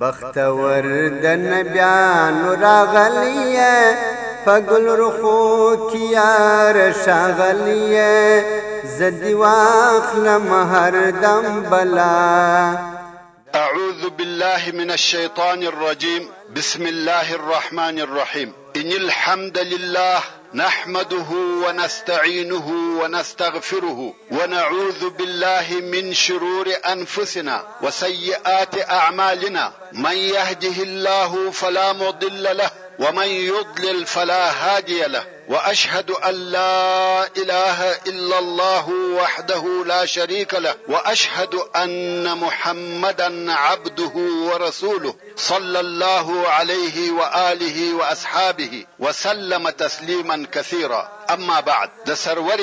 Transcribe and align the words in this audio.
بختور 0.00 0.82
د 1.24 1.26
نبیانو 1.52 2.50
راغلیه 2.66 3.74
پګل 4.44 4.86
رخو 5.04 5.40
کیار 5.92 6.76
شغلیه 7.06 8.12
زدی 8.98 9.34
واخلم 9.40 10.46
هر 10.74 10.96
دم 11.24 11.44
بلا 11.70 12.46
أعوذ 13.54 14.02
بالله 14.18 14.62
من 14.74 14.90
الشيطان 14.90 15.62
الرجيم 15.62 16.22
بسم 16.56 16.82
الله 16.86 17.34
الرحمن 17.34 17.98
الرحيم 18.00 18.52
إن 18.76 18.92
الحمد 19.02 19.58
لله 19.58 20.20
نحمده 20.56 21.26
ونستعينه 21.30 22.68
ونستغفره 23.00 24.14
ونعوذ 24.30 25.08
بالله 25.18 25.66
من 25.80 26.14
شرور 26.14 26.72
انفسنا 26.92 27.64
وسيئات 27.82 28.90
اعمالنا 28.90 29.72
من 29.92 30.16
يهده 30.16 30.82
الله 30.88 31.50
فلا 31.50 31.92
مضل 31.92 32.56
له 32.56 32.70
ومن 32.98 33.26
يضلل 33.26 34.06
فلا 34.06 34.50
هادي 34.50 35.00
له 35.04 35.26
واشهد 35.48 36.10
ان 36.10 36.34
لا 36.34 37.26
اله 37.26 37.92
الا 38.06 38.38
الله 38.38 38.88
وحده 38.90 39.84
لا 39.86 40.06
شريك 40.06 40.54
له 40.54 40.74
واشهد 40.88 41.54
ان 41.76 42.38
محمدا 42.38 43.52
عبده 43.52 44.12
ورسوله 44.52 45.14
صلى 45.36 45.80
الله 45.80 46.48
عليه 46.48 47.10
واله 47.10 47.94
واصحابه 47.96 48.84
وسلم 48.98 49.68
تسليما 49.68 50.46
كثيرا 50.52 51.12
اما 51.30 51.60
بعد 51.60 51.90
د 52.06 52.14
سرور 52.14 52.60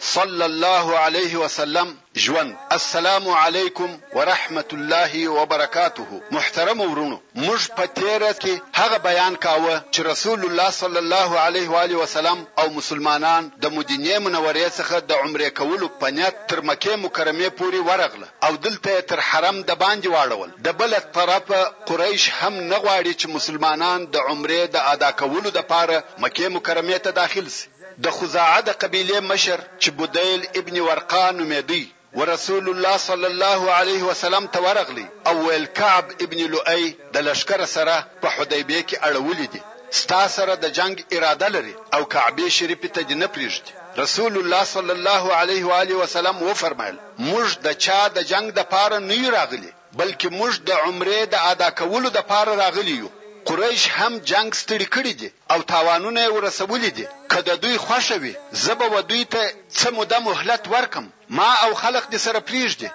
صلى 0.00 0.44
الله 0.46 0.98
عليه 0.98 1.36
وسلم 1.36 1.96
ژوند 2.22 2.52
السلام 2.76 3.26
علیکم 3.40 3.90
ورحمت 4.16 4.72
الله 4.74 5.28
وبرکاته 5.38 6.06
محترم 6.36 6.80
ورونو 6.84 7.16
موږ 7.42 7.60
په 7.80 7.86
تیره 7.98 8.30
کې 8.38 8.54
هغه 8.78 8.98
بیان 9.04 9.34
کاوه 9.44 9.74
چې 9.94 10.00
رسول 10.08 10.46
الله 10.48 10.70
صلی 10.78 10.98
الله 11.02 11.30
علیه 11.48 11.68
و 11.74 11.76
علیه 11.82 12.00
وسلم 12.02 12.40
او 12.62 12.64
مسلمانان 12.78 13.50
د 13.66 13.72
مدینه 13.76 14.16
منورې 14.24 14.74
څخه 14.78 15.04
د 15.10 15.20
عمره 15.26 15.50
کولو 15.60 15.88
په 16.00 16.14
نیت 16.18 16.40
تر 16.52 16.62
مکه 16.70 16.96
مکرمه 17.04 17.50
پورې 17.60 17.86
ورغله 17.90 18.28
او 18.48 18.52
دلته 18.66 18.96
تر 19.12 19.22
حرم 19.28 19.60
د 19.68 19.78
باندې 19.82 20.14
واړول 20.14 20.56
د 20.68 20.76
بل 20.82 20.96
طرفه 21.18 21.60
قریش 21.92 22.24
هم 22.40 22.54
نه 22.72 22.82
غواړي 22.84 23.14
چې 23.20 23.36
مسلمانان 23.38 24.08
د 24.16 24.26
عمره 24.32 24.58
د 24.78 24.82
ادا 24.94 25.10
کولو 25.22 25.52
د 25.58 25.66
پاره 25.74 26.00
مکه 26.26 26.48
مکرمه 26.58 26.98
ته 27.06 27.14
داخل 27.22 27.52
شي 27.58 27.68
د 28.08 28.16
خزاعه 28.18 28.60
د 28.70 28.76
قبیله 28.86 29.22
مشر 29.30 29.64
چې 29.80 29.90
بودیل 30.02 30.48
ابن 30.62 30.82
ورقان 30.88 31.32
نومېدی 31.42 31.80
ورسول 32.14 32.68
الله 32.70 32.96
صلی 32.96 33.24
الله 33.26 33.70
علیه 33.72 34.02
وسلم 34.02 34.46
ته 34.46 34.58
ورغلی 34.64 35.06
او 35.26 35.48
ویل 35.48 35.66
کعب 35.66 36.04
ابن 36.20 36.38
لؤی 36.52 36.96
د 37.12 37.16
لشکره 37.16 37.66
سره 37.76 37.94
په 38.22 38.28
حدیبیه 38.36 38.82
کې 38.88 38.96
اړولې 39.08 39.46
دي 39.52 39.60
ستا 40.00 40.28
سره 40.36 40.54
د 40.62 40.72
جنگ 40.78 40.96
اراده 41.16 41.48
لري 41.56 41.74
او 41.94 42.02
کعبه 42.14 42.46
شریف 42.56 42.80
ته 42.94 43.00
دې 43.08 43.16
نه 43.22 43.28
پریږدي 43.34 43.72
رسول 44.02 44.34
الله 44.38 44.64
صلی 44.74 44.92
الله 44.98 45.24
علیه 45.40 45.64
و 45.66 45.70
آله 45.82 45.94
وسلم 46.02 46.36
و 46.48 46.54
فرمایل 46.62 46.96
موږ 47.30 47.48
د 47.66 47.78
چا 47.84 48.00
د 48.16 48.28
جنگ 48.32 48.46
د 48.58 48.70
پاره 48.74 48.98
نه 49.10 49.20
راغلي 49.36 49.72
بلکې 50.00 50.28
موږ 50.38 50.52
د 50.68 50.70
عمره 50.84 51.18
د 51.32 51.36
ادا 51.52 51.68
کولو 51.80 52.08
د 52.16 52.26
پاره 52.32 52.54
راغلی 52.62 52.96
یو 53.02 53.08
قریش 53.48 53.82
هم 53.96 54.14
جنگ 54.30 54.50
ستړي 54.62 54.86
کړي 54.94 55.12
دي 55.20 55.28
او 55.52 55.58
تاوانونه 55.72 56.20
یې 56.24 56.30
ورسولي 56.36 56.90
دي 56.98 57.06
که 57.30 57.38
د 57.48 57.50
دوی 57.62 57.76
خوښه 57.84 58.16
وي 58.22 58.34
زه 58.64 58.72
به 58.78 58.86
و 58.94 58.96
دوی 59.10 59.24
ته 59.32 59.42
څه 59.78 59.86
موده 59.98 60.18
مهلت 60.28 60.62
ورکم 60.74 61.04
ما 61.36 61.50
او 61.64 61.70
خلق 61.82 62.04
دې 62.12 62.18
سره 62.26 62.40
پریږدي 62.48 62.88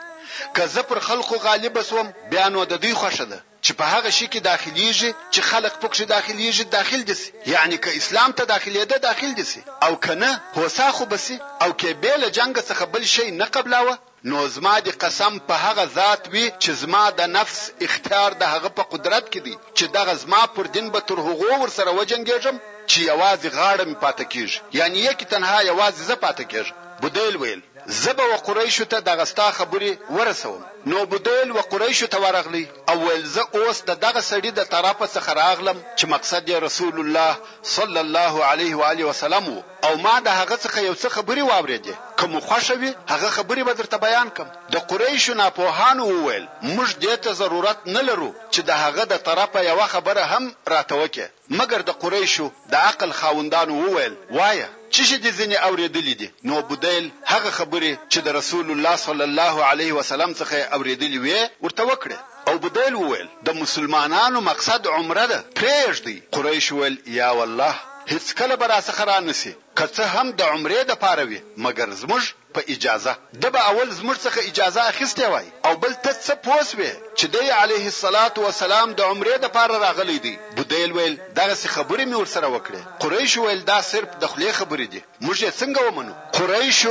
که 0.55 0.63
زه 0.73 0.81
پر 0.89 0.99
خلقو 1.07 1.35
غالب 1.47 1.75
سوم 1.89 2.07
بیا 2.31 2.45
نو 2.53 2.59
د 2.71 2.73
دوی 2.83 2.93
خوښه 3.01 3.25
ده 3.31 3.39
چې 3.65 3.71
په 3.79 3.85
هغه 3.93 4.09
شي 4.17 4.27
کې 4.33 4.39
داخليږي 4.51 5.11
چې 5.33 5.39
خلق 5.51 5.73
پکې 5.83 6.03
داخليږي 6.15 6.65
داخل 6.77 7.01
دي 7.09 7.15
سي 7.21 7.29
یعنی 7.53 7.77
که 7.83 7.89
اسلام 7.99 8.31
ته 8.37 8.43
داخلي 8.53 8.85
ده 8.91 8.97
داخل 9.09 9.31
دي 9.39 9.45
سي 9.51 9.61
او 9.85 9.93
کنه 10.05 10.31
هوسا 10.57 10.87
خو 10.95 11.03
بسي 11.11 11.37
او 11.63 11.69
کې 11.79 11.91
به 12.01 12.13
له 12.23 12.27
جنگ 12.37 12.53
څخه 12.69 12.83
بل 12.93 13.03
شي 13.15 13.27
نه 13.41 13.45
قبلاوه 13.55 13.95
نو 14.31 14.39
زما 14.55 14.73
د 14.87 14.89
قسم 15.03 15.33
په 15.47 15.55
هغه 15.65 15.83
ذات 15.99 16.21
وي 16.33 16.45
چې 16.63 16.71
زما 16.81 17.03
د 17.19 17.21
نفس 17.37 17.59
اختیار 17.87 18.29
د 18.37 18.43
هغه 18.53 18.69
په 18.77 18.83
قدرت 18.91 19.25
کې 19.31 19.39
دی 19.45 19.55
چې 19.77 19.85
دغه 19.97 20.13
زما 20.23 20.41
پر 20.55 20.65
دین 20.75 20.87
به 20.93 20.99
تر 21.07 21.17
هغو 21.27 21.51
ور 21.61 21.71
سره 21.77 21.89
وجنګېږم 21.99 22.55
چې 22.89 22.99
یوازې 23.11 23.47
غاړه 23.57 23.83
مې 23.89 23.95
پاتې 24.03 24.23
کیږي 24.33 24.57
یعنی 24.79 24.97
یکي 25.09 25.25
تنها 25.33 25.57
یوازې 25.71 26.01
زه 26.09 26.15
پاتې 26.25 26.43
کیږم 26.51 26.75
بودیل 27.01 27.35
ویل 27.37 27.61
زبه 27.85 28.23
و 28.23 28.37
قریشو 28.37 28.85
ته 28.85 28.99
دغه 28.99 29.25
ستا 29.25 29.51
خبري 29.51 29.99
ورسوم 30.09 30.65
نو 30.85 31.05
بودیل 31.05 31.51
و 31.51 31.61
قریشو 31.61 32.07
ته 32.07 32.17
ورغلی 32.19 32.69
او 32.89 33.07
ویل 33.09 33.25
زه 33.25 33.41
اوس 33.53 33.81
د 33.81 33.91
دغه 34.05 34.21
سړي 34.21 34.49
د 34.55 34.59
طرفه 34.63 35.05
څخه 35.15 35.31
راغلم 35.41 35.77
چې 35.97 36.05
مقصد 36.05 36.47
یې 36.49 36.57
رسول 36.67 36.95
الله 36.99 37.35
صلی 37.63 37.99
الله 37.99 38.43
علیه 38.45 38.75
و 38.75 38.81
آله 38.91 39.05
وسلم 39.05 39.63
او 39.83 39.95
ما 39.97 40.19
د 40.19 40.27
هغه 40.27 40.57
څخه 40.63 40.77
یو 40.79 40.95
څه 41.01 41.07
خبري 41.15 41.41
واوریدې 41.47 41.95
کوم 42.19 42.39
خوشوي 42.39 42.91
هغه 43.07 43.29
خبري 43.37 43.63
به 43.63 43.73
درته 43.73 43.97
بیان 43.97 44.29
کم 44.29 44.47
د 44.73 44.75
قریشو 44.89 45.33
نه 45.33 45.49
په 45.49 45.61
هانو 45.77 46.05
ویل 46.27 46.47
موږ 46.61 46.89
دې 47.03 47.15
ته 47.23 47.31
ضرورت 47.41 47.77
نه 47.85 48.01
لرو 48.07 48.33
چې 48.53 48.59
د 48.69 48.71
هغه 48.83 49.03
د 49.05 49.17
طرفه 49.27 49.59
یو 49.69 49.79
خبره 49.93 50.23
هم 50.31 50.55
راته 50.67 50.95
وکړي 50.95 51.27
مګر 51.59 51.79
د 51.85 51.91
قریشو 52.01 52.47
د 52.71 52.75
عقل 52.75 53.11
خاوندانو 53.19 53.73
وویل 53.85 54.13
وایه 54.37 54.69
چې 54.95 55.01
شي 55.09 55.17
دې 55.23 55.31
ځنی 55.39 55.57
اوریدلې 55.67 56.13
دي 56.21 56.27
نو 56.49 56.55
بودیل 56.71 57.05
هغه 57.33 57.51
خبره 57.59 57.91
چې 58.11 58.19
د 58.25 58.35
رسول 58.39 58.67
الله 58.73 58.95
صلی 59.07 59.25
الله 59.29 59.55
علیه 59.71 59.91
وسلم 59.99 60.31
څخه 60.41 60.57
اوریدلې 60.77 61.19
وي 61.25 61.39
ورته 61.65 61.83
وکړه 61.89 62.19
او 62.49 62.53
بدیل 62.65 62.93
وویل 62.97 63.27
د 63.49 63.59
مسلمانانو 63.61 64.39
مقصد 64.49 64.81
عمره 64.95 65.25
ده 65.31 65.39
پرېږدي 65.59 66.15
قریش 66.37 66.67
ویل 66.77 66.95
یا 67.19 67.29
والله 67.39 67.73
هیڅ 68.11 68.25
کله 68.39 68.53
برا 68.63 68.79
سخرا 68.89 69.17
نسی 69.27 69.51
که 69.77 69.85
څه 69.95 70.03
هم 70.13 70.27
د 70.39 70.53
عمره 70.53 70.79
د 70.89 71.01
پاره 71.05 71.23
وي 71.29 71.39
مګر 71.65 71.89
زموږ 72.01 72.21
په 72.55 72.61
اجازه 72.75 73.13
د 73.41 73.45
به 73.53 73.59
اول 73.71 73.89
زمر 73.99 74.17
څخه 74.25 74.39
اجازه 74.49 74.81
اخیسته 74.91 75.25
وای 75.33 75.47
او 75.67 75.73
بل 75.83 75.93
ته 76.03 76.11
څه 76.25 76.33
پوسوي 76.47 76.91
چې 77.19 77.25
دی 77.33 77.45
علیه 77.61 77.83
الصلاۃ 77.91 78.33
والسلام 78.45 78.87
د 78.99 79.01
عمرې 79.11 79.35
د 79.41 79.45
پاره 79.55 79.77
راغلی 79.85 80.17
دی 80.25 80.33
بودیل 80.57 80.91
ویل 80.97 81.15
دغه 81.39 81.55
خبرې 81.75 82.03
مې 82.11 82.17
ورسره 82.21 82.47
وکړې 82.55 82.81
قریش 83.03 83.33
ویل 83.39 83.61
دا 83.71 83.79
صرف 83.91 84.09
د 84.21 84.23
خلې 84.33 84.51
خبرې 84.59 84.87
دي 84.93 85.01
موږ 85.25 85.35
یې 85.45 85.51
څنګه 85.61 85.79
ومنو 85.87 86.13
قریش 86.37 86.81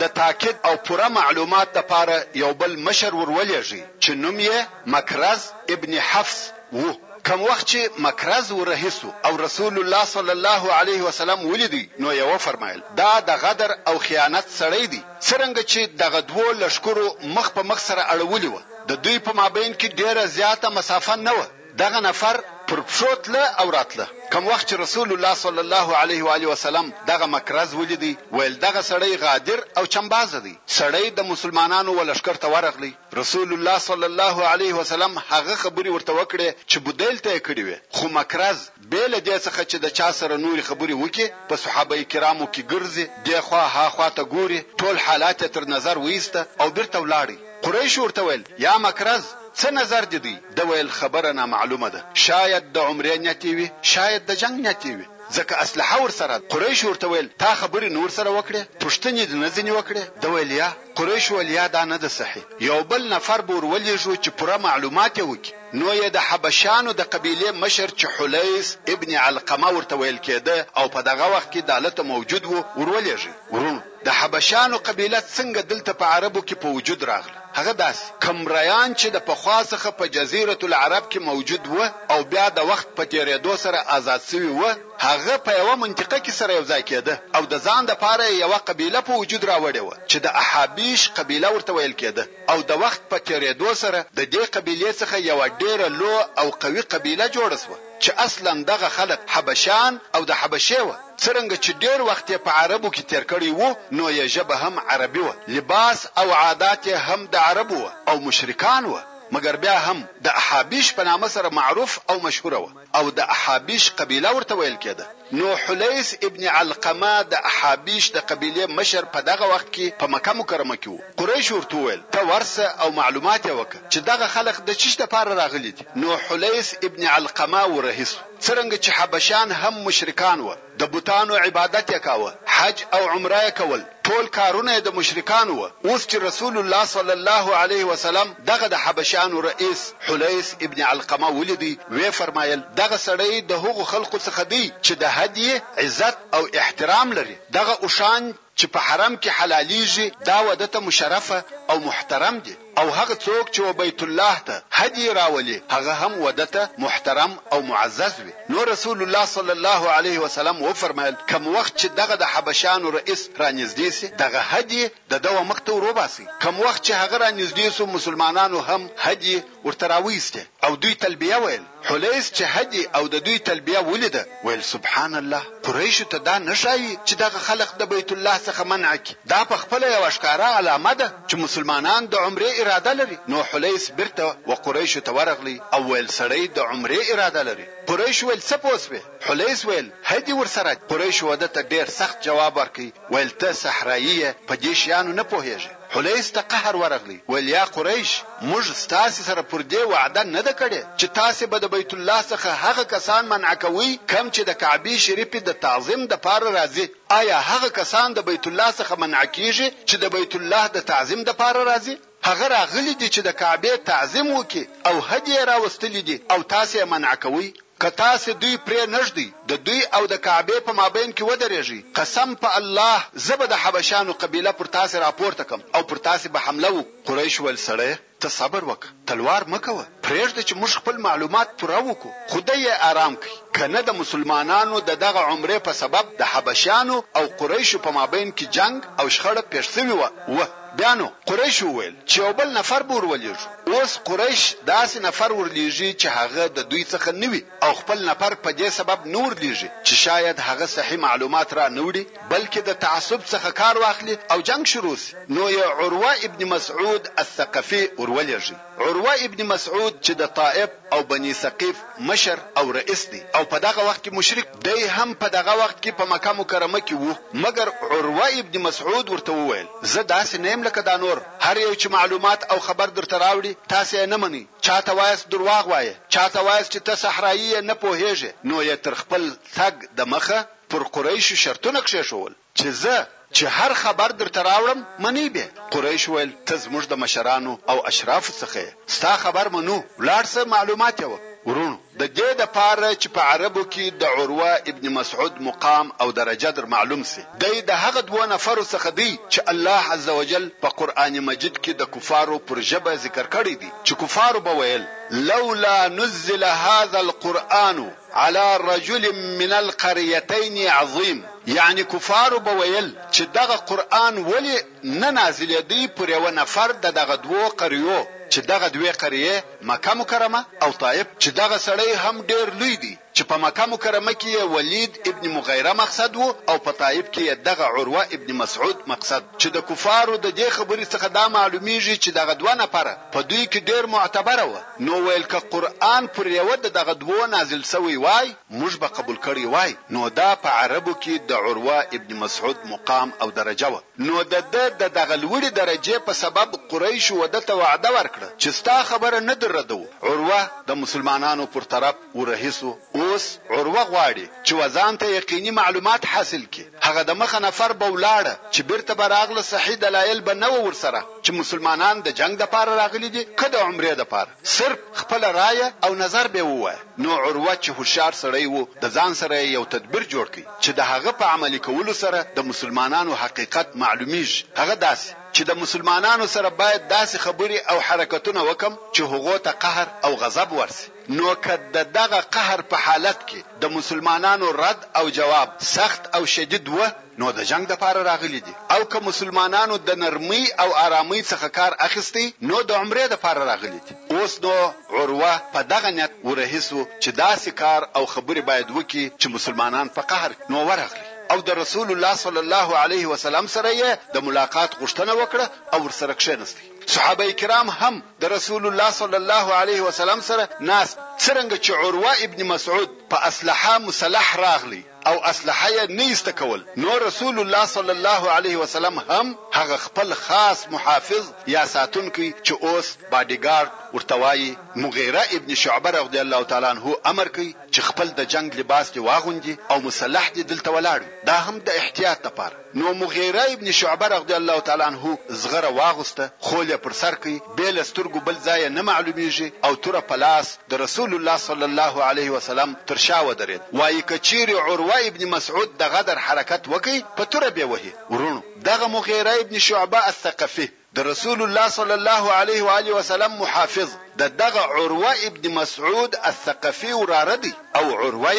د 0.00 0.04
تاکید 0.20 0.56
او 0.68 0.74
پوره 0.86 1.08
معلومات 1.20 1.68
لپاره 1.78 2.14
یو 2.42 2.50
بل 2.62 2.72
مشر 2.86 3.12
ورولېږي 3.20 3.82
چې 4.02 4.10
نوم 4.24 4.36
یې 4.48 4.58
مکرز 4.94 5.40
ابن 5.74 5.92
حفص 6.10 6.38
وو 6.80 6.90
کوم 7.26 7.42
وخت 7.48 7.66
چې 7.70 7.80
مکرز 8.04 8.48
ورهیسو 8.52 9.08
او 9.28 9.36
رسول 9.40 9.76
الله 9.82 10.04
صلی 10.12 10.30
الله 10.32 10.72
علیه 10.76 11.02
وسلم 11.02 11.44
ولیدي 11.50 11.82
نو 12.04 12.14
یو 12.16 12.38
فرمایل 12.46 12.80
دا 13.00 13.10
د 13.28 13.36
غدر 13.42 13.70
او 13.88 13.94
خیانت 14.06 14.46
سړی 14.60 14.86
دی 14.94 15.00
څنګه 15.28 15.62
چې 15.72 15.80
دغه 16.02 16.20
دوه 16.20 16.52
لشکرو 16.62 17.16
مخ 17.36 17.50
په 17.58 17.62
مخ 17.70 17.80
سره 17.88 18.02
اړولې 18.14 18.48
و 18.54 18.58
د 18.88 18.92
دوی 19.04 19.18
په 19.26 19.32
مابین 19.40 19.74
کې 19.74 19.94
ډیره 20.00 20.26
زیاته 20.38 20.68
مسافه 20.78 21.16
نه 21.28 21.36
و 21.38 21.42
دغه 21.84 22.00
نفر 22.08 22.40
پر 22.68 22.80
پښو 22.88 23.10
تله 23.24 23.44
او 23.60 23.70
راتله 23.76 24.06
کوم 24.32 24.44
وخت 24.50 24.66
چې 24.70 24.74
رسول 24.84 25.12
الله 25.12 25.34
صلی 25.42 25.60
الله 25.64 25.96
علیه 26.02 26.24
و 26.26 26.30
علیه 26.36 26.48
وسلم 26.52 26.92
دغه 27.10 27.26
مکرز 27.34 27.74
ولیدي 27.74 28.12
ویل 28.32 28.56
دغه 28.64 28.80
سړی 28.90 29.16
غادر 29.22 29.58
او 29.78 29.86
چمباز 29.94 30.34
دی 30.44 30.54
سړی 30.78 31.06
د 31.18 31.26
مسلمانانو 31.32 31.96
ولشکر 32.00 32.40
ته 32.44 32.52
ورغلی 32.54 32.90
رسول 33.20 33.52
الله 33.56 33.78
صلی 33.88 34.08
الله 34.10 34.46
علیه 34.54 34.78
وسلم 34.80 35.18
هغه 35.32 35.54
خبري 35.64 35.90
ورته 35.90 36.12
وکړه 36.20 36.50
چې 36.70 36.78
بودیل 36.86 37.18
ته 37.26 37.38
کړی 37.46 37.62
وي 37.68 37.76
خو 37.96 38.08
مکرز 38.18 38.58
بیل 38.92 39.18
دې 39.18 39.36
څخه 39.46 39.62
چې 39.70 39.76
د 39.84 39.94
چا 39.98 40.12
سره 40.20 40.42
نور 40.46 40.62
خبري 40.70 40.98
وکي 41.02 41.28
په 41.52 41.62
صحابه 41.64 42.02
کرامو 42.14 42.48
کې 42.54 42.68
ګرځي 42.72 43.06
دی 43.26 43.40
خو 43.48 43.62
ها 43.76 43.86
خوا 43.96 44.08
ته 44.16 44.22
ګوري 44.36 44.60
ټول 44.82 44.98
حالات 45.08 45.44
تر 45.58 45.68
نظر 45.76 46.02
وېسته 46.02 46.40
او 46.60 46.70
بیرته 46.76 46.98
ولاړی 47.02 47.38
قریش 47.66 47.98
ورته 47.98 48.24
ویل 48.30 48.42
یا 48.66 48.72
مکرز 48.88 49.24
څه 49.60 49.70
نظر 49.70 50.04
دي 50.12 50.18
دی 50.26 50.36
د 50.58 50.68
ویل 50.70 50.90
خبره 50.98 51.30
نه 51.38 51.44
معلومه 51.54 51.88
ده 51.94 52.00
شاید 52.24 52.62
د 52.74 52.78
عمرې 52.88 53.16
نیتی 53.24 53.52
وي 53.56 53.66
شاید 53.92 54.22
د 54.26 54.30
جنگ 54.42 54.54
نیتی 54.66 54.92
وي 54.98 55.06
ځکه 55.36 55.54
اسلحه 55.64 55.96
ور 56.02 56.12
سره 56.20 56.34
قریش 56.52 56.80
ورته 56.88 57.06
ویل 57.12 57.28
تا 57.42 57.50
خبرې 57.60 57.88
نور 57.98 58.08
سره 58.18 58.30
وکړې 58.38 58.62
پښتنې 58.84 59.22
د 59.30 59.34
نزنې 59.44 59.72
وکړې 59.78 60.04
د 60.22 60.24
ویلیا 60.34 60.68
قریش 60.98 61.24
ولیا 61.36 61.64
دا 61.76 61.82
نه 61.90 61.96
د 62.04 62.14
صحیح 62.18 62.44
یو 62.68 62.78
بل 62.90 63.02
نفر 63.14 63.40
بور 63.48 63.62
ولېجو 63.72 64.14
چې 64.22 64.30
پوره 64.38 64.56
معلومات 64.66 65.14
وکړي 65.20 65.52
نو 65.78 65.86
یې 66.00 66.08
د 66.16 66.18
حبشانو 66.28 66.90
د 67.00 67.12
قبيله 67.14 67.52
مشر 67.62 67.88
چې 67.98 68.06
حلیس 68.16 68.68
ابن 68.94 69.10
علقمه 69.26 69.68
ورته 69.76 69.94
ویل 69.96 70.18
کېده 70.26 70.56
او 70.78 70.84
په 70.94 71.00
دغه 71.10 71.24
وخت 71.34 71.48
کې 71.54 71.62
دالته 71.72 72.02
موجود 72.12 72.44
وو 72.46 72.58
ورولېږي 72.78 73.30
ورونه 73.54 73.82
د 74.06 74.08
حبشانو 74.20 74.76
قبیله 74.88 75.18
څنګه 75.36 75.60
دلته 75.70 75.92
په 76.00 76.04
عربو 76.16 76.40
کې 76.48 76.54
په 76.62 76.68
وجود 76.76 77.00
راغله 77.10 77.36
هغه 77.58 77.72
داس 77.82 77.98
کمریان 78.24 78.90
چې 79.00 79.08
د 79.16 79.18
پخوا 79.28 79.58
څخه 79.72 79.88
په 79.98 80.04
جزیره 80.16 80.56
العرب 80.68 81.04
کې 81.12 81.20
موجود 81.30 81.62
و 81.76 81.78
او 82.12 82.18
بیا 82.32 82.46
د 82.54 82.60
وخت 82.70 82.88
په 82.96 83.02
تیریدو 83.12 83.52
سره 83.64 83.78
آزاد 83.96 84.20
شوی 84.30 84.52
و 84.60 84.64
هغه 85.06 85.34
په 85.46 85.50
یو 85.60 85.72
منطقه 85.84 86.18
کې 86.24 86.32
سره 86.40 86.50
یو 86.58 86.64
ځای 86.70 86.82
کېده 86.90 87.14
او 87.36 87.42
د 87.52 87.54
ځان 87.66 87.82
د 87.90 88.00
پاره 88.02 88.26
یو 88.42 88.50
قبیله 88.70 89.00
په 89.08 89.12
وجود 89.22 89.42
راوړې 89.50 89.80
و 89.86 89.90
چې 90.10 90.18
د 90.24 90.26
احابیش 90.42 91.00
قبیله 91.18 91.54
ورته 91.54 91.72
ویل 91.76 91.94
کېده 92.02 92.24
او 92.52 92.58
د 92.70 92.82
وخت 92.84 93.00
په 93.10 93.16
تیریدو 93.28 93.70
سره 93.82 93.98
د 94.18 94.20
دې 94.34 94.42
قبیلې 94.56 94.90
څخه 95.00 95.16
یو 95.30 95.38
ډېر 95.62 95.78
لو 96.00 96.14
او 96.40 96.46
قوي 96.62 96.82
قبیله 96.94 97.24
جوړه 97.36 97.58
شوه 97.64 97.78
چې 98.04 98.10
اصلا 98.26 98.52
دغه 98.70 98.88
خلک 98.96 99.20
حبشان 99.34 99.92
او 100.16 100.20
د 100.30 100.32
حبشه 100.40 100.80
و 100.84 100.90
څرنګه 101.22 101.56
چې 101.64 101.70
ډیر 101.82 101.98
وخت 102.10 102.26
په 102.46 102.50
عربو 102.60 102.88
کې 102.94 103.02
تیر 103.10 103.24
کړی 103.30 103.50
وو 103.58 103.68
نو 103.96 104.04
یې 104.18 104.24
ژبه 104.34 104.54
هم 104.62 104.74
عربي 104.90 105.22
و 105.24 105.30
لباس 105.56 105.98
او 106.20 106.26
عادت 106.42 106.84
هم 107.06 107.20
د 107.32 107.34
عربو 107.48 107.78
و 107.82 107.88
او 108.08 108.16
مشرکان 108.26 108.82
و 108.88 108.92
مګر 109.34 109.56
بیا 109.60 109.74
هم 109.86 109.98
د 110.26 110.26
احابیش 110.38 110.88
په 110.96 111.04
نامه 111.08 111.28
سره 111.34 111.50
معروف 111.58 111.92
او 112.14 112.16
مشهور 112.24 112.54
و 112.56 112.72
او 112.98 113.10
د 113.20 113.28
احابیش 113.34 113.84
قبیله 114.00 114.32
ورته 114.38 114.56
ویل 114.60 114.74
کېده 114.84 115.06
نو 115.38 115.54
حلیث 115.60 116.10
ابن 116.28 116.42
علقمه 116.56 117.12
د 117.34 117.46
احابیش 117.50 118.08
د 118.16 118.26
قبیله 118.32 118.66
مشر 118.80 119.08
په 119.14 119.22
دغه 119.28 119.48
وخت 119.52 119.70
کې 119.70 119.96
په 120.02 120.10
مکه 120.16 120.34
مکرمه 120.40 120.76
کې 120.82 120.90
و 120.90 121.14
قریش 121.22 121.48
ورته 121.54 121.80
ویل 121.86 122.02
ته 122.18 122.26
ورسه 122.32 122.66
او 122.86 122.92
معلومات 122.98 123.48
وکړه 123.52 123.80
چې 123.94 124.06
دغه 124.10 124.30
خلق 124.36 124.60
د 124.68 124.78
چیش 124.84 124.98
د 125.04 125.10
پاره 125.16 125.38
راغلي 125.40 125.72
دي 125.80 125.88
نو 126.04 126.18
حلیث 126.26 126.74
ابن 126.90 127.08
علقمه 127.14 127.64
ورهیس 127.72 128.14
څرنګه 128.18 128.84
چې 128.84 129.00
حبشان 129.00 129.56
هم 129.62 129.82
مشرکان 129.88 130.44
و 130.50 130.56
د 130.84 130.92
بوتانو 130.96 131.42
عبادت 131.46 131.92
یې 131.96 132.06
کاوه 132.10 132.58
حج 132.58 132.86
او 132.92 133.02
عمره 133.08 133.42
یې 133.46 133.58
کول 133.64 133.90
ټول 134.08 134.24
کارونه 134.38 134.72
د 134.86 134.94
مشرکانو 134.98 135.54
وو 135.58 135.66
اوس 135.88 136.02
چې 136.10 136.16
رسول 136.28 136.54
الله 136.62 136.84
صلی 136.96 137.12
الله 137.18 137.46
علیه 137.62 137.84
وسلم 137.92 138.28
دغه 138.50 138.66
د 138.74 138.82
حبشانو 138.84 139.42
رئیس 139.48 139.82
حلیس 140.08 140.46
ابن 140.68 140.82
علقمه 140.92 141.28
ولیدي 141.38 141.72
وی 141.96 142.10
فرمایل 142.20 142.60
دغه 142.82 142.98
سړی 143.06 143.32
د 143.52 143.64
هغو 143.66 143.84
خلقو 143.92 144.18
څخه 144.26 144.42
دی 144.52 144.64
چې 144.84 144.92
د 145.02 145.04
هدیه 145.18 145.62
عزت 145.76 146.16
او 146.38 146.42
احترام 146.62 147.12
لري 147.18 147.36
دغه 147.58 147.74
اوشان 147.84 148.22
چې 148.58 148.66
په 148.74 148.80
حرم 148.88 149.14
کې 149.22 149.30
حلاليږي 149.38 150.08
دا 150.30 150.38
ودته 150.48 150.80
مشرفه 150.88 151.44
او 151.70 151.76
محترم 151.88 152.38
دي 152.46 152.54
او 152.78 152.88
هغه 152.90 153.14
څوک 153.14 153.50
چې 153.56 153.60
بیت 153.78 154.02
الله 154.02 154.38
ته 154.46 154.62
هدي 154.72 155.10
راولي 155.10 155.62
هغه 155.70 155.92
هم 155.92 156.18
ودته 156.20 156.68
محترم 156.78 157.36
او 157.52 157.60
معزز 157.62 158.20
وي 158.24 158.32
نو 158.48 158.62
رسول 158.62 159.02
الله 159.02 159.24
صلی 159.24 159.52
الله 159.52 159.88
علیه 159.90 160.18
وسلم 160.18 160.62
و 160.62 160.72
فرمایل 160.72 161.16
کوم 161.30 161.46
وخت 161.56 161.78
چې 161.80 161.86
دغه 161.96 162.14
د 162.14 162.22
حبشانو 162.24 162.90
رئیس 162.90 163.28
رانږدې 163.38 163.88
سي 163.90 164.06
دغه 164.06 164.38
هدي 164.40 164.90
د 165.10 165.14
دوه 165.26 165.42
مخته 165.42 165.72
وروباسي 165.72 166.26
کوم 166.42 166.60
وخت 166.60 166.84
چې 166.86 166.90
هغه 166.92 167.18
رانږدې 167.18 167.68
سو 167.78 167.86
مسلمانانو 167.86 168.58
هم 168.60 168.88
هدي 168.98 169.42
ورته 169.64 169.86
راويسته 169.86 170.46
او 170.64 170.76
دوی 170.76 170.94
تلبیه 170.94 171.36
ویل 171.38 171.62
حلیس 171.84 172.32
چې 172.32 172.42
هدي 172.42 172.88
او 172.94 173.06
د 173.08 173.16
دوی 173.24 173.38
تلبیه 173.38 173.78
ولیده 173.80 174.26
ویل 174.44 174.62
سبحان 174.62 175.14
الله 175.14 175.42
قریش 175.64 176.02
ته 176.10 176.18
دا 176.18 176.38
نشای 176.38 176.98
چې 177.06 177.14
دغه 177.14 177.38
خلق 177.38 177.74
د 177.78 177.84
بیت 177.94 178.12
الله 178.12 178.38
څخه 178.46 178.66
منع 178.74 178.96
کی 178.96 179.14
دا 179.24 179.44
په 179.44 179.56
خپل 179.56 179.82
یو 179.82 180.10
ښکارا 180.10 180.48
علامه 180.58 180.92
ده 180.92 181.12
چې 181.28 181.34
مسلمانان 181.34 182.06
د 182.06 182.14
عمره 182.14 182.61
اراده 182.62 182.92
لري 182.92 183.18
نو 183.28 183.42
حلیس 183.44 183.90
بیرته 183.96 184.24
و 184.46 184.52
قریش 184.64 184.94
ته 185.06 185.12
ورغلی 185.16 185.56
او 185.74 185.80
ویل 185.92 186.08
سړی 186.18 186.42
د 186.56 186.58
عمره 186.70 187.00
اراده 187.12 187.42
لري 187.48 187.66
قریش 187.88 188.18
ویل 188.26 188.40
څه 188.48 188.56
پوسوي 188.64 189.00
حلیس 189.26 189.60
ویل 189.68 189.86
هدي 190.10 190.32
ورسره 190.40 190.72
قریش 190.90 191.16
ودته 191.30 191.60
ډیر 191.72 191.86
سخت 192.00 192.16
جواب 192.26 192.52
ورکړي 192.60 192.88
ویل 193.12 193.30
ته 193.40 193.48
صحرایي 193.64 194.16
په 194.48 194.54
دې 194.62 194.72
شیانو 194.80 195.12
نه 195.18 195.24
پوهیږي 195.30 195.70
حلیس 195.94 196.28
ته 196.30 196.40
قهر 196.42 196.76
ورغلی 196.76 197.18
ویل 197.28 197.48
یا 197.48 197.64
قریش 197.76 198.10
موږ 198.48 198.64
ستاسو 198.82 199.22
سره 199.28 199.42
پر 199.50 199.60
دې 199.72 199.82
وعده 199.92 200.22
نه 200.34 200.42
ده 200.46 200.52
کړې 200.60 200.80
چې 200.98 201.06
تاسو 201.18 201.46
به 201.52 201.58
د 201.60 201.66
بیت 201.74 201.92
الله 201.96 202.20
څخه 202.28 202.48
هغه 202.64 202.84
کسان 202.94 203.26
منع 203.32 203.52
کوي 203.64 203.90
کم 204.12 204.30
چې 204.34 204.42
د 204.50 204.56
کعبه 204.62 204.98
شریف 205.06 205.32
د 205.48 205.58
تعظیم 205.64 206.06
د 206.12 206.22
پاره 206.28 206.50
راځي 206.58 206.84
آیا 207.20 207.40
هغه 207.50 207.68
کسان 207.80 208.14
د 208.18 208.24
بیت 208.30 208.46
الله 208.50 208.70
څخه 208.78 209.02
منع 209.02 209.24
کیږي 209.36 209.68
چې 209.88 209.96
د 210.02 210.14
بیت 210.16 210.36
الله 210.40 210.64
د 210.76 210.86
تعظیم 210.92 211.24
د 211.30 211.36
پاره 211.42 211.62
راځي 211.70 211.94
هغه 212.28 212.48
راغلي 212.56 212.94
دي 213.00 213.08
چې 213.14 213.20
د 213.26 213.30
کعبه 213.42 213.76
تعظیم 213.92 214.32
وکي 214.38 214.64
او 214.88 214.94
هدیه 215.10 215.44
راوستلې 215.52 216.02
دي 216.10 216.16
او 216.32 216.38
تاسو 216.42 216.78
یې 216.78 216.86
منع 216.94 217.14
کوي 217.26 217.48
کتا 217.82 218.08
سي 218.22 218.32
دوی 218.42 218.52
پرې 218.66 218.90
نږدې 218.90 219.48
د 219.50 219.56
دوی 219.68 219.78
او 219.98 220.04
د 220.10 220.18
کعبه 220.26 220.58
په 220.66 220.74
مابین 220.80 221.12
کې 221.14 221.26
ودرېږي 221.30 221.78
قسم 221.98 222.34
په 222.42 222.52
الله 222.58 223.22
زبد 223.24 223.54
حبشانو 223.62 224.14
قبيله 224.24 224.52
پر 224.60 224.70
تاسو 224.76 225.00
راپورته 225.06 225.46
کم 225.52 225.64
او 225.78 225.80
پر 225.94 226.00
تاسو 226.04 226.32
به 226.36 226.44
حمله 226.44 226.70
و 226.76 226.84
قريش 227.10 227.38
ول 227.46 227.58
سره 227.64 227.88
ته 228.26 228.32
صبر 228.36 228.68
وک 228.70 228.86
تلوار 229.12 229.48
مکوه 229.54 229.86
پرېږده 230.08 230.44
چې 230.44 230.60
موږ 230.60 230.78
خپل 230.84 231.02
معلومات 231.08 231.58
پوره 231.64 231.82
وکړو 231.82 232.16
خدای 232.36 232.70
آرام 232.92 233.18
کړي 233.22 233.58
کنه 233.60 233.84
د 233.90 233.98
مسلمانانو 234.04 234.82
د 234.92 235.02
دغه 235.06 235.26
عمره 235.34 235.58
په 235.70 235.78
سبب 235.82 236.14
د 236.24 236.32
حبشانو 236.36 237.02
او 237.22 237.26
قریشو 237.44 237.82
په 237.88 237.98
مابین 238.00 238.32
کې 238.34 238.58
جنگ 238.58 238.90
او 239.00 239.10
شخړه 239.14 239.48
پیښ 239.54 239.72
شوې 239.74 240.42
و 240.42 240.52
بیا 240.78 240.92
نو 240.94 241.08
قریش 241.26 241.62
وویل 241.62 241.94
چې 242.06 242.18
یو 242.18 242.32
بل 242.36 242.52
نفر 242.56 242.82
به 242.82 243.00
ورولېږو 243.00 243.72
اوس 243.80 243.98
قریش 244.04 244.42
داسې 244.68 244.96
نفر 245.06 245.32
ورلیږي 245.38 245.90
چې 246.00 246.06
هغه 246.18 246.46
د 246.58 246.68
دوی 246.70 246.84
څخه 246.84 247.10
نوي 247.22 247.42
او 247.66 247.72
خپل 247.80 248.04
نفر 248.10 248.34
په 248.46 248.50
دې 248.52 248.70
سبب 248.78 249.06
نور 249.16 249.34
لیږي 249.42 249.68
چې 249.84 249.94
شاید 250.04 250.40
هغه 250.46 250.66
صحیح 250.74 250.98
معلومات 251.04 251.54
را 251.58 251.66
نوړي 251.74 252.04
بلکې 252.32 252.60
د 252.70 252.78
تعصب 252.86 253.24
څخه 253.26 253.56
کار 253.62 253.80
واخلي 253.84 254.16
او 254.36 254.38
جنگ 254.52 254.66
شروع 254.72 254.94
شي 255.02 255.16
نو 255.28 255.50
یې 255.56 255.80
عروه 255.80 256.26
ابن 256.28 256.48
مسعود 256.54 257.08
الثقفي 257.24 257.82
ورولېږي 257.98 258.88
عروه 258.88 259.12
ابن 259.28 259.46
مسعود 259.52 260.00
چې 260.02 260.20
د 260.22 260.34
طائف 260.40 260.70
او 260.96 261.02
بني 261.12 261.32
ثقيف 261.42 261.84
مشر 262.12 262.38
او 262.62 262.64
رئیس 262.78 263.04
دی 263.12 263.22
او 263.34 263.44
په 263.44 263.58
دغه 263.66 263.86
وخت 263.90 264.04
کې 264.08 264.18
مشرک 264.22 264.48
دی 264.64 264.86
هم 264.96 265.14
په 265.20 265.28
دغه 265.38 265.58
وخت 265.62 265.84
کې 265.84 266.00
په 266.00 266.10
مکه 266.14 266.32
مکرمه 266.40 266.82
کې 266.88 266.92
وو 266.92 267.46
مګر 267.46 267.94
عروه 267.94 268.42
ابن 268.42 268.60
مسعود 268.68 269.14
ورته 269.14 269.38
وویل 269.40 269.70
زه 269.82 270.06
داسې 270.14 270.40
نیم 270.48 270.61
هم 270.62 270.66
لکه 270.68 270.80
دا 270.88 270.96
نور 270.96 271.20
هر 271.46 271.56
یو 271.64 271.74
چې 271.80 271.86
معلومات 271.96 272.40
او 272.52 272.58
خبر 272.66 272.88
درته 272.96 273.16
راوړي 273.24 273.52
تاسو 273.72 273.94
یې 274.00 274.06
نه 274.12 274.16
مني 274.22 274.42
چاته 274.66 274.90
وایس 274.98 275.20
درواغ 275.32 275.64
وایي 275.72 275.92
چاته 276.16 276.40
وایس 276.46 276.66
چې 276.72 276.80
ته 276.86 276.94
صحرایي 277.04 277.60
نه 277.68 277.74
پوهېږي 277.82 278.30
نو 278.50 278.56
یې 278.68 278.76
تر 278.84 278.94
خپل 279.00 279.22
ثګ 279.56 279.76
د 279.98 280.08
مخه 280.14 280.38
پر 280.70 280.82
قریش 280.96 281.32
شرطونه 281.44 281.80
کښې 281.86 282.02
شول 282.10 282.32
چې 282.58 282.68
زه 282.82 282.96
چې 283.36 283.44
هر 283.56 283.72
خبر 283.82 284.10
درته 284.22 284.40
راوړم 284.50 284.80
منی 285.06 285.28
به 285.36 285.46
قریش 285.74 286.08
ویل 286.08 286.32
ته 286.46 286.54
زموږ 286.64 286.84
د 286.92 287.02
مشرانو 287.04 287.54
او 287.70 287.76
اشرافو 287.92 288.32
څخه 288.40 288.62
ستا 288.96 289.12
خبر 289.26 289.48
منو 289.58 289.76
لاړ 290.08 290.24
څه 290.34 290.40
معلومات 290.56 290.94
یې 291.04 291.10
ورونو 291.48 291.76
د 292.00 292.02
دې 292.18 292.30
د 292.40 292.42
پاره 292.56 292.88
چې 293.02 293.08
په 293.14 293.20
عربو 293.30 293.62
کې 293.72 293.84
د 294.00 294.02
عروه 294.16 294.50
ابن 294.72 294.84
مسعود 294.96 295.34
مقام 295.46 295.86
او 296.00 296.08
درجه 296.18 296.50
در 296.58 296.66
معلوم 296.74 297.02
سي 297.12 297.22
د 297.70 297.72
هغه 297.84 298.00
دوه 298.10 298.26
نفر 298.34 298.62
څخه 298.72 298.90
دی 299.00 299.10
چې 299.32 299.40
الله 299.52 299.80
عزوجل 299.94 300.44
په 300.62 300.68
قران 300.80 301.18
مجید 301.28 301.56
کې 301.64 301.72
د 301.80 301.90
کفارو 301.96 302.38
پر 302.50 302.60
جبه 302.70 302.94
ذکر 303.06 303.26
کړی 303.34 303.54
دی 303.62 303.70
چې 303.86 303.92
کفارو 304.04 304.40
به 304.40 304.54
ویل 304.60 304.84
لولا 305.32 305.88
نزل 305.98 306.44
هذا 306.68 306.98
القران 307.00 307.82
على 308.12 308.46
رجل 308.64 309.04
من 309.40 309.52
القريتين 309.52 310.56
عظيم 310.78 311.22
یعنی 311.58 311.82
کفارو 311.96 312.38
به 312.48 312.54
ویل 312.62 312.90
چې 313.12 313.22
دغه 313.34 313.56
قران 313.72 314.18
ولی 314.32 314.56
نه 315.04 315.10
نازل 315.20 315.60
دی 315.70 315.86
پر 316.00 316.10
یو 316.18 316.26
نفر 316.40 316.70
د 316.82 316.94
دغه 317.00 317.14
دوه 317.30 317.46
قریو 317.62 318.02
چې 318.32 318.40
دغه 318.52 318.66
دوه 318.76 318.92
قریې 319.02 319.34
مکه 319.68 319.92
مکرمه 320.00 320.40
او 320.64 320.70
طائف 320.82 321.08
چې 321.22 321.28
دغه 321.40 321.56
سړی 321.66 321.90
هم 322.02 322.16
ډیر 322.30 322.46
لوی 322.60 322.74
دی 322.82 322.92
چې 323.16 323.28
په 323.30 323.38
مکه 323.40 323.64
مکرمه 323.70 324.12
کې 324.20 324.52
ولید 324.52 324.98
ابن 325.10 325.26
مغیره 325.36 325.72
مقصد 325.80 326.14
وو 326.20 326.28
او 326.52 326.56
په 326.66 326.72
طائف 326.82 327.08
کې 327.16 327.40
دغه 327.48 327.66
عروه 327.72 328.04
ابن 328.18 328.28
مسعود 328.40 328.84
مقصد 328.92 329.26
چې 329.40 329.56
د 329.56 329.64
کفارو 329.70 330.14
د 330.26 330.32
دې 330.38 330.54
خبرې 330.56 330.86
څخه 330.94 331.10
دا 331.16 331.24
معلومیږي 331.36 331.96
چې 332.04 332.10
دغه 332.20 332.34
دوه 332.42 332.54
نفره 332.60 332.94
په 333.16 333.26
دوی 333.32 333.44
کې 333.44 333.70
ډیر 333.70 333.90
معتبره 333.94 334.46
و 334.52 334.88
نو 334.88 335.00
ویل 335.08 335.26
ک 335.34 335.42
قرآن 335.56 336.08
پر 336.18 336.30
یو 336.36 336.46
د 336.68 336.72
دغه 336.78 336.94
دوه 337.02 337.26
نازل 337.34 337.66
سوی 337.72 337.98
وای 338.06 338.32
موږ 338.58 338.78
به 338.84 338.92
قبول 339.00 339.20
کړی 339.26 339.56
وای 339.56 339.76
نو 339.96 340.08
دا 340.20 340.30
په 340.46 340.56
عربو 340.62 340.96
کې 341.06 341.28
د 341.32 341.46
عروه 341.46 341.78
ابن 342.00 342.16
مسعود 342.24 342.64
مقام 342.72 343.14
او 343.26 343.30
درجه 343.40 343.72
و 343.76 343.82
نو 344.08 344.24
د 344.36 344.48
د 344.56 344.82
دغه 344.86 345.16
لوړې 345.16 345.58
درجه 345.60 346.00
په 346.08 346.18
سبب 346.24 346.58
قریش 346.74 347.12
و 347.18 347.30
د 347.36 347.38
وعده 347.60 347.92
ورکړه 347.98 348.32
چې 348.40 348.60
ستا 348.62 348.80
خبره 348.92 349.22
نه 349.28 349.38
درته 349.42 349.78
عروه 350.10 350.42
د 350.72 350.80
مسلمانانو 350.86 351.44
پر 351.56 351.64
طرف 351.76 352.02
ورهیسو 352.20 352.72
اوس 353.02 353.26
عروه 353.54 353.82
غواړي 353.92 354.26
چې 354.46 354.52
وزان 354.60 354.92
ته 355.00 355.06
یقیني 355.18 355.52
معلومات 355.60 356.02
حاصل 356.12 356.42
کړي 356.54 356.66
هغه 356.86 357.02
د 357.10 357.18
مخه 357.22 357.38
نفر 357.46 357.70
به 357.80 357.86
ولاړه 357.94 358.34
چې 358.54 358.60
بیرته 358.70 358.92
به 359.00 359.06
راغله 359.14 359.42
صحیح 359.52 359.76
دلایل 359.86 360.20
به 360.28 360.34
نه 360.42 360.48
ورسره 360.66 361.00
چې 361.24 361.30
مسلمانان 361.40 361.96
د 362.06 362.18
جنگ 362.20 362.34
د 362.42 362.50
پاره 362.54 362.76
راغلي 362.82 363.08
دي 363.16 363.22
کده 363.40 363.58
عمره 363.68 363.94
د 364.00 364.08
پاره 364.12 364.30
صرف 364.56 364.78
خپل 365.00 365.24
رائے 365.38 365.66
او 365.86 365.90
نظر 366.02 366.30
به 366.34 366.42
ووایي 366.50 366.78
نو 367.02 367.10
عروه 367.24 367.54
چې 367.62 367.78
هوشیار 367.78 368.12
سړی 368.22 368.44
وو 368.54 368.66
د 368.84 368.94
ځان 368.98 369.18
سره 369.22 369.40
یو 369.56 369.64
تدبیر 369.74 370.04
جوړ 370.14 370.26
کړي 370.34 370.44
چې 370.64 370.70
د 370.78 370.92
هغه 370.92 371.18
په 371.22 371.34
عملي 371.36 371.58
کولو 371.66 371.92
سره 372.02 372.22
د 372.38 372.48
مسلمانانو 372.52 373.20
حقیقت 373.24 373.68
معلومیږي 373.82 374.38
هغه 374.60 374.74
داسې 374.86 375.21
چې 375.36 375.42
د 375.50 375.58
مسلمانانو 375.62 376.24
سره 376.34 376.48
باید 376.60 376.82
داسې 376.94 377.18
خبرې 377.24 377.58
او 377.74 377.76
حرکتونه 377.88 378.40
وکم 378.48 378.72
چې 378.94 379.02
هغو 379.12 379.36
ته 379.44 379.52
قهر 379.66 379.86
او 380.06 380.10
غضب 380.22 380.52
ورسي 380.56 380.88
نو 381.18 381.30
کده 381.44 381.82
دغه 381.98 382.18
قهر 382.36 382.60
په 382.72 382.76
حالت 382.86 383.20
کې 383.30 383.40
د 383.62 383.72
مسلمانانو 383.76 384.50
رد 384.58 384.80
او 385.00 385.04
جواب 385.18 385.54
سخت 385.70 386.02
او 386.16 386.22
شدید 386.32 386.68
و 386.74 386.86
نو 387.20 387.30
د 387.38 387.46
جنگ 387.50 387.66
د 387.70 387.78
پاره 387.84 388.02
راغلی 388.10 388.40
دي 388.48 388.54
او 388.74 388.80
که 388.94 389.00
مسلمانانو 389.08 389.76
د 389.88 390.00
نرمۍ 390.02 390.44
او 390.64 390.68
آرامۍ 390.84 391.22
څخه 391.30 391.48
کار 391.58 391.76
اخیستی 391.86 392.26
نو 392.50 392.62
د 392.72 392.76
عمره 392.80 393.06
د 393.12 393.22
پاره 393.24 393.44
راغلی 393.52 393.80
دي 393.88 393.96
اوس 394.18 394.36
نو 394.46 394.54
عروه 394.66 395.32
په 395.54 395.60
دغه 395.72 395.90
نیت 395.90 396.10
ورهیسو 396.24 396.86
چې 397.02 397.08
داسې 397.24 397.48
کار 397.62 397.88
او 397.96 398.06
خبرې 398.06 398.42
باید 398.50 398.68
وکړي 398.76 399.04
چې 399.20 399.26
مسلمانان 399.38 399.88
په 399.96 400.06
قهر 400.14 400.36
نو 400.50 400.64
ورغلي 400.70 401.11
او 401.32 401.38
د 401.48 401.50
رسول 401.62 401.88
الله 401.94 402.14
صلی 402.24 402.40
الله 402.44 402.68
علیه 402.84 403.04
وسلم 403.12 403.46
سره 403.54 403.70
یې 403.80 403.90
د 404.14 404.16
ملاقات 404.26 404.70
غوښتنه 404.80 405.12
وکړه 405.20 405.46
او 405.72 405.78
ورسره 405.86 406.12
کښېنستی 406.20 406.64
صحابه 406.86 407.32
کرام 407.32 407.68
هم 407.70 408.02
د 408.20 408.24
رسول 408.24 408.66
الله 408.66 408.90
صلی 408.90 409.16
الله 409.16 409.54
علیه 409.54 409.80
وسلم 409.80 410.20
سره 410.20 410.48
ناس 410.60 410.96
څنګه 411.26 411.56
چې 411.64 411.70
عروه 411.72 412.12
ابن 412.24 412.44
مسعود 412.46 412.88
په 413.10 413.16
اسلحه 413.28 413.78
مسلح 413.78 414.34
راغلی 414.36 414.82
او 415.06 415.12
اسلحه 415.24 415.68
یې 415.68 415.90
نیست 415.90 416.28
کول 416.38 416.64
نو 416.76 416.98
رسول 417.04 417.38
الله 417.40 417.64
صلی 417.66 417.90
الله 417.90 418.30
علیه 418.30 418.56
وسلم 418.56 418.98
هم 418.98 419.36
هغه 419.54 419.76
خپل 419.76 420.14
خاص 420.14 420.66
محافظ 420.70 421.30
یا 421.46 421.66
ساتونکی 421.66 422.34
چې 422.44 422.52
اوس 422.64 422.92
باډیګارد 423.12 423.94
ورته 423.94 424.14
وایي 424.16 424.56
مغیره 424.76 425.22
ابن 425.32 425.54
شعبه 425.54 425.90
رضی 425.98 426.18
الله 426.20 426.42
تعالی 426.52 426.66
عنہ 426.66 426.94
امر 427.04 427.28
کوي 427.28 427.54
چې 427.72 427.80
خپل 427.88 428.08
د 428.20 428.28
جنگ 428.34 428.56
لباس 428.60 428.94
دی 428.94 429.00
واغوندي 429.06 429.56
او 429.70 429.80
مسلح 429.80 430.28
دی 430.34 430.42
دلته 430.42 430.70
ولاړ 430.76 431.26
دا 431.26 431.36
هم 431.48 431.58
د 431.58 431.68
احتیاط 431.76 432.26
لپاره 432.26 432.56
نو 432.74 432.92
مغیره 432.94 433.42
ابن 433.52 433.70
شعبه 433.70 434.08
رضی 434.16 434.34
الله 434.34 434.60
تعالی 434.70 434.82
عنہ 434.84 435.16
زغره 435.28 435.68
واغسته 435.70 436.30
خو 436.40 436.62
ګل 436.72 436.78
پر 436.84 436.92
سر 437.00 437.14
کوي 437.22 437.38
بیل 437.56 437.82
سترګو 437.84 438.20
بل 438.26 438.36
ځای 438.46 438.68
نه 438.74 438.82
معلومیږي 438.88 439.48
او 439.66 439.74
توره 439.84 440.00
پلاس 440.10 440.46
د 440.72 440.80
رسول 440.84 441.10
الله 441.16 441.36
صلی 441.48 441.66
الله 441.70 441.94
علیه 442.10 442.30
وسلم 442.36 442.74
تر 442.90 442.96
شا 443.06 443.18
ودرید 443.28 443.62
وایي 443.80 444.00
کچیر 444.12 444.48
عروه 444.66 444.96
ابن 445.08 445.22
مسعود 445.34 445.74
د 445.82 445.92
غدر 445.96 446.18
حرکت 446.26 446.62
وکي 446.74 446.96
په 447.18 447.24
توره 447.34 447.48
به 447.58 447.64
وهي 447.72 447.92
ورونو 448.12 448.42
دغه 448.68 448.86
مغیره 448.94 449.34
ابن 449.42 449.58
شعبه 449.66 449.98
الثقفي 450.12 450.68
د 451.00 451.08
رسول 451.10 451.42
الله 451.48 451.68
صلی 451.76 451.92
الله 451.98 452.32
علیه 452.38 452.62
و 452.68 452.72
آله 452.78 452.92
وسلم 453.00 453.32
محافظ 453.44 453.88
د 454.24 454.34
دغه 454.42 454.62
عروه 454.78 455.10
ابن 455.28 455.52
مسعود 455.60 456.16
الثقفي 456.32 456.92
وراره 457.02 457.36
دی 457.46 457.54
او 457.76 457.84
عروه 458.02 458.34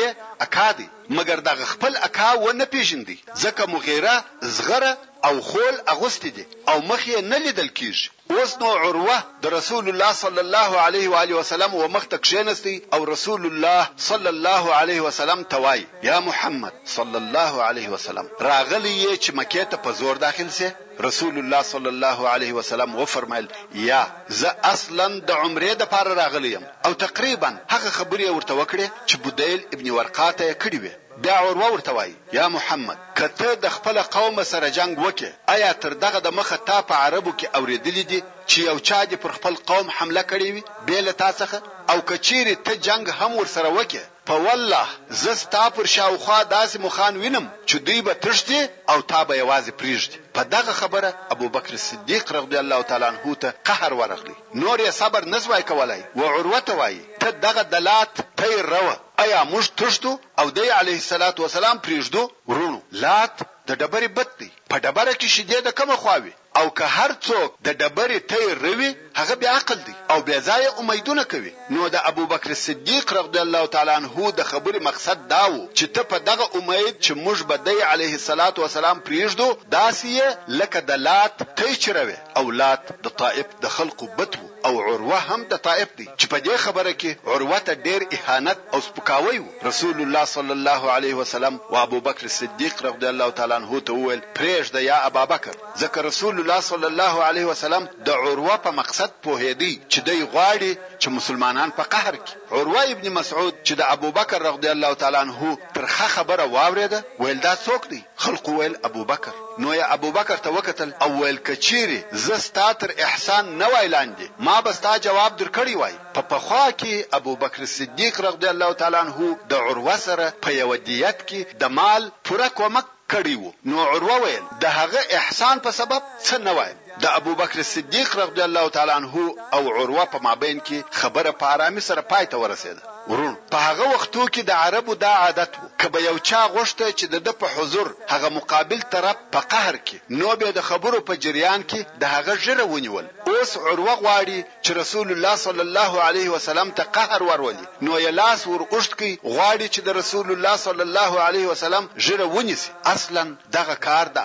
اکادی 0.47 0.89
مګر 1.09 1.39
دغه 1.51 1.65
خپل 1.77 1.95
اکا 2.11 2.33
و 2.35 2.51
نه 2.59 2.65
پیژندي 2.77 3.17
ځکه 3.43 3.63
مغیره 3.77 4.15
زغره 4.59 4.95
او 5.25 5.41
خول 5.41 5.81
اغوستې 5.89 6.25
دي 6.37 6.45
او 6.69 6.77
مخ 6.87 7.03
یې 7.07 7.19
نه 7.33 7.37
لیدل 7.43 7.67
کیږي 7.79 8.09
اوس 8.37 8.53
نو 8.61 8.67
عروه 8.81 9.17
د 9.43 9.53
رسول 9.57 9.85
الله 9.91 10.11
صلی 10.23 10.41
الله 10.45 10.71
علیه 10.85 11.09
و 11.11 11.15
علیه 11.21 11.35
وسلم 11.43 11.71
ومخ 11.81 12.07
تک 12.13 12.25
شینستی 12.31 12.73
او 12.97 12.99
رسول 13.13 13.45
الله 13.49 13.81
صلی 14.09 14.29
الله 14.35 14.63
علیه 14.81 15.01
وسلم 15.07 15.39
توای 15.53 15.81
یا 16.09 16.17
محمد 16.29 16.73
صلی 16.95 17.17
الله 17.23 17.53
علیه 17.69 17.89
وسلم 17.95 18.25
راغلی 18.49 18.95
چې 19.23 19.31
مکه 19.41 19.63
ته 19.75 19.81
په 19.85 19.97
زور 20.01 20.19
داخل 20.25 20.49
سه 20.57 20.73
رسول 21.07 21.37
الله 21.43 21.61
صلی 21.73 21.91
الله 21.95 22.19
علیه 22.35 22.53
وسلم 22.57 22.95
وفرمایل 23.03 23.47
یا 23.89 24.01
زه 24.41 24.51
اصلا 24.73 25.07
د 25.31 25.31
عمره 25.31 25.73
د 25.83 25.89
پاره 25.95 26.19
راغلی 26.21 26.51
يم 26.55 26.65
او 26.89 26.93
تقریبا 27.05 27.51
هغه 27.73 27.89
خبرې 27.97 28.27
ورته 28.37 28.61
وکړه 28.61 28.87
چې 29.09 29.15
بودیل 29.25 29.61
ابن 29.77 29.89
ورقاته 29.99 30.53
کړی 30.63 30.77
وي 30.87 30.93
بیا 31.17 31.35
عروه 31.35 31.69
ورته 31.71 31.91
وایي 31.91 32.15
یا 32.33 32.47
محمد 32.49 32.97
کته 33.17 33.55
د 33.63 33.69
خپل 33.75 33.97
قوم 34.15 34.43
سره 34.51 34.69
جنگ 34.77 34.97
وکې 35.05 35.29
آیا 35.55 35.73
تر 35.83 35.93
دغه 36.03 36.19
د 36.27 36.33
مخه 36.39 36.57
تا 36.69 36.77
په 36.91 36.95
عربو 37.07 37.31
کې 37.39 37.47
اوریدلې 37.59 38.05
دي 38.11 38.19
چې 38.51 38.57
یو 38.69 38.77
چا 38.89 39.01
دې 39.05 39.15
پر 39.25 39.31
خپل 39.37 39.55
قوم 39.71 39.89
حمله 39.97 40.21
کړې 40.29 40.47
وي 40.55 40.63
به 40.87 41.01
له 41.07 41.11
تا 41.21 41.29
څخه 41.33 41.59
او 41.93 41.97
کچیرې 42.01 42.55
ته 42.69 42.75
جنگ 42.87 43.09
هم 43.19 43.31
ور 43.35 43.45
سره 43.53 43.69
وکې 43.77 43.99
په 44.31 44.35
والله 44.47 44.87
زه 45.23 45.33
ستا 45.43 45.63
پر 45.77 45.85
شاوخوا 45.93 46.39
داسې 46.51 46.79
مخان 46.87 47.17
وینم 47.23 47.47
چې 47.65 47.75
دوی 47.89 48.01
به 48.09 48.13
تښتي 48.13 48.69
او 48.91 49.01
تا 49.13 49.23
به 49.23 49.37
یوازې 49.41 49.71
پریږدي 49.81 50.19
په 50.33 50.43
دغه 50.55 50.73
خبره 50.81 51.13
ابو 51.37 51.49
بکر 51.55 51.77
صدیق 51.87 52.31
رضی 52.39 52.57
الله 52.63 52.81
تعالی 52.91 53.05
عنه 53.11 53.35
ته 53.45 53.53
قهر 53.71 53.93
ورغلی 54.01 54.35
نور 54.53 54.85
یې 54.85 54.89
صبر 55.01 55.25
نسوای 55.35 55.63
کولای 55.73 56.03
و 56.19 56.29
عروه 56.29 56.59
ته 56.71 56.81
وایي 56.81 57.01
ته 57.23 57.31
دغه 57.43 57.61
دلات 57.73 58.13
پیرو 58.39 58.89
ایا 59.23 59.39
موږ 59.51 59.65
تښتو 59.79 60.11
او 60.39 60.47
دی 60.57 60.67
علیه 60.79 60.99
الصلاۃ 61.01 61.35
والسلام 61.41 61.77
پریږدو 61.85 62.21
ورونو 62.49 62.79
لات 63.03 63.35
د 63.67 63.77
ډبرې 63.79 64.09
بد 64.17 64.29
دی 64.39 64.49
په 64.71 64.77
ډبره 64.83 65.13
کې 65.19 65.27
شیدې 65.35 65.59
د 65.67 65.75
کومه 65.79 65.95
خواوي 66.01 66.33
او 66.59 66.65
که 66.77 66.85
هر 66.97 67.11
څوک 67.27 67.47
د 67.67 67.79
ډبرې 67.79 68.19
تی 68.31 68.41
روي 68.65 68.89
هغه 69.19 69.35
بیا 69.43 69.51
عقل 69.61 69.79
دی 69.87 69.93
او 70.15 70.19
بیا 70.29 70.39
ځای 70.49 70.63
امیدونه 70.83 71.23
کوي 71.33 71.51
نو 71.75 71.89
د 71.93 72.05
ابوبکر 72.11 72.53
صدیق 72.65 73.13
رضی 73.19 73.39
الله 73.45 73.65
تعالی 73.75 73.93
عنہ 73.99 74.31
د 74.39 74.47
خبرې 74.51 74.79
مقصد 74.87 75.19
دا 75.35 75.43
و 75.51 75.55
چې 75.77 75.85
ته 75.97 76.09
په 76.13 76.17
دغه 76.29 76.45
امید 76.59 76.93
چې 77.03 77.11
موږ 77.23 77.39
به 77.53 77.57
دی 77.69 77.77
علیه 77.91 78.17
الصلاۃ 78.19 78.63
والسلام 78.65 79.05
پریږدو 79.07 79.71
داسې 79.77 80.59
لکه 80.61 80.85
د 80.91 81.01
لات 81.09 81.45
تی 81.61 81.75
چروي 81.87 82.17
او 82.41 82.45
لات 82.63 82.91
د 83.07 83.17
طائف 83.23 83.55
د 83.67 83.73
خلقو 83.77 84.11
بتو 84.19 84.51
او 84.65 84.81
عروه 84.81 85.19
هم 85.27 85.41
د 85.51 85.55
طائف 85.67 85.89
دي 85.97 86.05
چې 86.19 86.25
په 86.31 86.37
دې 86.47 86.55
خبره 86.65 86.91
کې 87.01 87.11
عروه 87.33 87.59
ته 87.67 87.73
ډېر 87.87 88.01
اهانت 88.15 88.59
او 88.73 88.79
سپکاوی 88.87 89.39
و 89.43 89.47
رسول 89.69 89.97
الله 90.05 90.23
صلی 90.35 90.53
الله 90.57 90.81
علیه 90.97 91.13
وسلم 91.21 91.53
او 91.69 91.75
ابو 91.85 91.99
بکر 92.07 92.27
صدیق 92.39 92.75
رضی 92.85 93.07
الله 93.13 93.29
تعالی 93.37 93.55
عنه 93.59 93.79
ته 93.87 93.91
وویل 93.99 94.21
پرېږده 94.39 94.79
یا 94.91 94.97
ابا 95.09 95.23
بکر 95.33 95.53
ځکه 95.81 95.97
رسول 96.09 96.35
الله 96.41 96.59
صلی 96.71 96.87
الله 96.91 97.15
علیه 97.29 97.45
وسلم 97.51 97.83
د 98.07 98.09
عروه 98.23 98.55
په 98.65 98.71
مقصد 98.79 99.09
پوهېدی 99.25 99.73
چې 99.91 99.99
دی 100.07 100.17
غواړي 100.33 100.71
چې 101.01 101.07
مسلمانان 101.17 101.69
په 101.79 101.83
قهر 101.93 102.13
کې 102.25 102.33
عروه 102.57 102.81
ابن 102.93 103.07
مسعود 103.19 103.53
چې 103.65 103.73
د 103.81 103.93
ابو 103.95 104.11
بکر 104.19 104.41
رضی 104.51 104.67
الله 104.75 104.93
تعالی 105.01 105.17
عنه 105.25 105.57
ترخه 105.73 106.07
خبره 106.15 106.43
واورېده 106.55 106.99
ویل 107.19 107.39
دا 107.47 107.53
څوک 107.65 107.83
دی 107.91 108.01
خلق 108.23 108.49
ویل 108.49 108.75
ابو 108.83 109.03
بکر 109.05 109.31
نو 109.59 109.73
یا 109.75 109.87
ابو 109.93 110.09
بکر 110.17 110.35
ته 110.43 110.49
وکتل 110.57 110.91
اول 111.05 111.37
کچيري 111.47 112.03
زستا 112.25 112.67
تر 112.83 112.91
احسان 113.07 113.49
نه 113.61 113.67
وای 113.73 113.87
لاندې 113.95 114.45
ما 114.47 114.59
بستا 114.67 114.93
جواب 115.05 115.35
درکړی 115.41 115.75
وای 115.81 115.95
په 116.17 116.21
پخوا 116.33 116.65
کې 116.83 117.17
ابو 117.19 117.33
بکر 117.41 117.65
صدیق 117.73 118.21
رضی 118.27 118.47
الله 118.53 118.73
تعالی 118.83 118.99
عنہ 119.01 119.33
د 119.55 119.65
عروه 119.67 119.97
سره 120.05 120.29
په 120.45 120.53
یو 120.59 120.69
دیت 120.91 121.25
کې 121.25 121.59
د 121.65 121.75
مال 121.81 122.07
پوره 122.29 122.49
کومک 122.61 122.91
کړی 123.15 123.35
وو 123.41 123.73
نو 123.73 123.83
عروه 123.95 124.17
ویل 124.27 124.47
د 124.67 124.77
هغه 124.79 125.21
احسان 125.23 125.65
په 125.67 125.77
سبب 125.81 125.99
څه 126.13 126.41
نه 126.47 126.55
وای 126.61 126.73
د 127.05 127.11
ابو 127.21 127.35
بکر 127.43 127.67
صدیق 127.73 128.15
رضی 128.23 128.47
الله 128.49 128.73
تعالی 128.79 128.95
عنہ 128.99 129.27
او 129.59 129.61
عروه 129.75 130.09
په 130.15 130.25
مابین 130.29 130.65
کې 130.65 130.97
خبره 131.03 131.37
په 131.43 131.53
آرامي 131.59 131.85
سره 131.91 132.09
پای 132.15 132.33
ته 132.33 132.43
ورسېده 132.45 132.92
ورون 133.09 133.35
په 133.51 133.57
هغه 133.67 133.85
وختو 133.93 134.23
کې 134.33 134.41
د 134.45 134.51
عربو 134.65 134.93
دا 135.05 135.13
عادت 135.23 135.51
وو 135.61 135.67
کبه 135.79 135.99
یو 136.09 136.15
چا 136.29 136.41
غوښته 136.53 136.85
چې 136.99 137.05
د 137.27 137.29
په 137.39 137.47
حضور 137.55 137.87
هغه 138.13 138.27
مقابل 138.37 138.79
طرف 138.93 139.17
په 139.33 139.39
قهر 139.53 139.75
کې 139.87 139.97
نو 140.19 140.29
به 140.39 140.49
د 140.57 140.61
خبرو 140.69 140.99
په 141.07 141.13
جریان 141.23 141.61
کې 141.69 141.79
د 142.01 142.03
هغه 142.15 142.33
ژره 142.45 142.63
ونیول 142.73 143.05
اوس 143.31 143.51
عروه 143.65 143.93
غواړي 144.03 144.39
چې 144.65 144.71
رسول 144.81 145.07
الله 145.13 145.35
صلی 145.45 145.63
الله 145.67 145.91
علیه 146.07 146.27
وسلم 146.35 146.67
ته 146.77 146.83
قهر 146.95 147.21
ورولي 147.25 147.65
نو 147.83 147.91
یې 148.05 148.11
لاس 148.21 148.39
ورغشت 148.47 148.91
کی 149.01 149.11
غواړي 149.33 149.67
چې 149.73 149.79
د 149.87 149.89
رسول 150.01 150.27
الله 150.33 150.55
صلی 150.67 150.83
الله 150.87 151.11
علیه 151.27 151.45
وسلم 151.51 151.83
ژره 152.05 152.25
ونیسي 152.35 152.71
اصلا 152.95 153.23
دغه 153.57 153.75
کار 153.87 154.05
د 154.15 154.17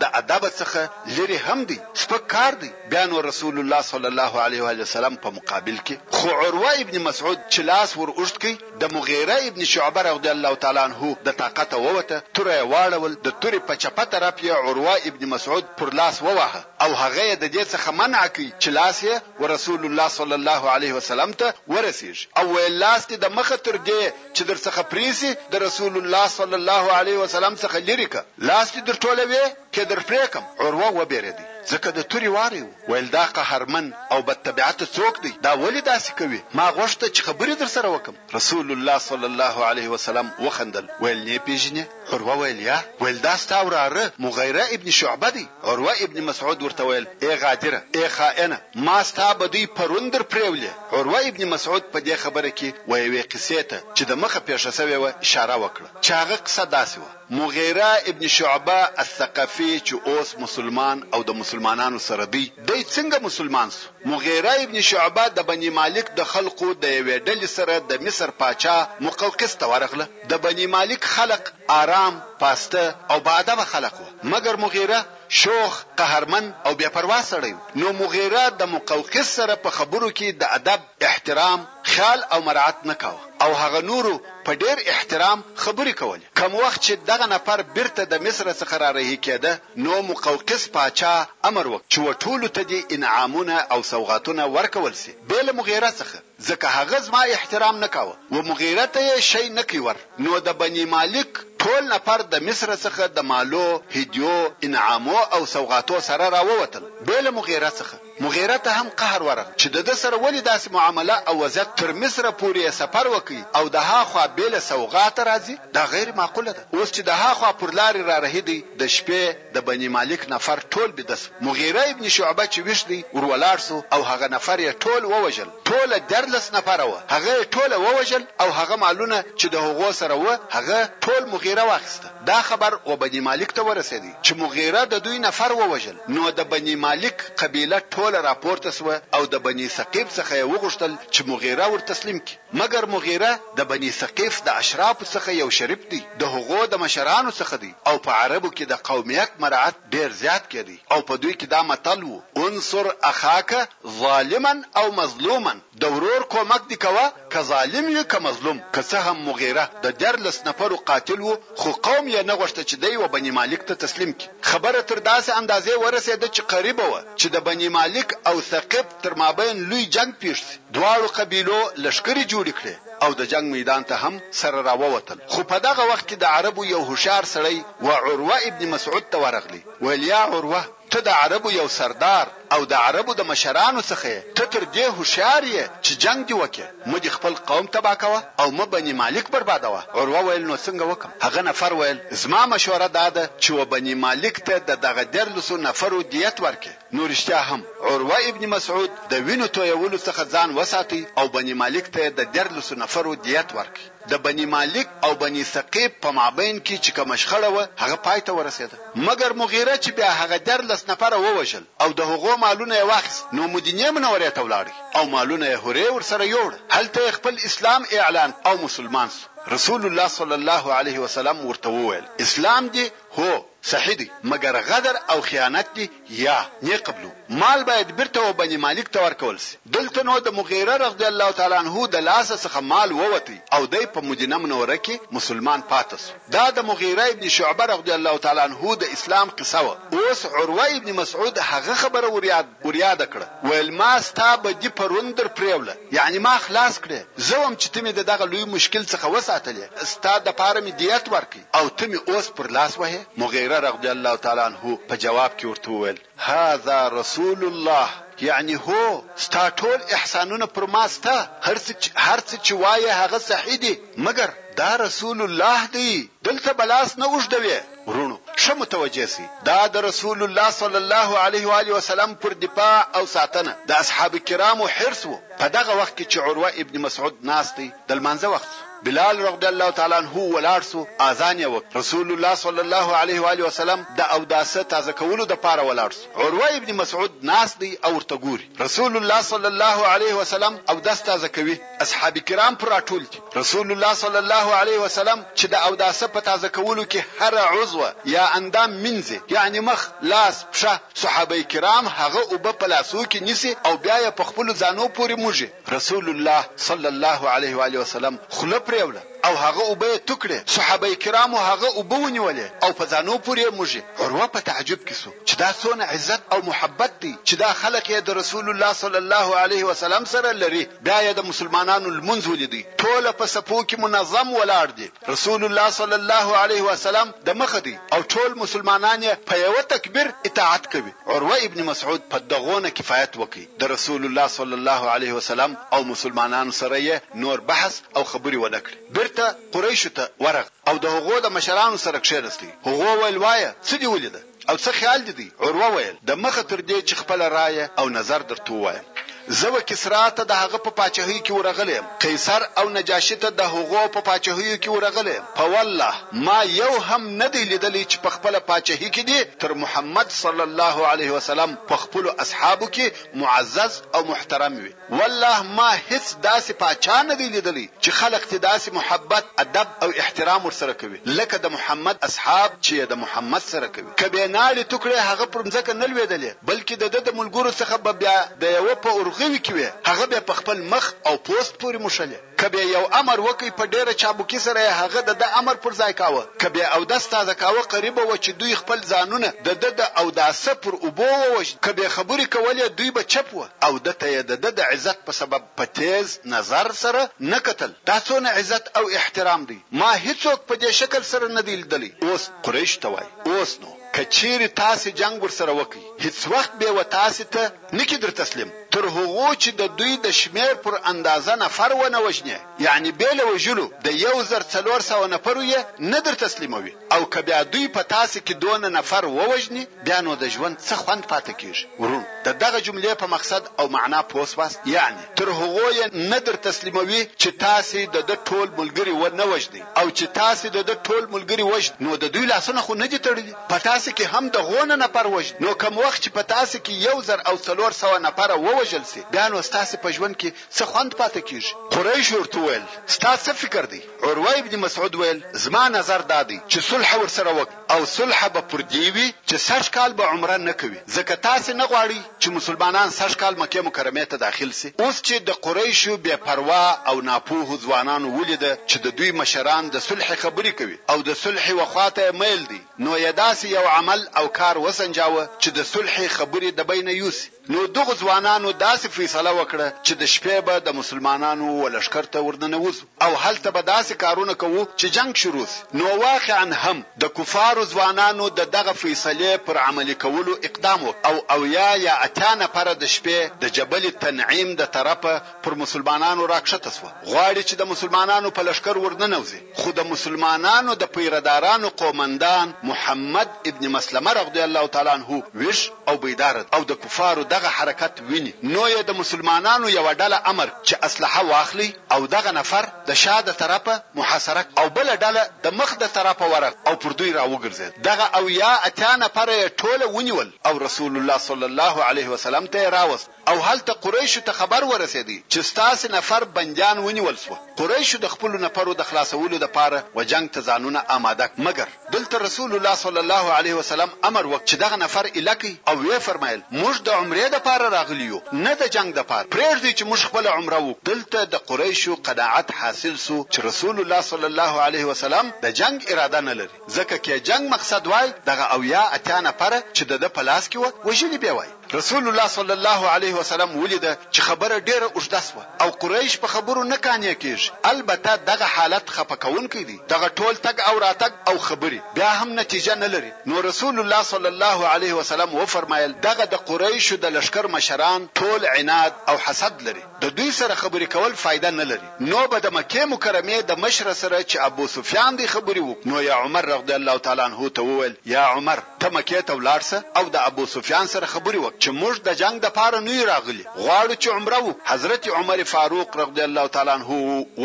د 0.00 0.08
ادب 0.20 0.42
څخه 0.46 1.14
لري 1.18 1.36
هم 1.50 1.62
دی 1.68 1.76
شپږ 2.00 2.22
کار 2.32 2.56
دی 2.62 2.68
بیا 2.94 3.04
نو 3.12 3.20
رسول 3.26 3.60
الله 3.60 3.84
صلی 3.90 4.08
الله 4.08 4.40
علیه 4.46 4.64
و 4.64 4.72
وسلم 4.80 5.14
په 5.26 5.30
مقابل 5.36 5.78
کې 5.90 6.20
خو 6.20 6.34
عروه 6.40 6.72
ابن 6.82 6.98
مسعود 7.06 7.44
چلاس 7.56 7.94
ور 8.00 8.12
اوشت 8.22 8.40
کی 8.44 8.52
د 8.82 8.92
مغیره 8.96 9.36
ابن 9.50 9.64
شعبه 9.72 10.02
رضی 10.08 10.30
الله 10.34 10.60
تعالی 10.64 10.82
عنه 10.88 11.12
د 11.28 11.38
طاقت 11.42 11.76
ووته 11.78 12.00
تورې 12.00 12.72
واړول 12.72 13.16
د 13.28 13.36
تورې 13.44 13.70
په 13.70 13.80
چپه 13.86 14.06
طرف 14.16 14.42
یې 14.48 14.68
عروه 14.68 15.12
ابن 15.12 15.24
مسعود 15.34 15.72
پر 15.80 15.94
لاس 16.02 16.20
ووهه 16.26 16.62
او 16.88 16.90
هغه 17.04 17.26
د 17.32 17.44
دې 17.46 17.72
څخه 17.74 17.98
منع 18.02 18.24
کی 18.40 18.48
چلاس 18.68 19.02
یې 19.08 19.44
ورسول 19.44 19.88
الله 19.90 20.08
صلی 20.18 20.38
الله 20.40 20.76
علیه 20.76 20.98
وسلم 21.00 21.34
ته 21.44 21.76
ورسیج 21.76 22.24
او 22.42 22.46
لاس 22.84 23.04
د 23.16 23.34
مخه 23.40 23.62
تر 23.70 23.80
دې 23.80 24.04
چې 24.04 24.52
در 24.52 24.60
څخه 24.60 24.94
پریسي 24.94 25.34
د 25.56 25.64
رسول 25.66 25.98
الله 26.04 26.26
صلی 26.36 26.56
الله 26.60 26.96
علیه 27.00 27.24
وسلم 27.24 27.58
څخه 27.62 27.90
لریکه 27.90 28.46
لاس 28.52 28.76
دې 28.76 28.86
در 28.92 29.04
ټولوي 29.04 29.42
کې 29.42 29.85
در 29.90 30.00
پرې 30.08 30.22
کم 30.34 30.42
عروه 30.62 30.88
وبېرېدی 30.98 31.44
ځکه 31.72 31.88
د 31.96 32.00
توري 32.12 32.28
واره 32.36 32.62
ویل 32.88 33.08
دا 33.14 33.24
قهرمن 33.36 33.86
او 34.12 34.18
بدطبيعت 34.28 34.80
څوک 34.96 35.14
دی 35.24 35.32
دا 35.46 35.52
ولې 35.62 35.82
داسې 35.92 36.10
کوي 36.18 36.40
ما 36.58 36.66
غوښته 36.78 37.06
چې 37.16 37.20
خبرې 37.28 37.54
در 37.62 37.70
سره 37.76 37.88
وکم 37.94 38.14
رسول 38.34 38.72
الله 38.76 38.98
صلی 39.10 39.26
الله 39.32 39.56
علیه 39.70 39.88
وسلم 39.94 40.26
وخندل 40.46 40.86
ویل 41.00 41.22
نه 41.28 41.38
پیژنې 41.46 42.14
عروه 42.14 42.34
ویل 42.42 42.60
یا 42.66 42.78
ویل 43.00 43.18
دا 43.26 43.36
ستا 43.44 43.60
وراره 43.68 44.12
مغیره 44.18 44.64
ابن 44.76 44.90
شعبه 45.00 45.30
دی 45.38 45.46
عروه 45.64 45.92
ابن 46.06 46.20
مسعود 46.30 46.62
ورته 46.62 46.84
ویل 46.88 47.06
ای 47.22 47.36
غادره 47.44 47.82
ای 47.94 48.08
خائنه 48.18 48.60
ما 48.74 48.96
ستا 49.02 49.32
بدوی 49.34 49.66
پروندر 49.66 50.26
پریولې 50.32 50.72
عروه 50.92 51.20
ابن 51.32 51.44
مسعود 51.54 51.82
په 51.92 52.00
دې 52.00 52.10
خبره 52.24 52.52
کې 52.56 52.88
وایوي 52.90 53.22
قصې 53.22 53.62
ته 53.70 53.82
چې 53.96 54.02
د 54.10 54.18
مخه 54.22 54.40
پیښه 54.48 54.70
سوې 54.78 54.96
و 55.04 55.12
اشاره 55.26 55.56
وکړه 55.64 55.88
چې 56.04 56.10
هغه 56.20 56.36
قصه 56.36 56.64
داسې 56.78 56.96
و 56.98 57.04
مغیره 57.30 58.10
ابن 58.10 58.28
شعبه 58.28 58.88
الثقفي 59.04 59.78
چې 59.86 59.94
اوس 60.08 60.36
مسلمان 60.46 61.06
او 61.14 61.22
د 61.22 61.30
مسلمان 61.30 61.55
مسلمانانو 61.56 61.98
سره 62.08 62.24
دی 62.34 62.42
د 62.70 62.72
څنګه 62.94 63.18
مسلمان 63.26 63.70
سو 63.76 64.10
مغیره 64.14 64.52
ابن 64.64 64.80
شعبه 64.88 65.24
د 65.36 65.46
بنی 65.50 65.70
مالک 65.78 66.06
د 66.18 66.28
خلقو 66.32 66.68
د 66.82 66.92
یوې 66.98 67.16
ډلې 67.26 67.48
سره 67.56 67.74
د 67.92 68.04
مصر 68.08 68.30
پاچا 68.40 68.76
مقوقس 69.06 69.54
ته 69.62 69.70
ورغله 69.72 70.08
د 70.32 70.40
بنی 70.48 70.66
مالک 70.74 71.02
خلق 71.14 71.52
آرام 71.80 72.20
پاسته 72.44 72.84
او 73.14 73.20
باادبه 73.28 73.64
خلق 73.72 74.00
و 74.02 74.06
مګر 74.34 74.54
مغیره 74.66 75.00
شوخ 75.40 75.80
قهرمن 76.02 76.44
او 76.70 76.74
بیا 76.82 76.90
پروا 76.98 77.18
سړی 77.30 77.54
نو 77.84 77.92
مغیره 78.02 78.42
د 78.62 78.72
مقوقس 78.76 79.34
سره 79.40 79.54
په 79.66 79.70
خبرو 79.78 80.10
کې 80.10 80.40
د 80.44 80.60
ادب 80.60 81.10
احترام 81.12 81.66
خیال 81.94 82.26
او 82.36 82.40
مراعات 82.50 82.86
نکاو 82.92 83.18
او 83.46 83.50
هغه 83.64 83.82
نورو 83.92 84.16
په 84.46 84.54
ډیر 84.62 84.80
احترام 84.94 85.40
خبرې 85.62 85.92
کولې 86.00 86.26
کوم 86.40 86.52
وخت 86.64 86.80
چې 86.86 87.00
دغه 87.10 87.26
نفر 87.34 87.62
بیرته 87.76 88.02
د 88.12 88.20
مصر 88.26 88.50
څخه 88.60 88.76
را 88.82 88.90
رهي 88.96 89.16
کېده 89.26 89.54
نو 89.86 89.96
مقوقس 90.10 90.66
پاچا 90.76 91.14
امر 91.50 91.70
وکړ 91.72 91.90
چې 91.92 92.06
وټولو 92.08 92.52
ته 92.58 92.68
دي 92.72 92.78
انعامونه 92.96 93.56
او 93.76 93.80
سوغاتونه 93.90 94.46
ورکول 94.56 94.94
سي 95.02 95.16
بل 95.32 95.52
مغیره 95.60 95.90
څخه 96.00 96.48
ځکه 96.48 96.74
هغه 96.76 97.02
زما 97.08 97.22
احترام 97.38 97.82
نکاوه 97.86 98.34
و 98.38 98.46
مغیره 98.52 98.86
ته 98.98 99.20
شی 99.30 99.44
نکي 99.58 99.82
ور 99.88 100.02
نو 100.28 100.38
د 100.50 100.56
بنی 100.64 100.84
مالک 100.96 101.42
ټول 101.64 101.90
نفر 101.94 102.24
د 102.36 102.44
مصر 102.50 102.74
څخه 102.84 103.14
د 103.18 103.28
مالو 103.32 103.66
هدیو 103.96 104.36
انعامو 104.70 105.18
او 105.38 105.42
سوغاتو 105.56 106.00
سره 106.12 106.30
راووتل 106.36 106.86
دوی 107.06 107.20
له 107.22 107.30
مغیره 107.30 107.70
څخه 107.70 107.96
مغیره 108.20 108.56
ته 108.66 108.70
هم 108.80 108.88
قهر 109.00 109.22
ورغ 109.22 109.46
چې 109.56 109.66
د 109.88 109.94
سره 110.02 110.16
ولی 110.24 110.40
داسې 110.46 110.70
معامله 110.70 111.14
او 111.30 111.34
وضعیت 111.42 111.68
تر 111.80 111.92
مصر 112.02 112.28
پورې 112.30 112.70
سفر 112.78 113.08
وکړي 113.08 113.42
او 113.56 113.68
د 113.68 113.76
هاخوا 113.88 114.26
بیل 114.38 114.56
سوغات 114.66 115.20
راځي 115.28 115.56
دا 115.78 115.84
غیر 115.94 116.12
معقوله 116.20 116.52
ده 116.52 116.66
اوس 116.74 116.92
چې 116.92 117.00
د 117.08 117.08
هاخوا 117.22 117.52
پر 117.62 117.70
لارې 117.78 118.02
را 118.10 118.18
رهیدي 118.24 118.64
د 118.82 118.88
شپې 118.96 119.52
د 119.56 119.64
بنی 119.68 119.88
مالک 119.98 120.26
نفر 120.34 120.60
ټول 120.76 120.90
بدس 121.00 121.24
مغیره 121.40 121.84
ابن 121.90 122.08
شعبه 122.08 122.46
چې 122.46 122.58
وشدي 122.70 122.98
ورولار 123.14 123.58
سو 123.66 123.82
او 123.92 124.02
هغه 124.02 124.30
نفر 124.36 124.64
یې 124.66 124.86
ټول 124.86 125.08
ووجل 125.12 125.48
ټول 125.68 125.96
درلس 126.14 126.50
نفر 126.58 126.84
و 126.88 126.96
هغه 127.14 127.46
ټول 127.56 127.74
ووجل 127.84 128.26
او 128.40 128.50
هغه 128.50 128.76
مالونه 128.86 129.24
چې 129.38 129.54
د 129.54 129.56
هغو 129.68 129.92
سره 129.92 130.14
و 130.14 130.36
هغه 130.56 130.90
ټول 131.06 131.22
مغیره 131.36 131.62
واخیسته 131.72 132.10
دا 132.32 132.42
خبر 132.50 132.78
و 132.86 132.96
بنی 133.06 133.20
مالک 133.30 133.52
ته 133.54 133.64
ورسېدي 133.70 134.12
چې 134.26 134.32
مغیره 134.44 134.84
د 134.96 135.02
دوی 135.08 135.18
نفر 135.28 135.52
ووجل 135.62 135.96
نو 136.08 136.30
د 136.30 136.44
بنی 136.56 136.74
مالک 136.82 136.94
مالک 136.96 137.18
قبیله 137.42 137.78
ټوله 137.94 138.18
راپورته 138.28 138.70
سوه 138.78 138.94
او 139.16 139.22
د 139.32 139.34
بني 139.46 139.66
ثقيب 139.78 140.08
څخه 140.18 140.32
یې 140.40 140.48
وغوښتل 140.52 140.92
چې 141.14 141.20
مغیره 141.30 141.66
ور 141.70 141.80
تسلیم 141.90 142.18
کړي 142.26 142.34
مګر 142.52 142.86
مغیره 142.86 143.30
د 143.58 143.64
بنی 143.70 143.90
ثقيف 143.90 144.42
د 144.46 144.50
اشراف 144.62 144.96
څخه 145.12 145.32
یو 145.36 145.50
شریف 145.56 145.78
دی 145.90 146.00
د 146.20 146.28
هغو 146.34 146.66
د 146.66 146.74
مشرانو 146.82 147.30
څخه 147.38 147.56
دی 147.62 147.72
او 147.86 147.98
په 148.06 148.10
عربو 148.12 148.50
کې 148.50 148.64
د 148.70 148.76
قومیت 148.88 149.32
مراعات 149.44 149.74
ډیر 149.94 150.12
زیات 150.20 150.46
کړي 150.52 150.76
او 150.92 151.00
په 151.08 151.16
دوی 151.22 151.34
کې 151.34 151.46
دا 151.54 151.62
مطل 151.70 152.04
وو 152.04 152.48
انصر 152.48 152.90
اخاک 153.10 153.54
ظالما 154.00 154.52
او 154.82 154.92
مظلوما 155.00 155.54
د 155.82 155.96
ورور 155.96 156.26
کومک 156.36 156.68
دی 156.68 156.76
کوه 156.84 157.08
ک 157.32 157.42
ظالم 157.48 157.88
یو 157.96 158.04
ک 158.08 158.14
مظلوم 158.28 158.62
که 158.72 158.82
څه 158.90 159.02
هم 159.08 159.26
مغیره 159.30 159.66
د 159.88 159.98
درلس 160.04 160.40
نفر 160.46 160.74
قاتل 160.92 161.20
وو 161.20 161.36
خو 161.56 161.72
قوم 161.72 162.08
یې 162.08 162.24
نه 162.30 162.36
غوښته 162.36 162.62
چې 162.68 162.76
دی 162.86 162.96
و 162.96 163.08
بنی 163.16 163.30
مالک 163.40 163.66
ته 163.72 163.74
تسلیم 163.86 164.12
کی 164.12 164.30
خبره 164.52 164.82
تر 164.92 165.02
داسې 165.10 165.30
اندازې 165.40 165.82
ورسېده 165.82 166.28
چې 166.34 166.42
قریب 166.54 166.78
وو 166.86 167.02
چې 167.18 167.28
د 167.36 167.44
بنی 167.50 167.68
مالک 167.80 168.16
او 168.26 168.40
ثقيف 168.52 168.94
تر 169.02 169.14
مابین 169.24 169.66
لوی 169.68 169.84
جنگ 169.98 170.18
پیښ 170.24 170.42
دواړو 170.70 171.06
قبیلو 171.20 171.60
لشکري 171.88 172.24
جوړ 172.36 172.46
کړي 172.60 172.74
او 173.04 173.10
د 173.20 173.22
جنگ 173.32 173.46
میدان 173.56 173.82
ته 173.88 173.94
هم 174.04 174.14
سره 174.40 174.58
راووتل 174.68 175.18
خو 175.32 175.40
په 175.50 175.56
دغه 175.66 175.82
وخت 175.90 176.04
کې 176.10 176.16
د 176.20 176.24
عربو 176.36 176.62
یو 176.74 176.80
هوشیار 176.90 177.24
سړی 177.34 177.58
و 177.86 177.88
عروه 178.06 178.36
ابن 178.48 178.62
مسعود 178.74 179.04
ته 179.12 179.16
ورغلی 179.24 179.60
ویل 179.84 180.02
یا 180.14 180.20
عروه 180.36 180.62
ته 180.92 180.98
د 181.06 181.10
عربو 181.22 181.48
یو 181.60 181.66
سردار 181.78 182.26
او 182.52 182.64
د 182.70 182.74
عربو 182.86 183.14
د 183.20 183.26
مشرانو 183.30 183.82
څخه 183.88 184.22
ته 184.40 184.44
تر 184.56 184.64
دې 184.64 184.98
هوښیار 184.98 185.46
یې 185.48 185.64
چې 185.84 186.02
جنگ 186.04 186.26
دی 186.30 186.36
وکې 186.38 186.92
مې 186.92 187.14
خپل 187.16 187.36
قوم 187.50 187.68
تبا 187.76 187.94
کوه 188.02 188.20
او 188.42 188.46
مې 188.50 188.66
بني 188.76 188.92
مالک 189.00 189.30
بربادوه 189.30 189.82
اور 189.94 190.12
وویل 190.16 190.46
نو 190.46 190.56
څنګه 190.66 190.90
وکم 190.92 191.14
هغه 191.26 191.44
نفر 191.48 191.76
ویل 191.80 192.02
زما 192.24 192.42
مشوره 192.54 192.86
دا 192.98 193.08
ده 193.16 193.24
چې 193.40 193.50
و 193.58 193.64
بني 193.74 193.94
مالک 194.06 194.40
ته 194.50 194.58
د 194.70 194.80
دغه 194.86 195.02
درلسو 195.18 195.56
نفرو 195.66 196.02
دیت 196.02 196.40
ورکې 196.46 196.74
نو 196.98 197.08
رښتیا 197.08 197.36
هم 197.36 197.64
اوروه 197.92 198.28
ابن 198.30 198.46
مسعود 198.54 198.90
د 199.14 199.26
وینو 199.30 199.46
تویولو 199.58 199.98
څخه 199.98 200.32
ځان 200.36 200.56
وساتي 200.58 201.04
او 201.18 201.28
بني 201.36 201.54
مالک 201.64 201.92
ته 201.98 202.08
د 202.22 202.32
درلسو 202.38 202.74
نفرو 202.84 203.14
دیت 203.14 203.54
ورکې 203.58 204.10
د 204.10 204.14
بنی 204.24 204.44
مالک 204.50 204.88
او 205.06 205.12
بنی 205.20 205.44
ثقيب 205.44 205.92
په 206.02 206.08
مابین 206.18 206.58
کې 206.58 206.80
چې 206.84 206.90
کوم 206.96 207.14
شخړه 207.14 207.48
و 207.54 207.64
هغه 207.84 207.96
پای 208.08 208.20
ته 208.28 208.36
ورسېده 208.38 209.00
مګر 209.08 209.34
مغیره 209.40 209.76
چې 209.76 209.90
بیا 210.00 210.10
هغه 210.18 210.36
درلس 210.50 210.84
نفر 210.90 211.16
ووجل 211.24 211.64
او 211.86 211.90
د 212.00 212.06
هغو 212.10 212.35
دوه 212.36 212.48
مالونه 212.48 212.82
واخیست 212.84 213.24
نو 213.36 213.42
مدینه 213.56 213.88
منورې 213.96 214.30
ته 214.36 214.40
ولاړ 214.46 214.66
او 214.98 215.04
مالونه 215.14 215.46
هورې 215.64 215.84
ورسره 215.96 216.24
یوړ 216.36 216.52
هلته 216.76 217.00
خپل 217.16 217.34
اسلام 217.48 217.82
اعلان 217.96 218.30
او 218.48 218.54
مسلمان 218.66 219.08
سو 219.16 219.22
رسول 219.54 219.82
الله 219.86 220.08
صلی 220.18 220.34
الله 220.40 220.64
علیه 220.78 220.98
وسلم 221.04 221.36
ورته 221.48 221.68
وویل 221.70 222.04
اسلام 222.24 222.62
دی 222.74 222.84
هو 223.16 223.30
صحیح 223.72 223.94
دی 224.00 224.08
مګر 224.30 224.54
غدر 224.68 224.94
او 225.12 225.18
خیانت 225.28 225.66
دی 225.76 225.86
یا 226.10 226.46
نه 226.62 226.76
قبلو 226.76 227.10
مال 227.28 227.64
باید 227.64 227.96
برته 227.96 228.20
او 228.20 228.32
بنی 228.32 228.56
مالک 228.56 228.88
ته 228.90 229.00
ورکول 229.02 229.38
شي 229.38 229.58
دلته 229.72 230.02
نو 230.02 230.18
د 230.20 230.28
مغیره 230.28 230.76
رضی 230.76 231.04
الله 231.04 231.30
تعالی 231.32 231.54
عنہ 231.54 231.86
د 231.86 231.96
لاس 231.96 232.32
څخه 232.44 232.56
مال 232.60 232.92
ووتی 232.92 233.40
او 233.52 233.66
دای 233.66 233.86
په 233.86 234.00
مدینه 234.00 234.38
منوره 234.38 234.76
کې 234.76 235.14
مسلمان 235.16 235.62
پاتس 235.72 236.04
دا 236.36 236.44
د 236.58 236.64
مغیره 236.68 237.04
ابن 237.14 237.28
شعبه 237.38 237.66
رضی 237.72 237.92
الله 237.96 238.18
تعالی 238.26 238.40
عنہ 238.40 238.76
د 238.84 238.92
اسلام 238.98 239.32
قصه 239.40 239.60
و 239.60 239.70
اوس 239.70 240.24
عروه 240.26 240.66
ابن 240.76 240.92
مسعود 241.00 241.38
هغه 241.48 241.74
خبره 241.82 242.12
وریاد 242.16 242.54
وریاد 242.64 243.02
کړه 243.02 243.50
ویل 243.50 243.70
ما 243.80 243.90
ستا 244.10 244.30
به 244.46 244.52
دی 244.52 244.68
پروندر 244.82 245.28
پریوله 245.42 245.76
یعنی 245.98 246.22
ما 246.28 246.36
خلاص 246.46 246.78
کړه 246.86 247.26
زوم 247.32 247.54
چې 247.58 247.76
تمه 247.78 247.96
دغه 248.12 248.26
لوی 248.34 248.44
مشکل 248.54 248.86
څخه 248.86 249.06
وساتلې 249.18 249.90
ستا 249.96 250.16
د 250.30 250.38
پاره 250.44 250.60
می 250.68 250.72
دیت 250.84 251.12
ورکي 251.16 251.44
او 251.54 251.68
تمه 251.68 252.00
اوس 252.14 252.32
پر 252.40 252.50
لاس 252.60 252.78
وه 252.84 253.04
مغیره 253.26 253.60
رضی 253.68 253.94
الله 253.96 254.16
تعالی 254.28 254.46
عنہ 254.48 254.78
په 254.88 255.04
جواب 255.08 255.38
کې 255.38 255.46
ورته 255.52 255.70
ویل 255.80 255.95
وویل 255.96 255.96
هاذا 256.18 256.88
رسول 256.88 257.44
الله 257.44 257.88
یعنی 258.20 258.54
هو 258.56 259.02
ستا 259.16 259.50
ټول 259.50 259.92
احسانونه 259.94 260.46
پر 260.46 260.64
ما 260.66 260.88
ستا 260.88 261.18
هر 261.42 261.58
څه 261.66 261.72
هر 262.06 262.20
څه 262.28 262.34
چې 262.46 262.52
وایې 262.62 262.90
هغه 263.00 263.18
صحیح 263.30 263.56
دي 263.64 263.74
مګر 264.04 264.28
دا 264.58 264.70
رسول 264.86 265.18
الله 265.22 265.60
دی 265.76 266.08
دلته 266.26 266.50
بلاس 266.60 266.98
نه 267.00 267.06
وژدوي 267.14 267.60
ورونو 267.86 268.16
ښه 268.42 268.52
متوجه 268.60 269.06
سي 269.14 269.24
دا 269.50 269.60
د 269.66 269.76
رسول 269.88 270.22
الله 270.22 270.48
صلی 270.50 270.76
الله 270.84 271.08
علیه 271.24 271.46
و 271.48 271.52
علیه 271.60 271.74
وسلم 271.74 272.10
پر 272.22 272.30
دفاع 272.46 272.78
او 272.96 273.06
ساتنه 273.06 273.56
د 273.68 273.72
اصحاب 273.82 274.12
کرامو 274.28 274.66
حرص 274.76 275.06
وو 275.06 275.18
په 275.40 275.46
دغه 275.56 275.72
وخت 275.80 275.94
کې 275.98 276.04
چې 276.12 276.16
عروه 276.26 276.48
ابن 276.62 276.74
مسعود 276.86 277.14
ناس 277.30 277.46
دی 277.56 277.68
د 277.88 277.90
منځ 278.06 278.22
وخت 278.34 278.50
بلال 278.84 279.20
رضی 279.20 279.46
الله 279.46 279.70
تعالی 279.70 279.94
عنہ 279.94 280.18
ولارسو 280.34 280.84
اذان 281.08 281.38
یو 281.40 281.58
رسول 281.78 282.12
الله 282.12 282.34
صلی 282.34 282.60
الله 282.60 282.96
علیه 282.96 283.20
و 283.20 283.26
علیه 283.26 283.44
وسلم 283.44 283.86
د 283.96 284.00
اوداسه 284.00 284.62
تازه 284.62 284.92
کولو 284.92 285.24
د 285.24 285.32
پاره 285.32 285.62
ولارسو 285.62 286.00
عروه 286.16 286.46
ابن 286.56 286.72
مسعود 286.76 287.12
ناس 287.24 287.54
دی 287.58 287.78
او 287.84 287.94
ورته 287.96 288.16
ګوري 288.24 288.50
رسول 288.60 288.96
الله 288.96 289.22
صلی 289.22 289.46
الله 289.46 289.86
علیه 289.86 290.14
وسلم 290.14 290.60
اوداس 290.70 291.02
تازه 291.02 291.28
کوي 291.28 291.58
اصحاب 291.82 292.18
کرام 292.18 292.54
پر 292.56 292.78
اټول 292.78 293.02
دي 293.12 293.20
رسول 293.40 293.72
الله 293.72 293.94
صلی 293.94 294.18
الله 294.18 294.54
علیه 294.54 294.78
وسلم 294.78 295.24
چې 295.40 295.44
د 295.46 295.54
اوداسه 295.54 296.06
په 296.06 296.20
تازه 296.20 296.48
کولو 296.48 296.84
کې 296.84 297.20
هر 297.22 297.38
عضو 297.38 297.82
یا 298.04 298.26
اندام 298.34 298.78
منځه 298.84 299.18
یعنی 299.36 299.60
مخ 299.60 299.86
لاس 300.02 300.44
پښه 300.52 300.68
صحابه 300.94 301.40
کرام 301.42 301.86
هغه 301.86 302.20
او 302.20 302.38
په 302.52 302.66
لاسو 302.74 303.04
کې 303.04 303.22
نیسی 303.22 303.56
او 303.66 303.76
بیا 303.76 303.98
یې 304.06 304.10
په 304.10 304.24
خپل 304.32 304.54
ځانو 304.54 304.90
پورې 304.98 305.16
موږي 305.24 305.72
رسول 305.76 306.08
الله 306.08 306.44
صلی 306.56 306.88
الله 306.88 307.28
علیه 307.30 307.56
و 307.56 307.60
علیه 307.62 307.78
وسلم 307.80 308.18
خلپ 308.30 308.65
پریوله 308.66 309.02
او 309.26 309.34
هغه 309.36 309.62
اوبه 309.68 309.96
ټکړه 310.08 310.40
صحابه 310.56 310.94
کرامو 311.04 311.38
هغه 311.44 311.68
اوبه 311.80 311.96
ونیولې 312.02 312.64
او 312.64 312.72
په 312.80 312.86
ځانو 312.92 313.14
پورې 313.28 313.54
موږ 313.58 314.02
عروه 314.04 314.26
په 314.34 314.40
تعجب 314.48 314.84
کې 314.88 314.94
سو 315.02 315.12
چې 315.28 315.34
دا 315.42 315.48
څونه 315.60 315.88
عزت 315.94 316.26
او 316.32 316.38
محبت 316.48 316.92
دي 317.04 317.10
چې 317.14 317.40
دا 317.44 317.48
خلک 317.62 317.90
یې 317.92 318.04
د 318.08 318.16
رسول 318.20 318.50
الله 318.52 318.72
صلی 318.82 319.00
الله 319.04 319.40
علیه 319.42 319.70
وسلم 319.70 320.06
سره 320.12 320.32
لري 320.42 320.62
بیا 320.88 320.98
یې 321.06 321.18
د 321.20 321.26
مسلمانانو 321.30 321.92
المنځ 321.94 322.28
ولیدي 322.34 322.62
ټول 322.84 323.10
په 323.22 323.32
صفو 323.34 323.60
کې 323.62 323.84
منظم 323.86 324.32
ولاړ 324.36 324.78
دي 324.82 324.90
رسول 325.14 325.48
الله 325.48 325.70
صلی 325.80 325.98
الله 326.00 326.36
علیه 326.42 326.68
وسلم 326.68 327.12
د 327.30 327.38
مخ 327.42 327.56
دي 327.68 327.74
او 327.92 328.00
ټول 328.14 328.38
مسلمانان 328.44 329.06
په 329.32 329.36
یو 329.42 329.54
تکبیر 329.74 330.10
اطاعت 330.30 330.70
کوي 330.76 330.92
عروه 331.16 331.40
ابن 331.48 331.64
مسعود 331.70 332.08
په 332.14 332.24
دغونه 332.34 332.74
کفایت 332.82 333.20
وکي 333.24 333.44
د 333.64 333.74
رسول 333.76 334.06
الله 334.10 334.26
صلی 334.38 334.60
الله 334.60 334.96
علیه 334.96 335.20
وسلم 335.20 335.56
او 335.78 335.84
مسلمانانو 335.92 336.56
سره 336.62 336.80
یې 336.86 337.22
نور 337.26 337.46
بحث 337.52 337.80
او 337.96 338.04
خبري 338.14 338.42
ونکړي 338.46 339.12
ته 339.18 339.24
قریشو 339.54 339.90
ته 339.98 340.04
ورغ 340.24 340.46
او 340.68 340.74
د 340.84 340.86
هغو 340.94 341.14
د 341.24 341.28
مشرانو 341.36 341.78
سره 341.84 341.98
کښینستی 342.06 342.50
هغو 342.68 342.90
ویل 343.00 343.18
وایه 343.24 343.50
څه 343.66 343.74
دی 343.80 343.88
ولیده 343.94 344.20
او 344.50 344.54
څه 344.64 344.70
خیال 344.78 345.00
دی 345.18 345.28
عروه 345.44 345.68
ویل 345.76 345.96
د 346.08 346.10
مخه 346.24 346.42
تر 346.50 346.60
دې 346.68 346.78
چې 346.88 346.94
خپل 347.02 347.18
رائے 347.36 347.64
او 347.80 347.86
نظر 347.98 348.20
درته 348.30 348.50
وایم 348.64 348.86
زه 349.28 349.48
و 349.50 349.60
کسرا 349.66 350.00
ته 350.18 350.24
د 350.30 350.36
هغه 350.40 350.58
په 350.64 350.70
پاچهي 350.80 351.14
کې 351.28 351.38
ورغلم 351.38 351.86
قیصر 352.02 352.44
او 352.60 352.64
نجاشی 352.74 353.16
ته 353.24 353.30
د 353.40 353.48
هغو 353.54 353.78
په 353.94 354.02
پاچهي 354.08 354.58
کې 354.58 354.74
ورغلم 354.74 355.24
په 355.38 355.48
والله 355.54 356.20
ما 356.28 356.36
یو 356.50 356.68
هم 356.90 357.00
ندی 357.22 357.42
لیدلی 357.52 357.82
چې 357.84 358.04
په 358.04 358.14
خپل 358.16 358.38
پاچهي 358.50 358.90
کې 358.96 359.02
دی 359.08 359.38
تر 359.44 359.54
محمد 359.62 360.12
صلی 360.18 360.44
الله 360.46 360.84
علیه 360.90 361.16
وسلم 361.16 361.56
په 361.72 361.78
خپل 361.86 362.10
اصحابو 362.26 362.68
کې 362.76 363.18
معزز 363.24 363.80
او 363.94 364.04
محترم 364.12 364.60
وي 364.62 364.72
والله 365.00 365.42
ما 365.58 365.68
هیڅ 365.72 366.12
داسې 366.28 366.62
پاچا 366.62 367.00
ندی 367.10 367.28
لیدلی 367.36 367.66
چې 367.80 367.98
خلق 368.00 368.28
ته 368.34 368.42
داسې 368.46 368.78
محبت 368.78 369.34
ادب 369.46 369.74
او 369.86 369.90
احترام 370.06 370.46
ورسره 370.50 370.78
کوي 370.84 371.02
لکه 371.18 371.42
د 371.48 371.54
محمد 371.56 372.08
اصحاب 372.10 372.56
چې 372.62 372.94
د 372.94 373.02
محمد 373.04 373.46
سره 373.50 373.66
کوي 373.78 373.90
کبه 374.04 374.24
ناړي 374.38 374.70
ټکړه 374.70 375.10
هغه 375.12 375.28
پر 375.36 375.46
مځکه 375.50 375.76
نه 375.82 375.92
لویدلې 375.92 376.48
بلکې 376.50 377.02
د 377.02 377.12
د 377.12 377.18
ملګرو 377.20 377.54
څخه 377.60 378.00
بیا 378.04 378.16
د 378.46 378.56
یو 378.60 378.80
په 378.88 379.14
غوي 379.20 379.38
کوي 379.46 379.66
هغه 379.88 380.04
به 380.10 380.20
په 380.28 380.34
خپل 380.40 380.58
مخ 380.72 380.84
او 381.08 381.14
پوست 381.26 381.52
پورې 381.62 381.78
مشلې 381.86 382.18
کبه 382.40 382.62
یو 382.76 382.82
امر 383.00 383.20
وکي 383.26 383.50
په 383.58 383.64
ډیره 383.74 383.92
چابکی 384.02 384.40
سره 384.46 384.64
هغه 384.80 385.00
د 385.22 385.24
امر 385.40 385.56
پر 385.66 385.72
ځای 385.80 385.92
کاوه 386.00 386.22
کبه 386.42 386.64
او 386.78 386.84
د 386.90 386.94
ستاده 387.06 387.34
کاوه 387.42 387.62
قریب 387.74 387.96
و 388.02 388.16
چې 388.24 388.30
دوی 388.42 388.54
خپل 388.60 388.80
ځانونه 388.92 389.28
د 389.46 389.48
د 389.78 389.82
او 390.02 390.06
د 390.18 390.28
سفر 390.44 390.72
اوبو 390.84 391.10
وش 391.34 391.50
کبه 391.64 391.88
خبرې 391.96 392.26
کولې 392.34 392.66
دوی 392.80 392.90
به 392.98 393.02
چپ 393.12 393.28
و 393.38 393.42
او 393.68 393.72
د 393.88 393.98
ته 394.04 394.20
د 394.34 394.46
د 394.58 394.60
عزت 394.74 394.98
په 395.06 395.12
سبب 395.20 395.48
په 395.60 395.64
تیز 395.80 396.18
نظر 396.34 396.72
سره 396.84 397.08
نه 397.32 397.38
قتل 397.48 397.74
تاسو 397.92 398.20
نه 398.28 398.38
عزت 398.40 398.64
او 398.78 398.84
احترام 399.00 399.48
دی 399.50 399.58
ما 399.82 399.90
هیڅوک 400.06 400.48
په 400.48 400.54
دې 400.62 400.78
شکل 400.80 401.02
سره 401.14 401.26
نه 401.38 401.42
دی 401.48 401.56
لیدلی 401.64 401.92
اوس 402.04 402.30
قریش 402.48 402.78
ته 402.86 402.94
وای 402.96 403.08
اوس 403.36 403.58
نو 403.64 403.72
کچیر 403.96 404.42
تاسو 404.62 404.88
جنگ 405.00 405.22
ورسره 405.24 405.52
وکي 405.58 405.80
هیڅ 406.04 406.16
وخت 406.32 406.52
به 406.60 406.72
و 406.78 406.82
تاسو 406.96 407.24
ته 407.34 407.52
نکي 407.78 407.96
در 408.04 408.10
تسلیم 408.20 408.50
تر 408.74 408.84
هغه 408.96 409.28
چې 409.42 409.50
د 409.60 409.70
دوی 409.78 409.96
د 410.06 410.10
شمیر 410.20 410.52
پر 410.64 410.74
اندازه 410.92 411.36
نفر 411.44 411.74
و 411.80 411.88
نه 411.94 412.02
وژنې 412.08 412.64
یعنی 412.66 412.92
به 412.98 413.14
له 413.20 413.24
وجلو 413.32 413.64
د 413.86 413.96
یو 414.04 414.16
زر 414.30 414.42
څلور 414.54 414.84
سو 414.88 415.00
نفر 415.14 415.40
یې 415.44 415.88
نه 415.92 416.00
در 416.08 416.14
تسلیموي 416.24 416.74
او 416.98 417.00
کبه 417.14 417.40
دوی 417.52 417.66
په 417.78 417.82
تاسو 417.94 418.18
کې 418.18 418.34
دون 418.44 418.64
نفر 418.76 419.04
و 419.08 419.16
وژنې 419.16 419.88
بیا 419.88 420.00
نو 420.08 420.16
د 420.16 420.28
ژوند 420.28 420.60
څه 420.68 420.74
خوند 420.82 421.04
پاتې 421.12 421.32
کیږي 421.40 421.80
ورون 421.80 422.05
د 422.26 422.32
دغه 422.44 422.58
جملې 422.66 422.92
په 423.00 423.06
مقصد 423.14 423.42
او 423.60 423.64
معنا 423.74 423.98
پوسواست 424.12 424.62
یعنی 424.74 425.02
تر 425.18 425.28
هغه 425.40 425.66
یې 425.76 426.06
نه 426.12 426.18
در 426.28 426.38
تسلیموي 426.46 427.02
چې 427.20 427.28
تاسو 427.42 427.82
د 427.96 428.00
د 428.10 428.16
ټول 428.30 428.46
ملګری 428.60 428.94
و 429.02 429.10
نه 429.20 429.26
وجدي 429.32 429.62
او 429.82 429.86
چې 429.98 430.06
تاسو 430.18 430.48
د 430.56 430.64
د 430.70 430.78
ټول 430.88 431.02
ملګری 431.14 431.44
وجد 431.50 431.84
نو 431.86 431.96
د 432.04 432.10
دوی 432.16 432.26
لاسونه 432.30 432.64
خو 432.68 432.76
نه 432.80 432.86
دي 432.94 432.98
تړلي 433.06 433.34
په 433.52 433.62
تاسو 433.66 433.90
کې 433.98 434.16
هم 434.16 434.30
د 434.38 434.48
غونه 434.48 434.78
نفر 434.84 435.10
وجد 435.12 435.44
نو 435.44 435.52
کوم 435.64 435.78
وخت 435.82 436.00
چې 436.04 436.16
په 436.16 436.26
تاسو 436.32 436.58
کې 436.64 436.88
یو 436.88 437.02
زر 437.10 437.22
او 437.30 437.36
څلور 437.46 437.76
سوه 437.82 438.02
نفر 438.08 438.34
ووجل 438.36 438.82
سي 438.92 439.04
بیا 439.14 439.28
نو 439.36 439.44
تاسو 439.58 439.80
په 439.86 439.94
ژوند 439.98 440.18
کې 440.20 440.30
څه 440.56 440.62
خوند 440.72 440.98
پاتې 441.00 441.20
کیږي 441.28 441.52
قریش 441.76 442.12
ورته 442.16 442.40
ویل 442.48 442.66
تاسو 443.06 443.36
فکر 443.44 443.70
دی 443.74 443.80
عروه 444.08 444.34
ابن 444.40 444.58
مسعود 444.66 444.98
ویل 445.00 445.22
زما 445.46 445.64
نظر 445.78 446.06
دادی 446.14 446.40
چې 446.48 446.66
صلح 446.70 446.96
ورسره 446.98 447.38
وک 447.40 447.54
او 447.74 447.80
صلح 447.94 448.26
به 448.28 448.40
پر 448.50 448.66
دیوي 448.76 449.08
چې 449.26 449.36
سږ 449.48 449.70
کال 449.78 449.92
به 450.00 450.12
عمره 450.16 450.42
نه 450.50 450.58
کوي 450.64 450.80
زکه 450.98 451.14
تاسو 451.30 451.58
نه 451.62 451.66
غواړي 451.72 452.00
چې 452.22 452.28
مسلمانان 452.38 452.88
سږ 452.98 453.12
کال 453.20 453.34
مکه 453.42 453.60
مکرمه 453.68 454.04
ته 454.12 454.16
داخل 454.26 454.50
سي 454.60 454.68
اوس 454.82 454.96
چې 455.06 455.14
د 455.28 455.30
قریشو 455.44 455.94
بے 456.04 456.14
پروا 456.26 456.64
او 456.90 456.96
ناپوه 457.08 457.48
ځوانانو 457.64 458.08
ولید 458.18 458.44
چې 458.70 458.76
د 458.84 458.86
دوی 458.98 459.10
مشران 459.20 459.64
د 459.70 459.76
صلح 459.88 460.08
خبرې 460.22 460.52
کوي 460.58 460.76
او 460.92 460.98
د 461.08 461.10
صلح 461.24 461.44
وخواته 461.60 462.04
میل 462.20 462.42
دي 462.50 462.60
نو 462.84 462.92
یداسي 463.08 463.46
یو 463.56 463.66
عمل 463.76 464.00
او 464.18 464.24
کار 464.38 464.54
وسنجاوه 464.66 465.22
چې 465.42 465.48
د 465.56 465.60
صلح 465.74 465.96
خبرې 466.16 466.48
د 466.54 466.60
بین 466.70 466.86
یوسي 467.02 467.28
نو 467.54 467.66
دغه 467.66 467.94
ځوانانو 468.02 468.52
داسې 468.60 468.88
فیصله 468.96 469.32
وکړه 469.34 469.66
چې 469.86 469.98
د 470.00 470.08
شپې 470.12 470.38
به 470.46 470.54
د 470.68 470.72
مسلمانانو 470.76 471.50
ولشکر 471.58 472.06
ته 472.14 472.22
ورننوځو 472.28 472.86
او 473.04 473.10
هلته 473.24 473.50
به 473.56 473.60
داسې 473.68 473.92
کارونه 474.04 474.34
کوو 474.42 474.64
چې 474.78 474.96
جنگ 474.96 475.20
شروع 475.24 475.44
سي 475.52 475.78
نو 475.80 475.92
واقعا 476.00 476.56
هم 476.62 476.80
د 477.04 477.10
کفارو 477.18 477.66
ځوانانو 477.74 478.28
د 478.40 478.50
دغه 478.56 478.72
فیصلې 478.80 479.44
پر 479.50 479.60
عملي 479.66 479.94
کولو 480.06 480.34
اقدام 480.50 480.86
او 481.10 481.14
او 481.36 481.46
یا 481.52 481.68
یا 481.84 481.94
اتانه 482.08 482.48
پر 482.56 482.72
د 482.84 482.90
شپې 482.96 483.38
د 483.46 483.54
جبل 483.60 483.88
تنعیم 484.06 484.52
د 484.62 484.70
طرفه 484.78 485.14
پر 485.46 485.56
مسلمانانو 485.62 486.28
راکښته 486.32 486.74
سو 486.78 486.90
غواړي 487.12 487.42
چې 487.48 487.58
د 487.62 487.70
مسلمانانو 487.74 488.34
په 488.40 488.42
لشکر 488.50 488.78
ورننوځي 488.86 489.40
خو 489.62 489.76
د 489.80 489.88
مسلمانانو 489.92 490.76
د 490.82 490.92
پیردارانو 490.98 491.68
قومندان 491.84 492.52
محمد 492.74 493.40
ابن 493.54 493.72
مسلمه 493.78 494.18
رضی 494.20 494.44
الله 494.48 494.66
تعالی 494.78 494.94
عنه 494.98 495.22
وش 495.46 495.64
او 495.88 495.96
بیدار 496.08 496.44
او 496.58 496.64
د 496.74 496.80
کفارو 496.84 497.24
د 497.24 497.35
دغه 497.38 497.48
حرکت 497.48 497.94
ویني 498.10 498.32
نو 498.50 498.62
یې 498.68 498.88
د 498.90 498.96
مسلمانانو 499.00 499.68
یو 499.72 499.84
ډله 500.00 500.20
امر 500.32 500.50
چې 500.50 500.86
اسلحه 500.88 501.24
واخلي 501.30 501.66
او 501.96 502.06
دغه 502.14 502.30
نفر 502.36 502.68
د 502.90 502.98
شا 503.02 503.16
د 503.28 503.34
طرفه 503.42 503.74
محاصره 503.98 504.44
او 504.62 504.66
بل 504.78 504.90
ډله 505.04 505.24
د 505.46 505.54
مخ 505.60 505.74
د 505.82 505.90
طرفه 505.96 506.28
ورغ 506.34 506.54
او 506.66 506.74
پر 506.84 506.94
دوی 507.02 507.12
راوګرځید 507.16 507.82
دغه 507.88 508.08
او 508.20 508.22
یا 508.36 508.52
اتیا 508.70 508.92
نفر 509.04 509.32
یې 509.32 509.64
ټوله 509.64 509.88
ونیول 509.96 510.30
او 510.46 510.52
رسول 510.64 510.96
الله 511.00 511.24
صلی 511.26 511.46
الله 511.50 511.84
علیه 511.90 512.14
وسلم 512.14 512.48
ته 512.56 512.70
راوست 512.76 513.10
او 513.34 513.36
هلته 513.48 513.76
قریشو 513.88 514.24
ته 514.30 514.36
خبر 514.40 514.68
ورسېدی 514.72 515.18
چې 515.22 515.50
ستاسو 515.50 515.92
نفر 515.96 516.26
بنجان 516.40 516.82
ونیول 516.88 517.20
سو 517.26 517.38
قریشو 517.62 518.02
د 518.06 518.14
خپل 518.16 518.38
نفرو 518.46 518.76
د 518.82 518.88
خلاصولو 518.92 519.42
لپاره 519.46 519.82
و 519.98 520.06
جنگ 520.14 520.32
ته 520.38 520.46
ځانونه 520.50 520.84
آماده 520.96 521.28
مګر 521.50 521.92
دلته 521.96 522.24
رسول 522.26 522.56
الله 522.60 522.74
صلی 522.86 523.04
الله 523.04 523.38
علیه 523.40 523.60
وسلم 523.62 523.94
امر 524.12 524.26
وکړ 524.26 524.42
چې 524.48 524.66
دغه 524.66 524.82
نفر 524.86 525.10
الکی 525.22 525.54
او 525.68 525.76
وی 525.86 526.02
فرمایل 526.10 526.42
موږ 526.52 526.82
د 526.90 526.98
عمره 527.02 527.24
عمرې 527.26 527.38
د 527.42 527.46
پاره 527.50 527.68
راغلی 527.78 528.06
یو 528.12 528.18
نه 528.44 528.52
د 528.60 528.64
جنگ 528.74 528.88
د 528.94 529.00
پاره 529.10 529.28
پرېږدي 529.34 529.72
چې 529.78 529.82
موږ 529.88 530.00
خپل 530.08 530.24
عمره 530.36 530.58
وو 530.64 530.72
دلته 530.90 531.18
د 531.24 531.34
قریشو 531.48 531.94
قناعت 532.06 532.48
حاصل 532.60 532.94
سو 533.06 533.16
چې 533.32 533.38
رسول 533.48 533.76
الله 533.82 534.00
صلی 534.10 534.28
الله 534.32 534.52
علیه 534.66 534.84
وسلم 534.92 535.26
د 535.44 535.46
جنگ 535.60 535.76
اراده 535.92 536.20
نه 536.28 536.34
لري 536.40 536.54
ځکه 536.76 536.94
کې 537.04 537.14
جنگ 537.28 537.42
مقصد 537.54 537.82
وای 537.92 538.08
دغه 538.30 538.44
اویا 538.56 538.82
اتیا 538.96 539.18
نفر 539.28 539.52
چې 539.76 539.82
د 540.02 540.06
پلاس 540.16 540.44
کې 540.50 540.58
و 540.62 540.66
وژلي 540.88 541.18
به 541.22 541.32
وای 541.36 541.50
رسول 541.74 542.08
الله 542.08 542.28
صلی 542.28 542.50
الله 542.52 542.88
علیه 542.88 543.14
وسلم 543.14 543.56
ولید 543.58 543.84
چې 544.12 544.20
خبره 544.20 544.58
ډیره 544.60 544.86
اوږده 544.86 545.20
سوه 545.28 545.44
او 545.60 545.70
قریش 545.70 546.18
په 546.20 546.26
خبرو 546.28 546.62
نه 546.64 546.76
کانې 546.76 547.14
کیږي 547.22 547.50
البته 547.64 548.16
دغه 548.16 548.44
حالت 548.44 548.90
خپکونکی 548.90 549.64
دی 549.64 549.80
دغه 549.88 550.08
ټول 550.16 550.34
تک 550.46 550.60
او 550.68 550.78
راتک 550.78 551.12
او 551.28 551.38
خبرې 551.38 551.78
بیا 551.94 552.08
هم 552.22 552.40
نتیجه 552.40 552.74
نه 552.74 552.86
لري 552.86 553.12
نو 553.26 553.40
رسول 553.40 553.78
الله 553.80 554.02
صلی 554.02 554.28
الله 554.28 554.66
علیه 554.66 554.92
وسلم 554.94 555.34
وفرمایل 555.34 555.92
دغه 556.02 556.24
د 556.24 556.34
قریش 556.36 556.92
د 556.92 557.06
لشکر 557.18 557.46
مشران 557.46 558.08
ټول 558.18 558.46
عناد 558.58 558.92
او 559.08 559.16
حسد 559.18 559.62
لري 559.68 559.82
د 560.00 560.04
دوی 560.20 560.30
سره 560.30 560.54
خبرې 560.54 560.82
کول 560.92 561.14
فایده 561.14 561.50
نه 561.50 561.64
لري 561.64 561.88
نو 562.00 562.26
به 562.26 562.38
د 562.38 562.46
مکه 562.52 562.84
مکرمه 562.86 563.40
د 563.40 563.58
مشر 563.58 563.92
سره 563.92 564.22
چې 564.22 564.36
ابو 564.48 564.66
سفیان 564.66 565.16
دی 565.16 565.26
خبرې 565.26 565.58
وکړي 565.58 565.86
نو 565.86 566.00
یا 566.00 566.14
عمر 566.14 566.44
رضی 566.56 566.72
الله 566.74 566.98
تعالی 566.98 567.22
عنه 567.22 567.48
ته 567.56 567.62
وویل 567.62 567.94
یا 568.06 568.24
عمر 568.36 568.58
ته 568.80 568.86
مکې 568.96 569.20
ته 569.28 569.32
ولاړ 569.38 569.62
او 569.98 570.04
د 570.14 570.16
ابو 570.30 570.44
سفیان 570.54 570.86
سره 570.94 571.06
خبرې 571.14 571.38
وکړه 571.42 571.60
چې 571.64 571.70
موږ 571.80 571.94
د 572.06 572.18
جنگ 572.20 572.36
د 572.44 572.54
پاره 572.58 572.78
نه 572.86 572.94
راغلي 573.12 573.42
غواړو 573.64 573.94
چې 574.02 574.08
عمره 574.16 574.38
وو 574.44 574.52
حضرت 574.72 575.02
عمر 575.18 575.38
فاروق 575.54 575.88
رضی 576.02 576.22
الله 576.28 576.46
تعالی 576.54 576.72
عنہ 576.76 576.86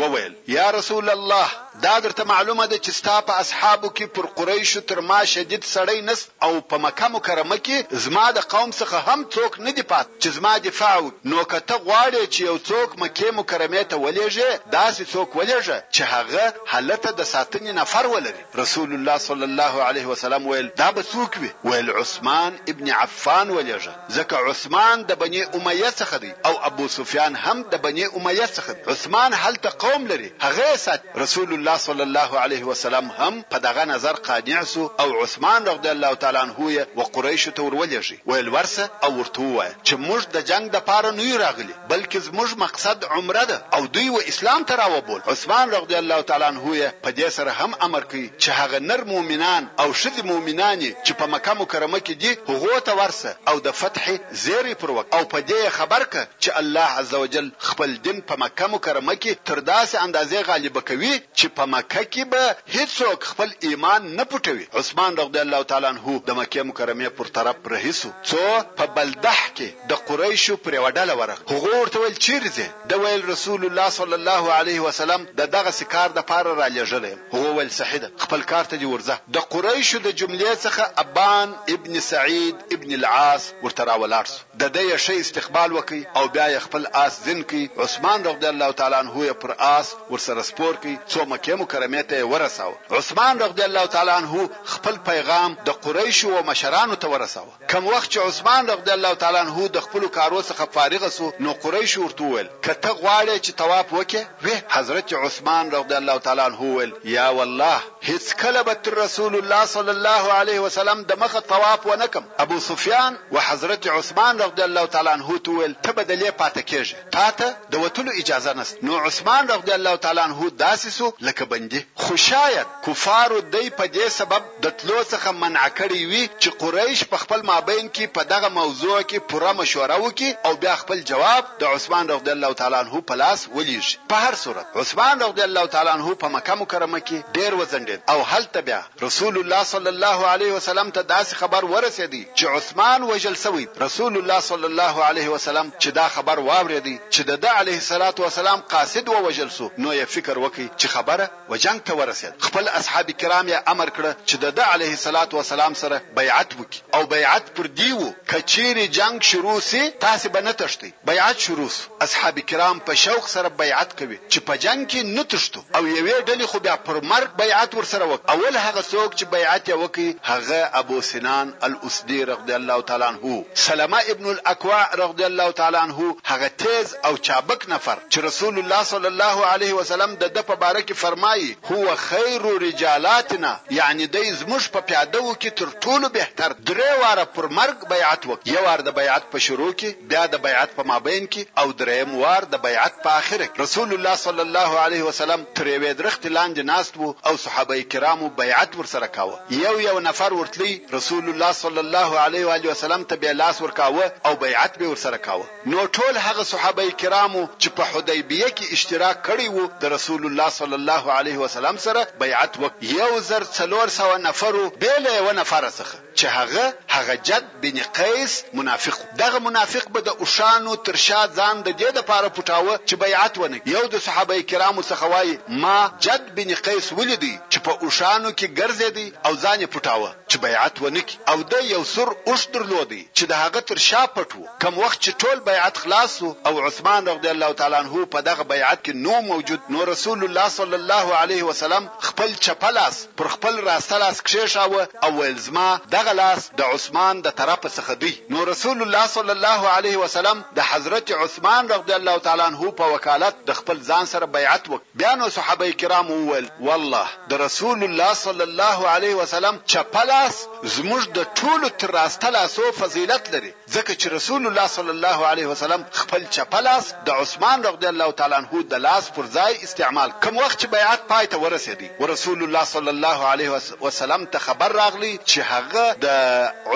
وویل 0.02 0.32
یا 0.58 0.66
رسول 0.78 1.06
الله 1.18 1.46
دا 1.80 1.98
درته 1.98 2.24
معلومه 2.24 2.66
ده 2.66 2.78
چې 2.78 2.90
ستا 2.90 3.12
په 3.28 3.40
اصحابو 3.42 3.88
کې 3.90 4.06
پر 4.16 4.26
قریشو 4.38 4.80
تر 4.80 5.00
ما 5.10 5.18
شدید 5.34 5.64
سړی 5.68 6.02
نست 6.08 6.30
او 6.48 6.50
په 6.72 6.80
مکه 6.86 7.08
مکرمه 7.14 7.56
کې 7.68 7.96
زما 8.06 8.24
د 8.38 8.42
قوم 8.54 8.70
څخه 8.78 8.98
هم 9.08 9.24
څوک 9.34 9.58
نه 9.66 9.72
دی 9.78 9.84
پات 9.92 10.10
چې 10.18 10.28
زما 10.38 10.52
دفاع 10.66 10.96
نو 11.32 11.44
کته 11.52 11.78
غواړي 11.86 12.30
چې 12.34 12.40
یو 12.48 12.56
څوک 12.70 12.98
مکه 13.04 13.30
مکرمه 13.38 13.82
ته 13.92 14.02
ولېږي 14.02 14.72
داسې 14.74 15.12
څوک 15.12 15.38
ولېږي 15.38 15.78
چې 15.94 16.02
هغه 16.12 16.54
حالت 16.74 17.08
د 17.22 17.28
ساتنې 17.32 17.72
نفر 17.80 18.06
ولري 18.16 18.44
رسول 18.62 18.92
الله 18.98 19.16
صلی 19.28 19.48
الله 19.50 19.82
علیه 19.88 20.06
وسلم 20.12 20.46
ویل 20.52 20.68
دا 20.82 20.90
به 20.90 21.04
څوک 21.12 21.40
وي 21.42 21.50
ویل 21.64 21.90
عثمان 21.90 22.58
ابن 22.74 22.90
عفان 23.00 23.54
ولېږي 23.56 24.18
ځکه 24.18 24.50
عثمان 24.50 25.06
د 25.12 25.18
بنی 25.24 25.42
امیه 25.42 25.90
څخه 25.90 26.16
دی 26.26 26.32
او 26.46 26.54
ابو 26.72 26.88
سفیان 26.98 27.36
هم 27.46 27.62
د 27.62 27.82
بنی 27.88 28.04
امیه 28.06 28.46
څخه 28.54 28.88
عثمان 28.94 29.34
هلته 29.46 29.68
قوم 29.88 30.06
لري 30.14 30.32
هغه 30.46 30.76
سات 30.86 31.02
رسول 31.26 31.58
الله 31.62 31.78
صلی 31.78 32.00
الله 32.02 32.38
علیه 32.44 32.64
وسلم 32.66 33.06
هم 33.18 33.34
په 33.50 33.58
دغه 33.64 33.84
نظر 33.84 34.12
قانع 34.12 34.62
سو 34.70 34.90
او 35.02 35.22
عثمان 35.24 35.66
رضی 35.66 35.88
الله 35.88 36.14
تعالی 36.14 36.38
عنه 36.38 36.86
و 36.96 37.00
قریش 37.02 37.44
ته 37.54 37.62
ورولېږي 37.62 38.16
ویل 38.26 38.48
ورسه 38.48 38.90
او 39.02 39.10
ورته 39.18 39.42
وای 39.42 39.70
چې 39.86 39.92
موږ 40.06 40.22
د 40.36 40.40
جنگ 40.48 40.70
د 40.72 40.76
پاره 40.88 41.10
نه 41.10 41.22
یو 41.22 41.36
راغلي 41.42 41.74
بلکې 41.90 42.16
زموږ 42.28 42.56
مقصد 42.62 43.04
عمره 43.04 43.44
ده 43.44 43.64
او 43.74 43.86
دوی 43.86 44.08
و 44.08 44.18
اسلام 44.32 44.64
ته 44.64 44.74
راوبول 44.76 45.20
عثمان 45.26 45.70
رضی 45.74 45.94
الله 45.94 46.22
تعالی 46.22 46.44
عنه 46.44 46.92
په 47.02 47.10
دې 47.10 47.28
سره 47.28 47.50
هم 47.52 47.74
امر 47.80 48.00
کوي 48.04 48.30
چې 48.38 48.48
هغه 48.48 48.78
نر 48.78 49.04
مؤمنان 49.04 49.68
او 49.80 49.92
شذ 49.92 50.22
مؤمنان 50.32 50.80
چې 50.80 51.12
په 51.18 51.26
مکه 51.36 51.54
مکرمه 51.62 51.98
کې 51.98 52.14
دي 52.22 52.38
هغه 52.48 52.78
ته 52.80 52.94
ورسه 53.02 53.36
او 53.48 53.58
د 53.58 53.70
فتح 53.82 54.10
زیری 54.32 54.74
پر 54.74 54.90
وک 54.98 55.06
او 55.16 55.22
په 55.24 55.38
دې 55.48 55.68
خبر 55.78 56.02
ک 56.04 56.28
چې 56.42 56.56
الله 56.64 56.86
عزوجل 57.02 57.50
خپل 57.58 57.96
دین 58.08 58.20
په 58.20 58.34
مکه 58.46 58.66
مکرمه 58.74 59.14
کې 59.22 59.32
تر 59.44 59.58
داسې 59.72 59.96
اندازې 60.06 60.48
غالب 60.52 60.78
کوي 60.92 61.14
چې 61.34 61.48
په 61.56 61.66
مکه 61.72 62.02
کې 62.12 62.30
به 62.32 62.54
هیڅوک 62.76 63.26
خپل 63.30 63.52
ایمان 63.68 64.06
نه 64.20 64.24
پټوي 64.34 64.66
عثمان 64.80 65.16
رضی 65.22 65.38
الله 65.44 65.68
تعالی 65.72 65.88
عنہ 65.90 66.14
د 66.28 66.38
مکه 66.40 66.64
مکرمه 66.70 67.12
پر 67.20 67.30
طرف 67.38 67.68
رهیسو 67.74 68.10
څو 68.30 68.44
په 68.80 68.88
بلدح 68.98 69.40
کې 69.40 69.88
د 69.92 70.02
قریشو 70.10 70.56
پر 70.66 70.76
وډاله 70.84 71.16
ورغ 71.22 71.42
هغه 71.52 71.72
ورته 71.74 72.04
ویل 72.04 72.16
چیرځه 72.26 72.88
د 72.92 73.04
ویل 73.04 73.26
رسول 73.32 73.66
الله 73.70 73.88
صلی 73.98 74.18
الله 74.20 74.56
علیه 74.58 74.86
وسلم 74.86 75.26
د 75.42 75.50
دغه 75.56 75.74
سکار 75.80 76.16
د 76.18 76.26
پاره 76.32 76.56
را 76.60 76.70
لېږلې 76.74 77.34
هو 77.36 77.54
ویل 77.60 77.74
صحیح 77.80 78.08
خپل 78.26 78.46
کار 78.54 78.70
ته 78.74 78.80
ورځه 78.82 79.36
د 79.38 79.46
قریشو 79.56 80.02
د 80.08 80.16
جملې 80.22 80.62
څخه 80.62 81.06
ابان 81.06 81.56
ابن 81.76 82.00
سعید 82.10 82.66
ابن 82.78 82.96
العاص 83.00 83.48
ورته 83.66 83.88
راولارس 83.92 84.36
د 84.64 84.74
دې 84.78 85.04
شی 85.08 85.18
استقبال 85.26 85.76
وکي 85.78 86.02
او 86.20 86.24
بیا 86.38 86.64
خپل 86.68 86.88
آس 87.04 87.20
زن 87.28 87.42
کی 87.54 87.62
عثمان 87.88 88.26
رضی 88.30 88.46
الله 88.54 88.78
تعالی 88.82 89.00
عنہ 89.02 89.32
پر 89.44 89.56
آس 89.72 89.94
ورسره 90.10 90.48
سپور 90.52 90.82
کی 90.86 90.96
څو 91.14 91.32
مکه 91.42 91.54
مکرمه 91.54 92.02
ته 92.02 92.24
ورساو 92.24 92.74
عثمان 92.90 93.38
رضی 93.40 93.62
الله 93.62 93.86
تعالی 93.86 94.10
عنه 94.10 94.50
خپل 94.64 94.96
پیغام 94.98 95.56
د 95.66 95.70
قریش 95.70 96.24
او 96.24 96.42
مشرانو 96.46 96.94
ته 96.94 97.08
ورساو 97.08 97.46
کوم 97.70 97.86
وخت 97.86 98.10
چې 98.12 98.16
عثمان 98.18 98.66
رضی 98.66 98.90
الله 98.90 99.14
تعالی 99.14 99.38
عنه 99.38 99.66
د 99.68 99.80
خپل 99.80 100.06
کارو 100.08 100.42
څخه 100.42 100.70
فارغ 100.74 101.08
سو 101.08 101.32
نو 101.40 101.52
قریش 101.52 101.98
ورته 101.98 102.24
ویل 102.24 102.48
کته 102.62 102.88
غواړي 102.90 103.40
چې 103.46 103.50
طواف 103.50 103.92
وکې 103.92 104.22
و 104.44 104.48
حضرت 104.68 105.12
عثمان 105.14 105.70
رضی 105.70 105.94
الله 105.94 106.18
تعالی 106.18 106.40
عنه 106.42 106.62
ویل 106.62 106.94
یا 107.14 107.26
والله 107.30 107.80
هیڅ 108.10 108.34
کله 108.42 108.62
به 108.70 108.76
رسول 109.00 109.34
الله 109.36 109.64
صلی 109.64 109.90
الله 109.96 110.32
علیه 110.32 110.60
وسلم 110.60 111.02
د 111.02 111.18
مخه 111.18 111.40
طواف 111.40 111.86
ونکم 111.86 112.22
ابو 112.38 112.60
سفیان 112.60 113.18
او 113.32 113.40
حضرت 113.40 113.86
عثمان 113.98 114.38
رضی 114.42 114.62
الله 114.68 114.86
تعالی 114.86 115.08
عنه 115.10 115.38
تویل 115.38 115.76
ته 115.82 115.92
بدلې 115.92 116.38
پاتکیږي 116.42 117.10
تا 117.12 117.30
ته 117.30 117.56
د 117.70 117.74
وتلو 117.76 118.10
اجازه 118.18 118.52
نست 118.52 118.76
نو 118.84 118.96
عثمان 118.98 119.48
رضی 119.48 119.72
الله 119.72 119.96
تعالی 119.96 120.20
عنه 120.20 120.50
داسې 120.58 120.88
سو 120.92 121.12
لکه 121.32 121.44
بندي 121.44 121.86
خو 121.96 122.16
شاید 122.16 122.66
کفارو 122.86 123.40
دی 123.40 123.70
په 123.76 123.84
دې 123.92 124.08
سبب 124.14 124.42
د 124.64 124.72
تلو 124.80 124.96
څخه 125.12 125.32
منع 125.42 125.62
کړی 125.78 126.00
وي 126.10 126.22
چې 126.32 126.56
قریش 126.62 127.02
په 127.12 127.20
خپل 127.22 127.44
مابین 127.50 127.86
کې 127.86 128.12
په 128.18 128.24
دغه 128.32 128.48
موضوع 128.56 128.96
کې 128.96 129.24
پوره 129.32 129.52
مشوره 129.60 129.96
وکړي 130.04 130.30
او 130.48 130.52
بیا 130.64 130.74
خپل 130.80 131.00
جواب 131.10 131.48
د 131.62 131.72
عثمان 131.76 132.12
رضی 132.14 132.30
الله 132.34 132.58
تعالی 132.62 132.78
عنہ 132.80 133.00
په 133.12 133.20
لاس 133.22 133.44
ولیږي 133.54 134.12
په 134.14 134.24
هر 134.26 134.38
صورت 134.42 134.76
عثمان 134.82 135.24
رضی 135.26 135.44
الله 135.46 135.72
تعالی 135.76 135.92
عنہ 135.94 136.14
په 136.26 136.34
مکه 136.36 136.58
مکرمه 136.64 137.00
کې 137.04 137.40
ډیر 137.40 137.56
وزندید 137.62 138.12
او 138.16 138.18
هلته 138.34 138.64
بیا 138.70 138.82
رسول 139.06 139.40
الله 139.44 139.62
صلی 139.72 139.90
الله 139.94 140.30
علیه 140.34 140.58
وسلم 140.58 140.92
ته 140.98 141.08
داسې 141.14 141.42
خبر 141.44 141.68
ورسېدی 141.68 142.22
چې 142.36 142.60
عثمان 142.60 143.08
وجل 143.14 143.40
سوی 143.46 143.66
رسول 143.86 144.20
الله 144.22 144.40
صلی 144.50 144.70
الله 144.72 145.06
علیه 145.10 145.28
وسلم 145.36 145.72
چې 145.78 145.98
دا 146.02 146.08
خبر 146.18 146.44
واورېدی 146.48 146.96
چې 147.10 147.42
د 147.46 147.50
علیه 147.62 147.80
الصلاۃ 147.84 148.22
والسلام 148.26 148.66
قاصد 148.76 149.12
ووجل 149.16 149.50
سو 149.58 149.70
نو 149.78 149.96
یې 149.96 150.16
فکر 150.18 150.38
وکړي 150.38 150.68
چې 150.78 150.96
خبر 150.98 151.20
لپاره 151.22 151.30
و 151.48 151.56
جنگ 151.56 151.80
ته 151.84 151.94
ورسید 151.94 152.32
خپل 152.38 152.68
اصحاب 152.68 153.10
کرام 153.18 153.48
یې 153.48 153.58
امر 153.72 153.88
کړ 153.96 154.04
چې 154.26 154.36
د 154.40 154.60
علیه 154.74 154.96
صلوات 155.02 155.34
و 155.34 155.42
سلام 155.48 155.74
سره 155.82 156.00
بیعت 156.18 156.54
وکړي 156.58 156.96
او 156.98 157.06
بیعت 157.12 157.50
پر 157.56 157.66
دیو 157.80 158.06
کچیر 158.32 158.76
جنگ 158.98 159.20
شروع 159.30 159.58
سي 159.68 159.82
تاسو 160.04 160.28
به 160.36 160.40
نه 160.46 160.52
تښتي 160.62 160.92
بیعت 161.10 161.38
شروع 161.46 161.68
سو 161.76 161.92
اصحاب 162.06 162.38
کرام 162.52 162.80
په 162.88 162.94
شوق 163.04 163.28
سره 163.34 163.48
بیعت 163.62 163.96
کوي 163.98 164.18
چې 164.30 164.48
په 164.50 164.62
جنگ 164.64 164.86
کې 164.92 165.10
نه 165.16 165.26
تښتو 165.34 165.64
او 165.78 165.82
یوې 165.86 166.28
ډلې 166.28 166.54
خو 166.54 166.62
بیا 166.68 166.76
پر 166.88 167.00
مرګ 167.12 167.36
بیعت 167.42 167.76
ورسره 167.80 168.06
وکړ 168.06 168.32
اول 168.36 168.56
هغه 168.56 168.84
څوک 168.92 169.18
چې 169.18 169.24
بیعت 169.36 169.68
یې 169.72 169.82
وکړي 169.82 170.08
هغه 170.30 170.70
ابو 170.82 171.00
سنان 171.10 171.52
الاسدی 171.68 172.20
رضی 172.32 172.56
الله 172.60 172.82
تعالی 172.92 173.08
عنہ 173.10 173.36
سلمہ 173.66 174.02
ابن 174.14 174.30
الاکوع 174.36 174.80
رضی 175.02 175.24
الله 175.30 175.50
تعالی 175.62 175.82
عنہ 175.82 176.08
هغه 176.32 176.50
تیز 176.64 176.96
او 177.10 177.14
چابک 177.30 177.68
نفر 177.74 178.02
چې 178.10 178.28
رسول 178.30 178.60
الله 178.64 178.82
صلی 178.94 179.12
الله 179.14 179.46
علیه 179.52 179.78
وسلم 179.82 180.18
د 180.24 180.34
د 180.40 180.48
په 180.52 180.60
باره 180.66 180.80
کې 180.86 181.00
فرمایي 181.12 181.56
هو 181.70 181.96
خیر 181.96 182.42
رجالاتنا 182.62 183.48
یعنی 183.78 184.04
د 184.16 184.22
زمش 184.42 184.66
په 184.76 184.82
پیادو 184.90 185.20
کې 185.24 185.56
تر 185.60 185.72
ټولو 185.86 186.08
بهتر 186.14 186.52
درې 186.70 187.00
واره 187.02 187.24
پر 187.38 187.48
مرګ 187.58 187.90
بیعت 187.90 188.28
وکړي 188.28 188.52
یو 188.54 188.62
وار 188.66 188.82
د 188.86 188.94
بیعت 188.98 189.26
په 189.34 189.42
شروع 189.46 189.66
کې 189.72 190.06
بیا 190.12 190.22
د 190.34 190.40
بیعت 190.46 190.72
په 190.78 190.86
مابین 190.90 191.26
کې 191.34 191.62
او 191.64 191.74
دریم 191.82 192.14
وار 192.20 192.46
د 192.54 192.62
بیعت 192.66 192.96
په 193.08 193.16
اخر 193.24 193.36
کې 193.44 193.64
رسول 193.64 193.92
الله 193.96 194.20
صلی 194.22 194.42
الله 194.46 194.80
علیه 194.86 195.08
وسلم 195.10 195.44
تر 195.60 195.70
یوې 195.72 195.98
درخت 196.02 196.26
لاندې 196.30 196.70
ناست 196.70 196.96
وو 197.02 197.10
او 197.32 197.36
صحابه 197.44 197.78
کرامو 197.96 198.32
بیعت 198.40 198.80
ورسره 198.80 199.10
کاوه 199.18 199.58
یو 199.66 199.74
یو 199.88 199.94
نفر 200.08 200.38
ورتلی 200.38 200.72
رسول 200.96 201.30
الله 201.34 201.52
صلی 201.60 201.84
الله 201.84 202.20
علیه 202.24 202.52
و 202.52 202.70
وسلم 202.72 203.06
ته 203.12 203.22
به 203.26 203.36
لاس 203.42 203.60
ورکاوه 203.66 204.08
او 204.30 204.34
بیعت 204.46 204.80
به 204.80 204.94
ورسره 204.96 205.20
کاوه 205.28 205.76
نو 205.76 205.84
ټول 205.98 206.22
هغه 206.28 206.48
صحابه 206.54 206.90
کرامو 207.06 207.44
چې 207.44 207.78
په 207.82 207.92
حدیبیه 207.92 208.50
کې 208.56 208.78
اشتراک 208.80 209.24
کړی 209.30 209.60
وو 209.60 209.68
د 209.86 209.94
رسول 209.96 210.26
الله 210.32 210.50
صلی 210.60 210.76
الله 210.80 210.91
الله 210.96 211.12
علیه 211.12 211.38
وسلم 211.38 211.76
سره 211.76 212.06
بیعت 212.20 212.58
وک 212.60 212.72
یو 212.82 213.20
زر 213.28 213.42
څلور 213.52 213.88
سو 213.96 214.16
نفرو 214.18 214.68
بیل 214.80 215.06
یو 215.14 215.32
نفر 215.38 215.66
څخه 215.68 216.18
چې 216.20 216.32
هغه 216.36 216.74
هغه 216.96 217.14
جد 217.28 217.44
بن 217.62 217.78
قیس 217.98 218.34
منافق 218.58 218.98
دغه 219.22 219.38
منافق 219.46 219.88
به 219.94 220.00
د 220.08 220.20
اوشانو 220.24 220.74
ترشا 220.88 221.20
ځان 221.38 221.62
د 221.68 221.78
دې 221.82 221.96
د 221.98 222.04
پاره 222.10 222.30
پټاوه 222.38 222.76
چې 222.88 222.94
بیعت 223.04 223.38
ونه 223.42 223.60
یو 223.76 223.82
د 223.94 224.02
صحابه 224.08 224.40
کرامو 224.50 224.84
څخه 224.90 225.10
وای 225.14 225.38
ما 225.64 225.76
جد 226.08 226.28
بن 226.40 226.54
قیس 226.68 226.90
ولیدی 226.98 227.32
چې 227.50 227.66
په 227.68 227.86
اوشانو 227.86 228.34
کې 228.42 228.58
ګرځېدی 228.60 229.26
او 229.26 229.34
ځان 229.46 229.66
پټاوه 229.76 230.14
چې 230.28 230.44
بیعت 230.46 230.82
ونه 230.84 231.06
کی 231.12 231.18
او 231.34 231.38
د 231.54 231.66
یو 231.70 231.82
سر 231.94 232.12
اوش 232.26 232.46
درلودی 232.58 233.00
چې 233.14 233.32
د 233.32 233.40
هغه 233.44 233.64
ترشا 233.72 234.04
پټو 234.18 234.58
کم 234.66 234.78
وخت 234.84 235.00
چې 235.02 235.24
ټول 235.24 235.42
بیعت 235.50 235.82
خلاص 235.86 236.20
او 236.32 236.54
عثمان 236.68 237.10
رضی 237.14 237.34
الله 237.34 237.58
تعالی 237.62 237.82
عنہ 237.82 238.06
په 238.16 238.24
دغه 238.30 238.48
بیعت 238.54 238.86
کې 238.86 239.02
نو 239.06 239.20
موجود 239.32 239.74
نو 239.76 239.90
رسول 239.92 240.28
الله 240.30 240.48
صلی 240.60 240.81
الله 240.82 241.14
علیه 241.14 241.42
وسلم 241.44 241.90
خپل 241.98 242.32
چپلاس 242.44 242.96
پر 243.16 243.28
خپل 243.32 243.58
راستلاس 243.66 244.18
کښېښاوه 244.20 244.82
او 245.04 245.20
ویل 245.22 245.38
زما 245.38 245.80
دغه 245.90 246.12
لاس 246.12 246.50
د 246.58 246.62
عثمان 246.74 247.20
د 247.26 247.30
طرفه 247.40 247.68
څخه 247.76 247.94
دی 248.02 248.10
نو 248.30 248.44
رسول 248.44 248.82
الله 248.82 249.06
صلی 249.06 249.30
الله 249.36 249.68
علیه 249.68 249.96
وسلم 249.96 250.42
د 250.56 250.60
حضرت 250.70 251.12
عثمان 251.12 251.68
رضی 251.68 251.92
الله 251.98 252.18
تعالی 252.26 252.42
عنه 252.48 252.70
په 252.80 252.84
وکالت 252.94 253.44
د 253.46 253.52
خپل 253.60 253.80
ځان 253.90 254.10
سره 254.14 254.26
بیعت 254.38 254.66
وکړ 254.72 254.98
بیا 255.02 255.14
نو 255.20 255.28
صحابه 255.36 255.72
کرام 255.84 256.10
وویل 256.10 256.48
والله 256.60 257.06
د 257.34 257.40
رسول 257.44 257.84
الله 257.88 258.14
صلی 258.22 258.44
الله 258.48 258.88
علیه 258.94 259.14
وسلم 259.22 259.60
چپلاس 259.74 260.40
زموږ 260.78 261.08
د 261.18 261.30
ټولو 261.42 261.72
تر 261.84 261.94
راستلاسو 261.98 262.72
فضیلت 262.80 263.32
لري 263.36 263.54
ځکه 263.76 263.98
چې 264.00 264.12
رسول 264.16 264.46
الله 264.46 264.66
صلی 264.76 264.94
الله 264.96 265.26
علیه 265.34 265.54
وسلم 265.54 265.86
خپل 266.02 266.26
چپلاس 266.40 266.92
د 267.06 267.24
عثمان 267.26 267.64
رضی 267.70 267.92
الله 267.94 268.12
تعالی 268.24 268.40
عنه 268.42 268.66
د 268.76 268.84
لاس 268.88 269.12
پر 269.20 269.32
ځای 269.38 269.64
استعمال 269.70 270.18
کوم 270.26 270.42
وخت 270.44 270.68
بیعت 270.72 271.02
پای 271.10 271.26
ته 271.30 271.36
ورسېدی 271.42 271.88
ورسول 272.00 272.42
الله 272.42 272.64
صلی 272.64 272.88
الله 272.88 273.26
علیه 273.26 273.50
وسلم 273.84 274.24
ته 274.24 274.38
خبر 274.38 274.68
راغلی 274.76 275.10
چې 275.26 275.38
هغه 275.50 275.96
د 276.04 276.06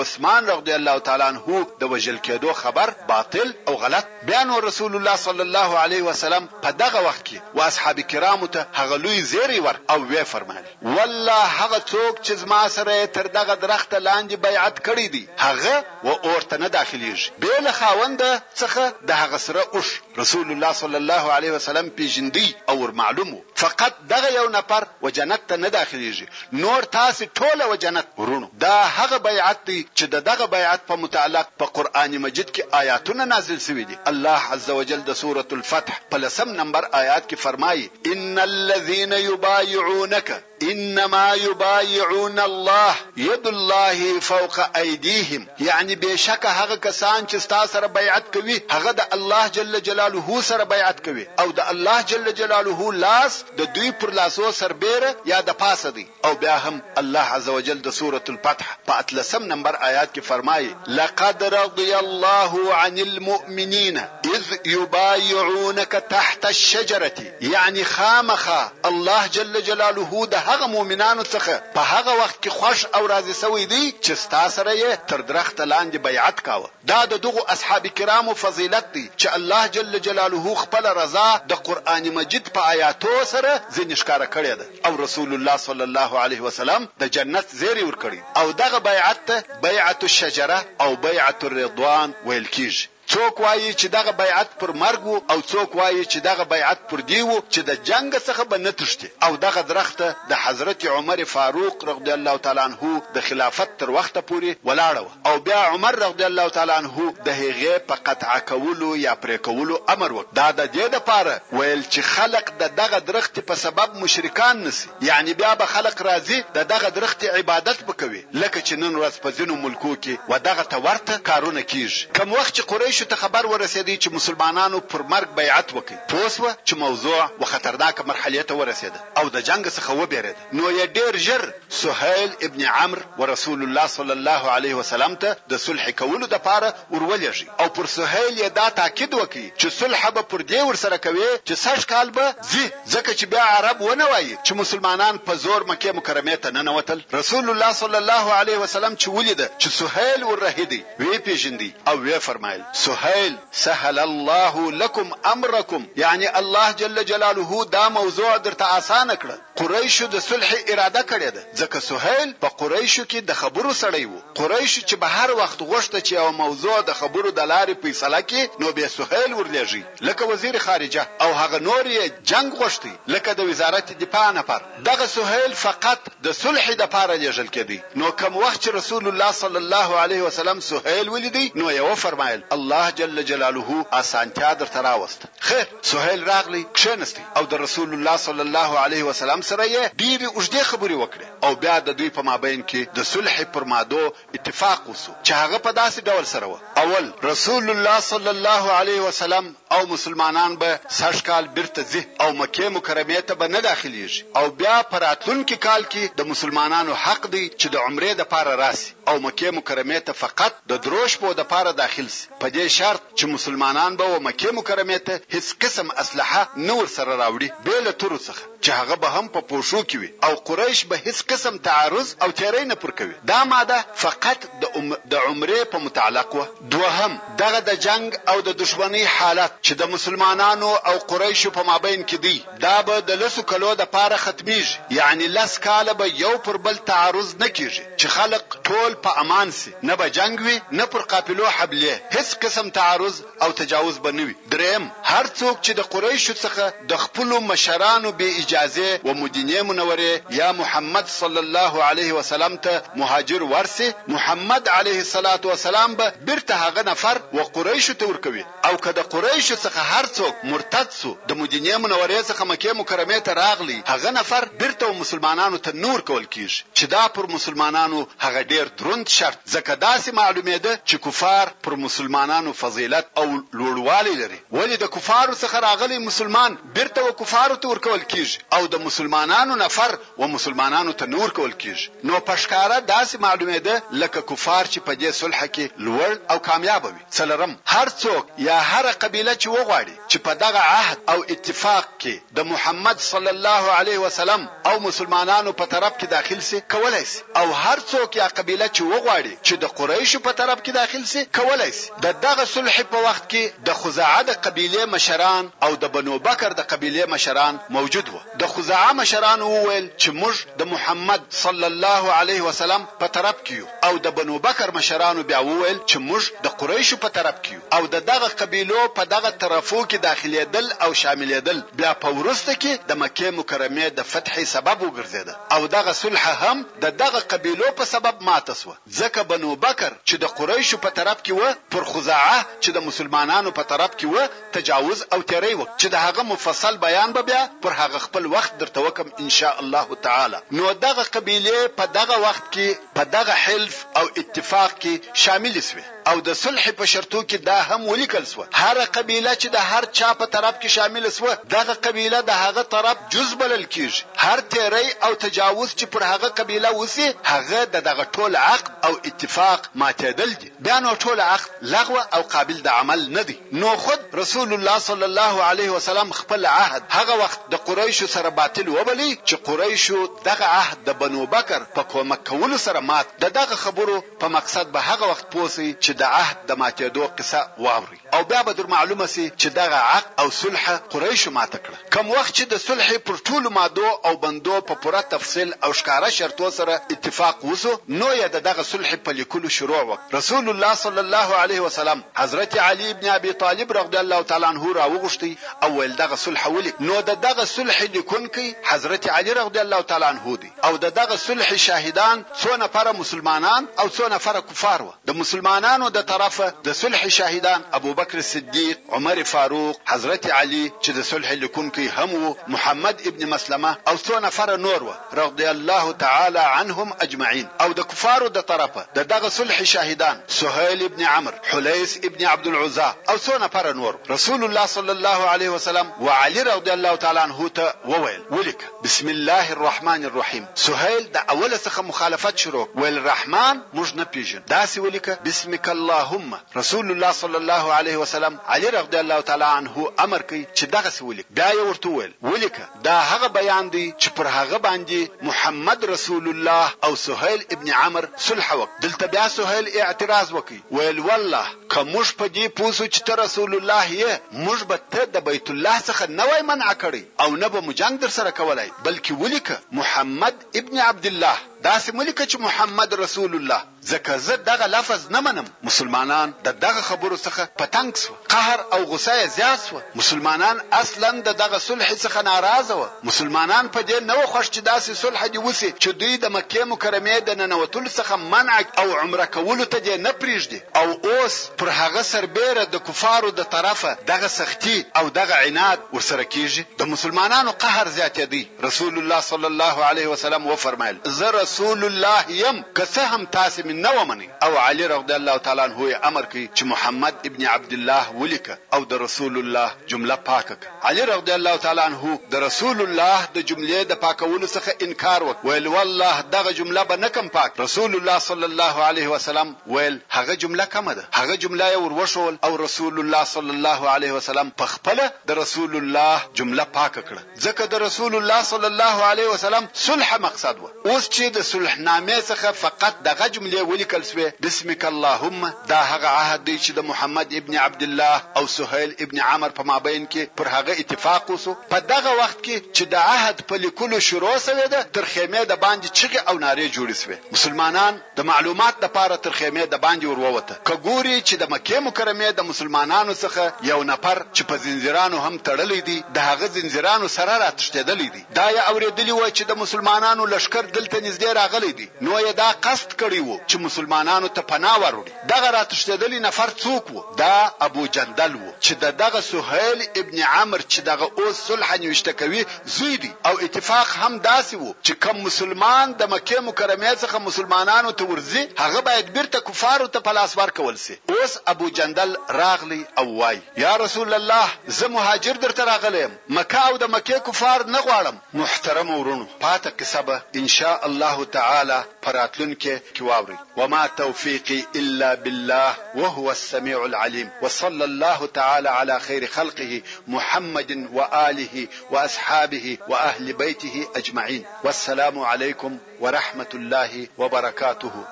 عثمان 0.01 0.49
رضی 0.49 0.73
الله 0.75 0.99
تعالی 1.07 1.23
عنہ 1.27 1.61
د 1.83 1.89
وجل 1.93 2.19
کېدو 2.27 2.53
خبر 2.59 2.91
باطل 3.07 3.53
او 3.67 3.73
غلط 3.83 4.11
بیان 4.29 4.51
رسول 4.67 4.95
الله 4.99 5.15
صلی 5.23 5.41
الله 5.45 5.77
علیه 5.85 6.01
وسلم 6.09 6.47
په 6.65 6.71
دغه 6.81 7.01
وخت 7.07 7.23
کې 7.29 7.55
او 7.55 7.63
اصحاب 7.67 8.01
کرامو 8.13 8.51
ته 8.57 8.67
هغه 8.81 8.97
لوی 9.07 9.21
زیری 9.31 9.59
ور 9.69 9.81
او 9.95 9.99
وی 10.13 10.23
فرمایل 10.33 10.65
والله 10.83 11.39
هغه 11.59 11.81
څوک 11.91 12.21
چې 12.21 12.31
زما 12.43 12.61
سره 12.77 13.05
تر 13.17 13.27
دغه 13.39 13.57
درخته 13.65 14.03
لاندې 14.07 14.45
بیعت 14.47 14.83
کړی 14.89 15.15
دی 15.15 15.27
هغه 15.39 15.85
و 16.03 16.15
اورته 16.15 16.57
نه 16.63 16.67
داخليږي 16.67 17.39
به 17.45 17.65
له 17.67 17.75
خاوند 17.81 18.23
څخه 18.61 19.09
د 19.11 19.11
هغه 19.23 19.43
سره 19.47 19.67
اوش 19.73 19.99
رسول 20.23 20.51
الله 20.51 20.71
صلی 20.83 21.03
الله 21.03 21.33
علیه 21.39 21.59
وسلم 21.59 21.89
پیژندي 22.01 22.47
او 22.69 22.87
معلومو 23.03 23.41
فقط 23.55 23.85
فقط 23.87 24.07
دغه 24.09 24.31
یو 24.33 24.49
نفر 24.49 24.87
و 25.01 25.09
جنت 25.09 25.39
ته 25.47 25.55
نه 25.57 25.69
داخليږي 25.69 26.27
نور 26.53 26.83
تاسو 26.83 27.25
ټوله 27.25 27.65
و 27.71 27.75
جنت 27.75 28.07
ورونو 28.17 28.49
دا 28.59 28.81
هغه 28.97 29.17
بیعت 29.17 29.57
دی 29.67 29.87
چې 29.97 30.03
دغه 30.03 30.45
بیعت 30.45 30.79
په 30.89 30.95
متعلق 30.95 31.47
په 31.59 31.65
قران 31.65 32.17
مجید 32.17 32.49
کې 32.55 32.61
آیاتونه 32.73 33.25
نازل 33.25 33.59
شوي 33.59 33.83
دي 33.83 33.97
الله 34.07 34.39
عزوجل 34.53 34.99
د 35.01 35.13
سوره 35.13 35.45
الفتح 35.51 35.99
په 36.11 36.17
لسم 36.17 36.49
نمبر 36.59 36.87
آیات 36.93 37.29
کې 37.29 37.35
فرمایي 37.47 37.89
ان 38.13 38.39
الذين 38.39 39.13
يبايعونك 39.13 40.31
انما 40.63 41.33
يبايعون 41.33 42.39
الله 42.39 42.95
يد 43.17 43.47
الله 43.47 44.19
فوق 44.19 44.77
ايديهم 44.77 45.47
یعنی 45.59 45.95
بشک 45.95 46.39
هغه 46.45 46.75
کسان 46.75 47.27
چې 47.27 47.45
تاسو 47.49 47.73
سره 47.73 47.87
بیعت 47.87 48.33
کوي 48.37 48.61
هغه 48.71 48.91
د 48.91 49.13
الله 49.17 49.47
جل 49.47 49.79
جلاله 49.83 50.41
سره 50.41 50.63
بیعت 50.71 51.03
کوي 51.05 51.25
او 51.39 51.51
د 51.51 51.59
الله 51.73 52.01
جل 52.01 52.31
جلاله 52.41 52.91
لاس 52.93 53.37
د 53.59 53.69
دوی 53.75 53.91
پر 54.01 54.11
لاسو 54.19 54.51
سربېره 54.59 55.15
یا 55.31 55.41
د 55.41 55.51
پاسه 55.59 55.89
دی 55.99 56.07
او 56.25 56.33
بیا 56.45 56.57
هم 56.65 56.79
الله 57.01 57.21
عزوجل 57.39 57.81
د 57.81 57.89
سوره 57.99 58.21
الفتح 58.29 58.73
په 58.87 58.99
اتلسم 58.99 59.45
نمبر 59.53 59.77
آیات 59.89 60.09
کې 60.15 60.19
فرمایي 60.31 60.73
لقد 61.01 61.43
رضي 61.57 61.89
الله 62.01 62.75
عن 62.75 62.97
المؤمنين 63.05 64.01
اذ 64.25 64.43
يبايعونك 64.65 66.03
تحت 66.15 66.45
الشجره 66.45 67.19
یعنی 67.41 67.83
خامخه 67.83 68.59
الله 68.91 69.27
جل 69.27 69.61
جلاله 69.63 70.25
ده 70.25 70.43
هغه 70.49 70.65
مؤمنانو 70.75 71.23
څخه 71.33 71.53
په 71.75 71.81
هغه 71.93 72.11
وخت 72.21 72.37
کې 72.43 72.51
خوش 72.59 72.79
او 72.97 73.03
راضي 73.13 73.33
سوی 73.43 73.63
دی 73.73 73.83
چې 74.05 74.11
ستا 74.23 74.43
سره 74.55 74.71
یې 74.81 74.91
تر 75.09 75.19
درخت 75.29 75.57
لاندې 75.71 75.97
بیعت 76.07 76.37
کاوه 76.47 76.67
دا 76.91 76.99
د 77.11 77.13
دغو 77.25 77.41
اصحاب 77.53 77.83
کرامو 77.97 78.33
فضیلت 78.43 78.85
دی 78.95 79.05
چې 79.19 79.27
الله 79.37 79.61
جل 79.75 79.91
جلاله 80.07 80.55
خپل 80.63 80.87
رضا 80.99 81.27
د 81.51 81.53
قران 81.67 82.05
مجید 82.17 82.45
په 82.55 82.61
آیاتو 82.73 83.13
سره 83.33 83.51
ځینښکار 83.75 84.21
کړی 84.35 84.53
دی 84.61 84.67
او 84.85 84.93
رسول 85.05 85.29
الله 85.37 85.57
صلی 85.67 85.83
الله 85.89 86.11
علیه 86.25 86.41
وسلم 86.47 86.87
د 87.01 87.15
جنت 87.17 87.55
زیری 87.61 87.83
ور 87.87 87.97
کړی 88.03 88.19
او 88.39 88.51
دغه 88.51 88.79
بیعت 88.89 89.35
بیعت 89.65 90.01
الشجره 90.11 90.59
او 90.83 90.91
بیعت 91.07 91.43
الرضوان 91.49 92.13
ویل 92.25 92.47
کیږي 92.55 92.96
څوک 93.13 93.39
وایي 93.43 93.67
چې 93.73 93.87
دغه 93.95 94.11
بیعت 94.19 94.49
پر 94.61 94.71
مرګ 94.83 95.05
وو 95.09 95.17
او 95.33 95.35
څوک 95.51 95.75
وایي 95.79 96.01
چې 96.05 96.21
دغه 96.27 96.45
بیعت 96.53 96.79
پر 96.89 97.03
دی 97.11 97.19
وو 97.27 97.35
چې 97.53 97.61
د 97.69 97.75
جنگ 97.89 98.15
څخه 98.27 98.45
به 98.53 98.57
نه 98.65 98.71
تښتي 98.81 99.07
او 99.27 99.37
دغه 99.45 99.61
درخته 99.69 100.09
د 100.31 100.39
حضرت 100.45 100.85
عمر 100.95 101.23
فاروق 101.33 101.85
رضی 101.89 102.11
الله 102.15 102.41
تعالی 102.47 102.61
عنہ 102.63 102.91
د 103.17 103.23
خلافت 103.27 103.77
تر 103.83 103.93
وخته 103.97 104.23
پورې 104.31 104.65
ولاړه 104.69 105.31
او 105.31 105.35
بیا 105.49 105.59
عمر 105.75 105.99
رضی 106.03 106.25
الله 106.29 106.53
تعالی 106.57 106.75
عنہ 106.81 107.05
د 107.29 107.37
هغه 107.41 107.77
په 107.93 108.03
قطع 108.09 108.35
کولو 108.51 108.91
یا 109.03 109.15
پرې 109.23 109.47
کولو 109.49 109.79
امر 109.95 110.17
وکړ 110.17 110.41
دا 110.41 110.49
د 110.59 110.69
دې 110.75 110.93
لپاره 110.97 111.39
ویل 111.61 111.85
چې 111.87 112.09
خلق 112.11 112.51
د 112.65 112.75
دغه 112.81 113.01
درخت 113.11 113.41
په 113.53 113.59
سبب 113.63 113.97
مشرکان 114.03 114.63
نسی 114.67 114.91
یعنی 115.11 115.37
بیا 115.45 115.53
به 115.63 115.71
خلق 115.77 116.05
راضي 116.11 116.41
د 116.59 116.69
دغه 116.75 116.91
درخت 116.99 117.25
عبادت 117.39 117.87
وکوي 117.89 118.23
لکه 118.43 118.59
چې 118.59 118.85
نن 118.85 119.01
ورځ 119.01 119.25
په 119.25 119.39
ځینو 119.39 119.57
ملکو 119.65 119.95
کې 120.03 120.33
و 120.35 120.43
دغه 120.51 120.69
ته 120.75 120.85
ورته 120.89 121.19
کارونه 121.33 121.65
کیږي 121.71 122.19
کوم 122.19 122.37
وخت 122.39 122.53
چې 122.55 122.71
قریش 122.75 122.96
قریشو 122.97 123.09
ته 123.13 123.19
خبر 123.21 123.45
ورسېدی 123.49 123.95
چې 124.03 124.13
مسلمانانو 124.13 124.77
پر 124.91 125.01
مرګ 125.09 125.33
بیعت 125.39 125.71
وکړي 125.73 125.97
پوسوه 126.11 126.51
چې 126.69 126.77
موضوع 126.83 127.17
و 127.41 127.49
خطرناکه 127.49 128.05
مرحله 128.11 128.45
ته 128.51 128.55
ورسېده 128.61 129.19
او 129.19 129.23
د 129.35 129.43
جنگ 129.49 129.67
څخه 129.67 129.91
وبېرېد 129.99 130.55
نو 130.59 130.71
یې 130.71 130.89
ډېر 130.95 131.19
ژر 131.25 131.45
سهيل 131.79 132.33
ابن 132.47 132.63
عمرو 132.71 133.03
ورسول 133.23 133.65
الله 133.67 133.87
صلی 133.95 134.13
الله 134.15 134.53
علیه 134.55 134.79
وسلم 134.79 135.17
ته 135.25 135.43
د 135.53 135.61
صلح 135.65 135.91
کولو 136.01 136.29
لپاره 136.33 136.71
ورولېږي 136.93 137.59
او 137.59 137.67
پر 137.79 137.91
سهيل 137.97 138.31
یې 138.31 138.55
دا 138.59 138.65
تاکید 138.81 139.13
وکړي 139.19 139.45
چې 139.59 139.77
صلح 139.81 140.09
به 140.17 140.25
پر 140.33 140.45
دې 140.53 140.65
ورسره 140.71 140.97
کوي 141.05 141.29
چې 141.35 141.63
سږ 141.65 141.85
کال 141.93 142.11
به 142.17 142.33
زی 142.53 142.63
ځکه 142.63 143.17
چې 143.19 143.29
بیا 143.35 143.45
عرب 143.59 143.85
ونه 143.89 144.09
وایي 144.13 144.33
چې 144.43 144.59
مسلمانان 144.63 145.21
په 145.29 145.39
زور 145.45 145.67
مکه 145.75 145.95
مکرمه 146.01 146.39
ته 146.47 146.57
ننوتل 146.59 147.05
رسول 147.21 147.53
الله 147.55 147.71
صلی 147.83 148.01
الله 148.03 148.33
علیه 148.41 148.65
وسلم 148.65 148.97
چې 148.99 149.15
ولیده 149.19 149.51
چې 149.59 149.79
سهيل 149.79 150.27
ورهدي 150.33 150.83
وی 151.05 151.23
پیژندي 151.31 151.71
او 151.87 151.97
وی 152.09 152.19
فرمایل 152.31 152.65
سهيل 152.87 153.35
سهل 153.51 153.99
الله 153.99 154.71
لكم 154.71 155.11
امركم 155.25 155.85
یعنی 155.97 156.27
الله 156.27 156.71
جل 156.73 157.03
جلاله 157.03 157.65
دا 157.65 157.89
موضوع 157.89 158.37
درته 158.37 158.77
اسانه 158.77 159.15
کړ 159.15 159.27
قریشو 159.59 160.05
د 160.05 160.19
صلح 160.19 160.49
اراده 160.69 161.01
کړې 161.01 161.29
ده 161.37 161.43
ځکه 161.61 161.77
سهيل 161.87 162.33
په 162.41 162.47
قریشو 162.61 163.03
کې 163.03 163.19
د 163.29 163.33
خبرو 163.41 163.71
سړی 163.81 164.05
وو 164.11 164.21
قریشو 164.35 164.81
چې 164.89 164.95
به 164.95 165.07
هر 165.17 165.31
وخت 165.39 165.59
غوښته 165.63 165.99
چې 166.07 166.11
یو 166.13 166.31
موضوع 166.31 166.79
د 166.89 166.93
خبرو 167.01 167.29
د 167.29 167.41
لارې 167.51 167.85
فیصله 167.85 168.21
کې 168.29 168.61
نو 168.61 168.71
به 168.71 168.87
سهيل 168.95 169.35
ورلېږي 169.39 169.83
لکه 170.09 170.25
وزیر 170.33 170.59
خارجه 170.67 171.07
او 171.21 171.33
هغه 171.33 171.59
نور 171.59 171.83
یې 171.83 172.31
جنگ 172.33 172.53
غوښتي 172.61 172.93
لکه 173.13 173.33
د 173.33 173.41
وزارت 173.49 173.93
دفاع 174.03 174.31
نفر 174.39 174.61
دغه 174.89 175.05
سهيل 175.05 175.55
فقط 175.63 176.09
د 176.23 176.31
صلح 176.31 176.71
د 176.71 176.83
پاره 176.97 177.17
لېږل 177.17 177.49
کېدی 177.57 177.79
نو 177.95 178.11
کوم 178.11 178.37
وخت 178.37 178.69
رسول 178.79 179.07
الله 179.07 179.31
صلی 179.31 179.57
الله 179.63 179.95
علیه 180.03 180.21
وسلم 180.21 180.59
سهيل 180.71 181.09
ولیدي 181.09 181.51
نو 181.55 181.71
یې 181.71 181.79
وفرمایل 181.79 182.43
الله 182.51 182.76
الله 182.77 182.89
جل 182.91 183.21
جلاله 183.25 183.85
اسانتیا 183.93 184.53
درته 184.53 184.81
راوست 184.81 185.21
خیر 185.39 185.67
سهیل 185.81 186.23
راغلی 186.29 186.63
کښېنستی 186.77 187.21
او 187.37 187.43
د 187.51 187.53
رسول 187.63 187.93
الله 187.97 188.17
صلی 188.17 188.39
الله 188.47 188.71
علیه 188.85 189.03
وسلم 189.09 189.41
سره 189.49 189.63
یې 189.75 189.83
ډېرې 190.01 190.27
اوږدې 190.37 190.61
خبرې 190.71 190.93
وکړې 191.01 191.27
او 191.45 191.51
بیا 191.63 191.75
د 191.79 191.89
دوی 191.99 192.09
په 192.17 192.21
مابین 192.29 192.59
کې 192.69 192.81
د 192.97 193.03
صلح 193.11 193.35
پر 193.55 193.63
مادو 193.73 194.03
اتفاق 194.37 194.85
وسو 194.89 195.13
چې 195.25 195.31
هغه 195.43 195.57
په 195.67 195.71
داسې 195.81 195.99
ډول 196.09 196.25
سره 196.33 196.45
و 196.47 196.57
اول 196.83 197.05
رسول 197.31 197.69
الله 197.75 197.99
صلی 198.09 198.29
الله 198.35 198.71
علیه 198.79 199.01
وسلم 199.07 199.53
او 199.71 199.81
مسلمانان 199.95 200.55
به 200.57 200.79
سږ 200.99 201.21
کال 201.31 201.47
بیرته 201.47 201.81
ځي 201.91 202.03
او 202.21 202.29
مکه 202.41 202.69
مکرمه 202.77 203.19
ته 203.21 203.33
به 203.33 203.47
نه 203.47 203.61
داخليږي 203.69 204.21
او 204.37 204.45
بیا 204.61 204.77
په 204.91 204.97
راتلونکي 205.07 205.55
کال 205.67 205.87
کې 205.89 206.15
د 206.19 206.31
مسلمانانو 206.33 206.93
حق 207.05 207.27
دی 207.33 207.43
چې 207.57 207.67
د 207.67 207.75
عمره 207.87 208.13
د 208.13 208.29
پاره 208.35 208.55
راسي 208.63 208.96
او 209.07 209.19
مکه 209.19 209.51
مکرمه 209.51 209.99
ته 209.99 210.11
فقط 210.13 210.53
د 210.69 210.73
دروش 210.85 211.13
په 211.19 211.33
د 211.39 211.43
پاره 211.51 211.71
داخل 211.81 212.07
سي 212.15 212.27
په 212.41 212.47
دې 212.55 212.67
شرط 212.77 213.01
چې 213.19 213.31
مسلمانان 213.35 213.95
به 214.01 214.15
و 214.15 214.19
مکه 214.27 214.51
مکرمه 214.59 214.97
ته 215.09 215.21
هیڅ 215.35 215.47
قسم 215.65 215.91
اسلحه 216.03 216.65
نور 216.69 216.89
سره 216.95 217.13
راوړي 217.13 217.49
به 217.67 217.85
له 217.85 217.93
تور 218.03 218.15
څخه 218.17 218.41
چې 218.63 218.69
هغه 218.81 218.95
به 219.03 219.15
هم 219.17 219.29
په 219.35 219.45
پوشو 219.51 219.79
کې 219.83 219.97
وي 220.01 220.09
او 220.29 220.33
قریش 220.49 220.81
به 220.91 221.03
هیڅ 221.05 221.21
قسم 221.31 221.59
تعارض 221.69 222.11
او 222.27 222.29
تیری 222.41 222.65
نه 222.73 222.77
پر 222.83 222.93
کوي 223.01 223.15
دا 223.31 223.39
ماده 223.53 223.77
فقط 224.03 224.47
د 224.65 224.77
ام... 224.81 224.89
د 225.11 225.29
عمره 225.29 225.63
په 225.75 225.83
متعلق 225.85 226.35
و 226.39 226.43
دوهم 226.75 227.17
دغه 227.43 227.63
د 227.71 227.79
جنگ 227.87 228.19
او 228.33 228.37
د 228.49 228.59
دشمنی 228.63 229.05
حالت 229.15 229.55
چې 229.61 229.81
د 229.83 229.91
مسلمانانو 229.95 230.73
او 230.93 230.97
قریشو 231.15 231.53
په 231.59 231.67
مابین 231.71 232.05
کې 232.05 232.17
دی 232.25 232.67
دا 232.67 232.75
به 232.91 233.07
د 233.11 233.21
لسو 233.23 233.47
کلو 233.53 233.73
د 233.83 233.89
پاره 233.95 234.19
ختمیږي 234.27 234.99
یعنی 235.01 235.33
لس 235.39 235.57
کاله 235.69 235.97
به 236.03 236.19
یو 236.25 236.35
پر 236.49 236.61
بل 236.69 236.83
تعارض 236.93 237.35
نه 237.43 237.49
کیږي 237.49 237.83
چې 237.97 238.15
خلق 238.19 238.57
ټول 238.69 238.96
په 239.03 239.19
امان 239.23 239.51
سي 239.59 239.71
نه 239.87 239.95
به 239.99 240.09
جنگ 240.17 240.39
وي 240.47 240.61
نه 240.77 240.85
پر 240.93 241.01
قافلو 241.13 241.45
حمله 241.57 241.95
هیڅ 242.15 242.29
قسم 242.43 242.69
تعرض 242.77 243.21
او 243.41 243.51
تجاوز 243.51 243.99
به 243.99 244.11
نه 244.11 244.23
وي 244.27 244.35
دریم 244.53 244.89
هر 245.11 245.25
څوک 245.39 245.55
چې 245.65 245.71
د 245.79 245.89
قریشو 245.95 246.33
څخه 246.43 246.73
د 246.91 247.01
خپل 247.03 247.33
مشرانو 247.49 248.11
به 248.21 248.39
اجازه 248.41 248.99
و 249.07 249.13
مدینه 249.21 249.61
منوره 249.69 250.21
یا 250.39 250.51
محمد 250.61 251.07
صلی 251.17 251.41
الله 251.45 251.83
علیه 251.89 252.13
وسلم 252.19 252.57
ته 252.67 252.81
مهاجر 252.95 253.43
ورسي 253.53 253.91
محمد 254.15 254.69
علیه 254.77 255.03
الصلاۃ 255.05 255.49
والسلام 255.51 255.95
به 255.95 256.09
بیرته 256.29 256.55
هغه 256.65 256.83
نفر 256.91 257.21
و 257.33 257.39
قریشو 257.59 257.93
ته 257.93 258.05
ورکوي 258.13 258.45
او 258.69 258.73
کله 258.85 259.03
قریشو 259.15 259.55
څخه 259.55 259.87
هر 259.93 260.05
څوک 260.17 260.45
مرتد 260.53 260.91
سو 260.99 261.15
د 261.29 261.39
مدینه 261.43 261.77
منوره 261.77 262.23
څخه 262.23 262.49
مکه 262.53 262.73
مکرمه 262.81 263.19
ته 263.29 263.33
راغلی 263.41 263.79
هغه 263.93 264.11
نفر 264.19 264.45
بیرته 264.63 264.91
مسلمانانو 265.03 265.63
ته 265.67 265.77
نور 265.85 265.99
کول 266.11 266.23
کیږي 266.23 266.63
چې 266.79 266.85
دا 266.95 267.07
پر 267.19 267.25
مسلمانانو 267.37 268.05
هغه 268.19 268.41
ډیر 268.53 268.67
درو 268.79 268.86
دروند 268.87 269.07
شرط 269.09 269.37
ځکه 269.53 269.73
داسې 269.83 270.09
معلومیده 270.17 270.73
چې 270.85 270.95
کفار 271.05 271.49
پر 271.67 271.73
مسلمانانو 271.79 272.51
فضیلت 272.57 273.07
او 273.21 273.23
لوړوالی 273.59 274.11
لري 274.19 274.37
ولی 274.57 274.77
د 274.83 274.89
کفارو 274.95 275.33
څخه 275.41 275.59
راغلی 275.65 275.97
مسلمان 276.03 276.55
بیرته 276.77 277.03
و 277.07 277.11
کفارو 277.21 277.57
ته 277.65 277.71
ورکول 277.71 277.99
کیږي 278.13 278.59
او 278.59 278.67
د 278.75 278.81
مسلمانانو 278.83 279.57
نفر 279.61 279.95
و 280.19 280.29
مسلمانانو 280.35 280.93
ته 281.01 281.09
نور 281.15 281.33
کول 281.39 281.55
کیږي 281.63 282.07
نو 282.11 282.21
پښکارا 282.29 282.77
داسې 282.91 283.21
معلومیده 283.25 283.97
لکه 284.05 284.21
کفار 284.33 284.71
چې 284.71 284.87
په 284.87 284.95
دې 285.01 285.19
صلح 285.19 285.43
کې 285.57 285.83
لوړ 285.89 286.33
او 286.35 286.39
کامیاب 286.47 286.87
وي 286.89 287.05
څلرم 287.19 287.57
هر 287.73 287.85
څوک 287.97 288.31
یا 288.47 288.61
هر 288.69 288.91
قبیله 289.05 289.35
چې 289.41 289.57
وغواړي 289.57 290.13
چې 290.13 290.25
په 290.29 290.37
دغه 290.45 290.63
عهد 290.77 290.97
او 291.15 291.35
اتفاق 291.37 291.91
کې 292.05 292.33
د 292.39 292.49
محمد 292.55 293.05
صلی 293.09 293.31
الله 293.35 293.75
علیه 293.81 294.07
وسلم 294.07 294.47
او 294.73 294.75
مسلمانانو 294.87 295.55
په 295.61 295.71
طرف 295.77 295.99
کې 296.01 296.15
داخل 296.17 296.47
سي 296.53 296.63
کولای 296.77 297.05
سي 297.17 297.23
او 297.43 297.45
هر 297.63 297.77
څوک 297.91 298.23
یا 298.23 298.31
قبیله 298.41 298.71
چې 298.77 298.89
وغواړي 298.93 299.33
چې 299.41 299.55
د 299.61 299.71
قریشو 299.77 300.19
په 300.25 300.33
طرف 300.39 300.59
کې 300.61 300.77
داخل 300.77 301.05
شي 301.11 301.21
کولای 301.37 301.69
شي 301.77 302.01
د 302.05 302.17
دغه 302.25 302.43
صلح 302.53 302.75
په 302.93 302.99
وخت 303.05 303.23
کې 303.31 303.69
د 303.69 303.77
خزاعه 303.81 304.19
د 304.29 304.35
قبيله 304.47 304.83
مشران 304.91 305.47
او 305.67 305.69
د 305.83 305.91
بنو 305.95 306.17
بکر 306.27 306.55
د 306.59 306.65
قبيله 306.73 307.07
مشران 307.13 307.57
موجود 307.77 308.11
وو 308.15 308.21
د 308.43 308.51
خزاعه 308.51 308.91
مشران 308.99 309.45
وویل 309.45 309.87
چې 309.87 310.13
موږ 310.19 310.59
د 310.61 310.69
محمد 310.73 311.25
صلی 311.45 311.67
الله 311.71 312.13
علیه 312.17 312.43
وسلم 312.49 312.85
په 313.05 313.09
طرف 313.17 313.39
کې 313.39 313.89
او 313.89 314.03
د 314.09 314.13
بنو 314.19 314.37
بکر 314.47 314.75
مشرانو 314.79 315.25
بیا 315.33 315.41
وویل 315.49 315.81
چې 315.81 316.03
موږ 316.09 316.45
د 316.47 316.53
قریشو 316.63 316.99
په 317.07 317.15
طرف 317.17 317.41
کې 317.49 317.79
او 317.79 317.91
د 317.97 318.05
دغه 318.11 318.31
قبيلو 318.43 318.85
په 319.01 319.07
دغه 319.15 319.33
طرفو 319.45 319.81
کې 319.85 320.07
داخلي 320.09 320.45
دل 320.59 320.71
او 320.87 320.91
شامل 321.03 321.35
دل 321.49 321.63
بیا 321.81 321.95
په 322.05 322.13
ورسته 322.21 322.57
کې 322.61 322.85
د 322.93 323.01
مکه 323.05 323.33
مکرمه 323.41 323.89
د 324.01 324.09
فتح 324.13 324.39
سبب 324.55 324.87
وګرځیده 324.87 325.57
او 325.57 325.71
دغه 325.79 325.97
صلح 326.03 326.29
هم 326.45 326.65
د 326.87 326.97
دغه 327.05 327.25
قبيلو 327.35 327.73
په 327.81 327.91
سبب 327.95 328.25
ماته 328.31 328.56
شوه 328.61 328.75
ځکه 328.99 329.19
بنو 329.31 329.51
بکر 329.65 329.91
چې 330.07 330.15
د 330.23 330.25
قریشو 330.37 330.77
په 330.85 330.89
طرف 330.97 331.17
کې 331.25 331.33
و 331.39 331.41
پر 331.73 331.83
خزاعه 331.91 332.39
چې 332.63 332.69
د 332.75 332.77
مسلمانانو 332.87 333.49
په 333.57 333.63
طرف 333.71 333.91
کې 333.99 334.07
و 334.13 334.15
تجاوز 334.55 334.99
او 335.13 335.19
تیری 335.31 335.53
و 335.57 335.61
چې 335.79 335.87
د 335.93 335.95
هغه 336.05 336.21
مفصل 336.31 336.73
بیان 336.85 337.09
به 337.17 337.21
بیا 337.29 337.41
پر 337.63 337.71
هغه 337.81 337.99
خپل 338.05 338.23
وخت 338.35 338.51
درته 338.61 338.79
وکم 338.85 339.07
ان 339.25 339.29
شاء 339.37 339.55
الله 339.63 339.87
تعالی 340.07 340.39
نو 340.57 340.65
دغه 340.87 341.03
قبیله 341.17 341.55
په 341.79 341.85
دغه 341.99 342.15
وخت 342.25 342.43
کې 342.53 342.67
په 342.97 343.03
دغه 343.17 343.33
حلف 343.45 343.75
او 343.99 344.05
اتفاق 344.21 344.71
کې 344.83 344.93
شامل 345.23 345.55
شوه 345.69 345.85
او 346.09 346.19
د 346.27 346.33
صلح 346.43 346.65
په 346.79 346.85
شرطو 346.89 347.21
کې 347.23 347.37
دا 347.47 347.55
هم 347.69 347.87
ولیکل 347.93 348.27
سو 348.27 348.43
هر 348.57 348.79
قبیله 348.97 349.31
چې 349.41 349.53
د 349.55 349.63
هر 349.69 349.87
چا 349.99 350.11
په 350.19 350.27
طرف 350.35 350.59
کې 350.59 350.75
شامل 350.75 351.07
سو 351.15 351.31
دغه 351.55 351.73
قبیله 351.87 352.19
د 352.29 352.37
هغه 352.41 352.63
طرف 352.75 353.01
جز 353.15 353.33
بلل 353.41 353.65
کیږي 353.65 354.27
هر 354.27 354.43
تیری 354.53 354.93
او 355.07 355.11
تجاوز 355.23 355.73
چې 355.79 355.91
پر 355.95 356.05
هغه 356.11 356.29
قبیله 356.41 356.71
وسی 356.77 357.07
هغه 357.31 357.63
د 357.75 357.83
دغه 357.89 358.05
ټول 358.19 358.37
عقد 358.43 358.69
او 358.89 358.91
اتفاق 359.11 359.67
ماتېدل 359.83 360.37
دي 360.43 360.51
بیا 360.69 360.77
نو 360.87 360.93
ټول 361.05 361.23
عقد 361.25 361.67
لغوه 361.75 362.05
او 362.19 362.23
قابل 362.35 362.63
د 362.69 362.79
عمل 362.83 363.03
نه 363.17 363.25
دي 363.31 363.37
نو 363.63 363.73
خود 363.87 364.07
رسول 364.21 364.55
الله 364.59 364.77
صلی 364.87 365.07
الله 365.11 365.43
علیه 365.49 365.75
وسلم 365.77 366.15
خپل 366.21 366.49
عهد 366.53 366.89
هغه 366.99 367.19
وخت 367.23 367.45
د 367.55 367.61
قریشو 367.71 368.09
سره 368.15 368.33
باطل 368.41 368.73
وبلی 368.77 369.09
چې 369.17 369.43
قریشو 369.51 370.01
دغه 370.31 370.53
عهد 370.61 370.87
د 370.91 370.99
بنو 371.05 371.27
بکر 371.37 371.67
په 371.77 371.87
کومک 371.97 372.25
کولو 372.33 372.63
سره 372.69 372.85
مات 372.93 373.15
دغه 373.41 373.61
خبرو 373.65 373.99
په 374.25 374.33
مقصد 374.39 374.73
به 374.77 374.87
هغه 374.91 375.13
وخت 375.13 375.29
پوسی 375.37 375.69
چې 375.71 375.96
د 375.99 376.03
عهد 376.17 376.37
د 376.49 376.51
ماتېدو 376.61 377.03
قصه 377.19 377.39
واوري 377.65 377.99
او 378.15 378.21
بیا 378.31 378.41
به 378.47 378.51
در 378.59 378.67
معلومه 378.73 379.05
سي 379.13 379.25
چې 379.41 379.47
دغه 379.61 379.79
عقد 379.91 380.11
او 380.19 380.29
صلح 380.41 380.63
قریشو 380.93 381.31
ماته 381.37 381.59
کړه 381.65 381.77
کوم 381.93 382.11
وخت 382.17 382.33
چې 382.37 382.43
د 382.53 382.59
صلح 382.67 382.89
پر 383.07 383.15
ټولو 383.29 383.53
مادو 383.57 383.87
او 384.07 384.13
بندو 384.25 384.59
په 384.69 384.79
پوره 384.85 385.01
تفصیل 385.13 385.53
او 385.63 385.71
ښکارا 385.73 386.09
شرطو 386.17 386.49
سره 386.57 386.79
اتفاق 386.95 387.45
وسو 387.45 387.73
نو 387.89 388.09
یې 388.15 388.43
دغه 388.49 388.65
صلح 388.71 388.95
په 389.07 389.17
لیکلو 389.19 389.49
شروع 389.57 389.79
وکړ 389.91 390.15
رسول 390.17 390.49
الله 390.53 390.73
صلی 390.83 391.01
الله 391.05 391.35
علیه 391.41 391.59
وسلم 391.67 392.03
حضرت 392.21 392.57
علي 392.67 392.91
ابن 392.95 393.09
ابي 393.15 393.33
طالب 393.45 393.75
رضی 393.79 393.99
الله 394.03 394.21
تعالی 394.33 394.47
عنه 394.53 394.73
راوغشتي 394.79 395.31
او 395.63 395.71
ول 395.79 395.95
دغه 396.03 396.21
صلح 396.25 396.47
ولي 396.57 396.73
نو 396.79 397.01
دغه 397.11 397.45
صلح 397.55 397.81
لیکونکي 397.97 398.47
حضرت 398.71 399.09
علي 399.17 399.33
رضی 399.41 399.59
الله 399.65 399.81
تعالی 399.93 400.05
عنه 400.13 400.37
دي 400.45 400.51
او 400.63 400.75
دغه 400.77 401.15
صلح 401.25 401.55
شاهدان 401.67 402.23
څو 402.43 402.55
نفر 402.65 402.93
مسلمانان 403.03 403.67
او 403.79 403.89
څو 403.89 404.11
نفر 404.17 404.39
کفار 404.51 404.81
و 404.87 404.91
د 405.11 405.19
مسلمانانو 405.21 405.86
مؤمنانو 405.87 406.03
د 406.03 406.13
طرفه 406.13 406.47
د 406.67 406.69
صلح 406.81 407.01
شاهدان 407.17 407.61
ابوبکر 407.77 408.21
صدیق 408.21 408.77
عمر 408.97 409.17
فاروق 409.33 409.75
حضرت 409.91 410.25
علي 410.39 410.69
چې 410.83 410.89
د 410.97 411.03
صلح 411.11 411.29
لیکونکی 411.43 411.87
هم 411.97 412.13
وو 412.23 412.35
محمد 412.53 413.01
ابن 413.09 413.27
مسلمه 413.33 413.71
او 413.89 413.95
څو 413.97 414.19
نفر 414.27 414.57
نور 414.65 414.83
وو 414.87 414.93
رضی 415.19 415.45
الله 415.55 415.91
تعالی 416.03 416.39
عنهم 416.57 416.93
اجمعین 417.05 417.47
او 417.61 417.69
د 417.79 417.81
کفارو 417.93 418.27
د 418.37 418.43
طرفه 418.51 418.83
د 418.97 419.07
دغه 419.13 419.29
صلح 419.39 419.63
شاهدان 419.63 420.21
سهيل 420.39 420.83
ابن 420.83 421.01
عمرو 421.01 421.47
حليس 421.51 421.97
ابن 421.97 422.25
عبد 422.25 422.47
العزى 422.47 422.89
او 423.09 423.17
څو 423.17 423.39
نفر 423.45 423.73
نور 423.73 423.99
رسول 424.11 424.43
الله 424.43 424.65
صلی 424.65 424.91
الله 424.91 425.29
علیه 425.33 425.49
وسلم 425.55 425.91
وعلي 426.01 426.43
رضی 426.51 426.71
الله 426.77 426.95
تعالی 426.95 427.19
عنه 427.19 427.49
ته 427.59 427.73
وویل 427.85 428.21
ولیک 428.31 428.67
بسم 428.83 429.07
الله 429.15 429.51
الرحمن 429.57 430.05
الرحیم 430.11 430.47
سهيل 430.67 431.07
د 431.15 431.25
اوله 431.29 431.57
څخه 431.65 431.79
مخالفت 431.91 432.37
شروع 432.45 432.67
ویل 432.75 433.01
رحمان 433.09 433.61
موږ 433.73 433.93
نه 434.01 434.09
پیژن 434.15 434.43
داسې 434.51 434.77
ولیکه 434.77 435.19
بسمک 435.27 435.75
اللهم 435.77 436.37
رسول 436.55 436.91
الله 436.91 437.11
صلی 437.11 437.35
الله 437.35 437.73
علیه 437.79 437.97
وسلم 437.97 438.39
علی 438.47 438.71
رضی 438.71 438.97
الله 438.97 439.21
تعالی 439.29 439.45
عنه 439.57 439.73
امر 440.03 440.21
کوي 440.29 440.45
چې 440.59 440.65
دغه 440.75 440.89
سولیک 440.97 441.25
بیا 441.39 441.49
یې 441.51 441.63
ورته 441.69 441.89
ویل 441.97 442.13
ولیکه 442.27 442.65
دا 442.87 442.95
هغه 443.11 443.27
بیان 443.39 443.69
دی 443.75 443.93
چې 444.01 444.07
پر 444.19 444.27
هغه 444.37 444.57
باندې 444.67 444.99
محمد 445.27 445.85
رسول 445.93 446.29
الله 446.33 446.65
او 446.85 446.91
سهيل 446.95 447.43
ابن 447.55 447.69
عمر 447.83 448.07
صلح 448.29 448.49
وک 448.61 448.69
دلته 448.85 449.05
بیا 449.15 449.27
سهيل 449.35 449.67
اعتراض 449.81 450.31
وکي 450.37 450.59
ویل 450.71 450.99
والله 450.99 451.45
کومش 451.75 452.13
په 452.21 452.27
دې 452.35 452.47
پوسو 452.61 452.83
چې 452.85 452.99
ته 453.09 453.15
رسول 453.23 453.55
الله 453.57 453.83
یې 453.91 454.13
موږ 454.45 454.59
به 454.71 454.79
ته 454.91 455.03
د 455.05 455.23
بیت 455.29 455.51
الله 455.55 455.79
څخه 455.79 456.09
نه 456.09 456.25
وای 456.31 456.41
منع 456.51 456.73
کړی 456.73 457.03
او 457.23 457.35
نه 457.35 457.47
به 457.47 457.61
مجنګ 457.69 457.95
در 458.01 458.07
سره 458.17 458.29
کولای 458.31 458.71
بلکې 458.85 459.11
ولیکه 459.11 459.57
محمد 459.71 460.35
ابن 460.59 460.79
عبد 460.89 461.05
الله 461.05 461.37
داسې 461.67 461.93
ملکه 462.01 462.25
چې 462.25 462.37
محمد 462.47 462.93
رسول 462.93 463.35
الله 463.35 463.76
ځکه 463.91 464.13
زه 464.27 464.35
دغه 464.35 464.67
لفظ 464.67 465.01
نه 465.13 465.19
منم 465.21 465.45
مسلمانان 465.63 466.33
د 466.45 466.49
دغه 466.65 466.81
خبرو 466.81 467.17
څخه 467.25 467.43
پتنګ 467.61 467.95
سو 467.97 468.11
قهر 468.29 468.59
او 468.73 468.79
غصه 468.91 469.13
یې 469.19 469.27
زیات 469.37 469.59
سو 469.67 469.79
مسلمانان 470.01 470.61
اصلا 470.81 471.11
د 471.27 471.37
دغه 471.41 471.57
صلح 471.67 471.93
څخه 472.03 472.21
ناراضه 472.29 472.75
و 472.81 472.87
مسلمانان 473.09 473.69
په 473.75 473.81
دې 473.89 474.03
نه 474.09 474.13
خوښ 474.31 474.45
چې 474.55 474.61
داسې 474.69 474.91
صلح 475.03 475.27
دی 475.33 475.37
وسی 475.47 475.69
چې 475.81 475.89
دوی 476.01 476.17
د 476.25 476.33
مکه 476.37 476.65
مکرمه 476.73 477.19
د 477.29 477.39
ننوتل 477.41 477.87
څخه 477.97 478.15
منع 478.33 478.57
او 478.83 478.87
عمره 479.03 479.25
کول 479.25 479.65
ته 479.65 479.97
نه 480.07 480.13
پریږدي 480.21 480.61
او 480.81 480.87
اوس 481.15 481.35
پر 481.61 481.71
هغه 481.79 482.01
سربېره 482.13 482.63
د 482.75 482.83
کفارو 482.89 483.31
د 483.41 483.49
طرفه 483.57 483.97
دغه 484.11 484.27
سختی 484.37 484.77
او 485.01 485.09
دغه 485.19 485.39
عناد 485.47 485.79
ورسره 485.93 486.23
کیږي 486.23 486.83
د 486.83 486.91
مسلمانانو 486.95 487.51
قهر 487.65 487.87
زیات 487.99 488.19
دی 488.35 488.43
رسول 488.69 488.97
الله 489.03 489.19
صلی 489.31 489.47
الله 489.53 489.85
علیه 489.91 490.07
وسلم 490.13 490.47
و 490.51 490.59
فرمایل 490.65 490.99
زه 491.21 491.29
رسول 491.39 491.83
الله 491.91 492.31
يم 492.43 492.63
که 492.77 492.85
هم 493.13 493.25
تاسو 493.31 493.76
نه 493.77 493.91
ومني 494.01 494.29
او 494.43 494.57
علي 494.57 494.85
رضی 494.87 495.13
الله 495.15 495.37
تعالی 495.37 495.61
عنه 495.61 496.07
امر 496.07 496.25
کوي 496.25 496.49
چې 496.59 496.63
محمد 496.63 497.15
ابن 497.25 497.45
عبد 497.45 497.73
الله 497.73 498.13
ولیکه 498.21 498.57
او 498.73 498.79
د 498.83 498.93
رسول 499.01 499.37
الله 499.37 499.71
جمله 499.87 500.15
پاکه 500.15 500.57
علي 500.83 501.05
رضی 501.05 501.31
الله 501.35 501.55
تعالی 501.57 501.81
عنه 501.81 502.19
د 502.31 502.35
رسول 502.45 502.81
الله 502.85 503.25
د 503.35 503.45
جملې 503.51 503.85
د 503.91 503.93
پاکولو 504.05 504.47
څخه 504.47 504.83
انکار 504.87 505.23
وکړ 505.27 505.45
ویل 505.49 505.67
والله 505.73 506.21
دغه 506.37 506.51
جمله 506.61 506.83
به 506.83 506.95
نه 507.03 507.07
کم 507.17 507.27
پاک 507.35 507.59
رسول 507.65 507.95
الله 507.99 508.17
صلی 508.29 508.45
الله 508.49 508.83
علیه 508.87 509.07
وسلم 509.07 509.55
ویل 509.67 509.99
هغه 510.09 510.33
جمله 510.45 510.65
کم 510.65 510.91
ده 510.91 511.07
هغه 511.13 511.35
جمله 511.37 511.69
یې 511.73 511.77
وروښول 511.87 512.35
او 512.43 512.55
رسول 512.65 512.99
الله 512.99 513.23
صلی 513.33 513.55
الله 513.57 513.89
علیه 513.89 514.11
وسلم 514.17 514.51
په 514.61 514.65
خپل 514.73 515.03
د 515.27 515.31
رسول 515.41 515.75
الله 515.83 516.21
جمله 516.35 516.63
پاکه 516.63 517.01
کړه 517.01 517.47
ځکه 517.47 517.69
د 517.75 517.81
رسول 517.87 518.15
الله 518.21 518.41
صلی 518.51 518.67
الله 518.73 519.03
علیه 519.11 519.27
وسلم 519.27 519.67
صلح 519.87 520.17
مقصد 520.27 520.65
و 520.65 520.67
اوس 520.89 521.09
چې 521.09 521.37
د 521.39 521.49
صلح 521.53 521.77
نامې 521.77 522.29
څخه 522.31 522.59
فقط 522.65 523.01
دغه 523.11 523.31
جمله 523.39 523.63
ولیکل 523.67 524.03
سوې 524.09 524.29
بسمک 524.43 524.83
اللهم 524.89 525.47
دا 525.69 525.77
هغه 525.87 526.11
عهد 526.17 526.43
دی 526.49 526.53
چې 526.65 526.75
د 526.75 526.83
محمد 526.89 527.33
ابن 527.39 527.55
عبد 527.63 527.83
الله 527.87 528.41
او 528.41 528.43
سهيل 528.53 528.91
ابن 529.05 529.19
عمر 529.31 529.55
په 529.57 529.65
مابین 529.71 530.05
کې 530.11 530.37
پر 530.41 530.49
هغه 530.53 530.75
اتفاق 530.83 531.31
وسو 531.33 531.55
په 531.73 531.79
دغه 531.91 532.13
وخت 532.19 532.39
کې 532.45 532.63
چې 532.75 532.85
د 532.93 533.01
عهد 533.01 533.41
په 533.49 533.59
لیکلو 533.63 533.99
شروع 534.09 534.35
سوه 534.43 534.67
ده 534.75 534.83
تر 534.97 535.07
خیمه 535.15 535.41
د 535.51 535.57
باندې 535.63 536.01
چغه 536.01 536.23
او 536.27 536.35
نارې 536.35 536.75
جوړې 536.77 536.99
سوې 537.01 537.33
مسلمانان 537.37 537.99
د 538.21 538.27
معلومات 538.31 538.85
لپاره 538.85 539.17
تر 539.25 539.35
خیمه 539.41 539.67
د 539.73 539.81
باندې 539.87 540.05
وروته 540.11 540.61
کګوري 540.71 541.17
چې 541.27 541.43
د 541.43 541.51
مکه 541.55 541.83
مکرمه 541.89 542.31
د 542.39 542.47
مسلمانانو 542.51 543.17
څخه 543.23 543.69
یو 543.71 543.81
نفر 543.91 544.23
چې 544.33 544.49
په 544.53 544.63
زنجیرانو 544.67 545.21
هم 545.27 545.33
تړلې 545.35 545.91
دي 545.91 545.99
د 546.19 546.25
هغه 546.29 546.53
زنجیرانو 546.59 547.11
سره 547.17 547.37
راتشتېدلې 547.43 548.07
دي 548.15 548.25
دا 548.39 548.47
یې 548.55 548.71
اوریدلی 548.71 549.11
و 549.19 549.27
چې 549.37 549.51
د 549.53 549.61
مسلمانانو 549.65 550.31
لشکر 550.37 550.65
دلته 550.79 550.97
نږدې 551.09 551.37
راغلي 551.41 551.75
دي 551.83 551.89
نو 552.01 552.11
یې 552.23 552.41
دا 552.43 552.49
قصد 552.69 552.97
کړی 553.05 553.23
وو 553.27 553.39
چې 553.51 553.59
مسلمانانو 553.65 554.29
ته 554.37 554.45
پناه 554.51 554.77
وروړي 554.83 555.13
دغه 555.31 555.49
راتښتېدلی 555.55 556.19
نفر 556.27 556.51
څوک 556.63 556.91
وو 556.95 557.03
دا 557.21 557.37
ابو 557.67 557.85
جندل 557.97 558.33
وو 558.35 558.51
چې 558.65 558.73
د 558.83 558.95
دغه 559.01 559.21
سهیل 559.27 559.83
ابن 560.01 560.17
عمر 560.29 560.65
چې 560.71 560.79
دغه 560.89 561.23
اوس 561.23 561.41
صلح 561.49 561.73
نیوشته 561.83 562.13
کوي 562.21 562.43
زوی 562.77 562.97
دی 563.03 563.11
او 563.31 563.33
اتفاق 563.47 563.87
هم 564.01 564.21
داسې 564.27 564.55
وو 564.63 564.73
چې 564.83 564.93
کوم 565.05 565.21
مسلمان 565.27 565.95
د 566.01 566.09
مکه 566.15 566.41
مکرمه 566.49 566.93
څخه 566.95 567.23
مسلمانانو 567.29 567.91
ته 568.01 568.05
ورزي 568.11 568.43
هغه 568.59 568.79
باید 568.89 569.13
بیرته 569.19 569.41
کفارو 569.51 569.87
ته 569.95 569.99
پلاس 570.09 570.37
ورکول 570.41 570.75
سي 570.83 570.97
اوس 571.15 571.37
ابو 571.53 571.69
جندل 571.81 572.15
راغلی 572.41 572.81
او 573.03 573.07
وای 573.21 573.41
یا 573.65 573.75
رسول 573.85 574.13
الله 574.19 574.49
زه 574.81 574.87
مهاجر 574.97 575.41
درته 575.47 575.65
راغلم 575.71 576.19
مکه 576.41 576.65
او 576.73 576.77
د 576.83 576.91
مکه 576.97 577.19
کفار 577.31 577.65
نه 577.71 577.81
غواړم 577.87 578.15
محترم 578.43 578.89
ورونو 578.97 579.27
پاته 579.45 579.69
قصه 579.81 580.01
به 580.11 580.21
ان 580.43 580.47
شاء 580.57 580.77
الله 580.91 581.25
تعالی 581.39 581.81
پراتلونکو 582.07 582.55
کې 582.67 583.07
واوري 583.07 583.36
وما 583.57 583.87
توفيقي 583.87 584.63
الا 584.75 585.13
بالله 585.13 585.75
وهو 585.95 586.31
السميع 586.31 586.85
العليم 586.85 587.29
وصلى 587.41 587.85
الله 587.85 588.25
تعالى 588.25 588.69
على 588.69 588.99
خير 588.99 589.27
خلقه 589.27 589.81
محمد 590.07 590.89
واله 590.93 591.67
واصحابه 591.89 592.77
واهل 592.87 593.33
بيته 593.33 593.87
اجمعين 593.95 594.45
والسلام 594.63 595.19
عليكم 595.19 595.77
ورحمه 595.99 596.47
الله 596.53 597.07
وبركاته 597.17 598.05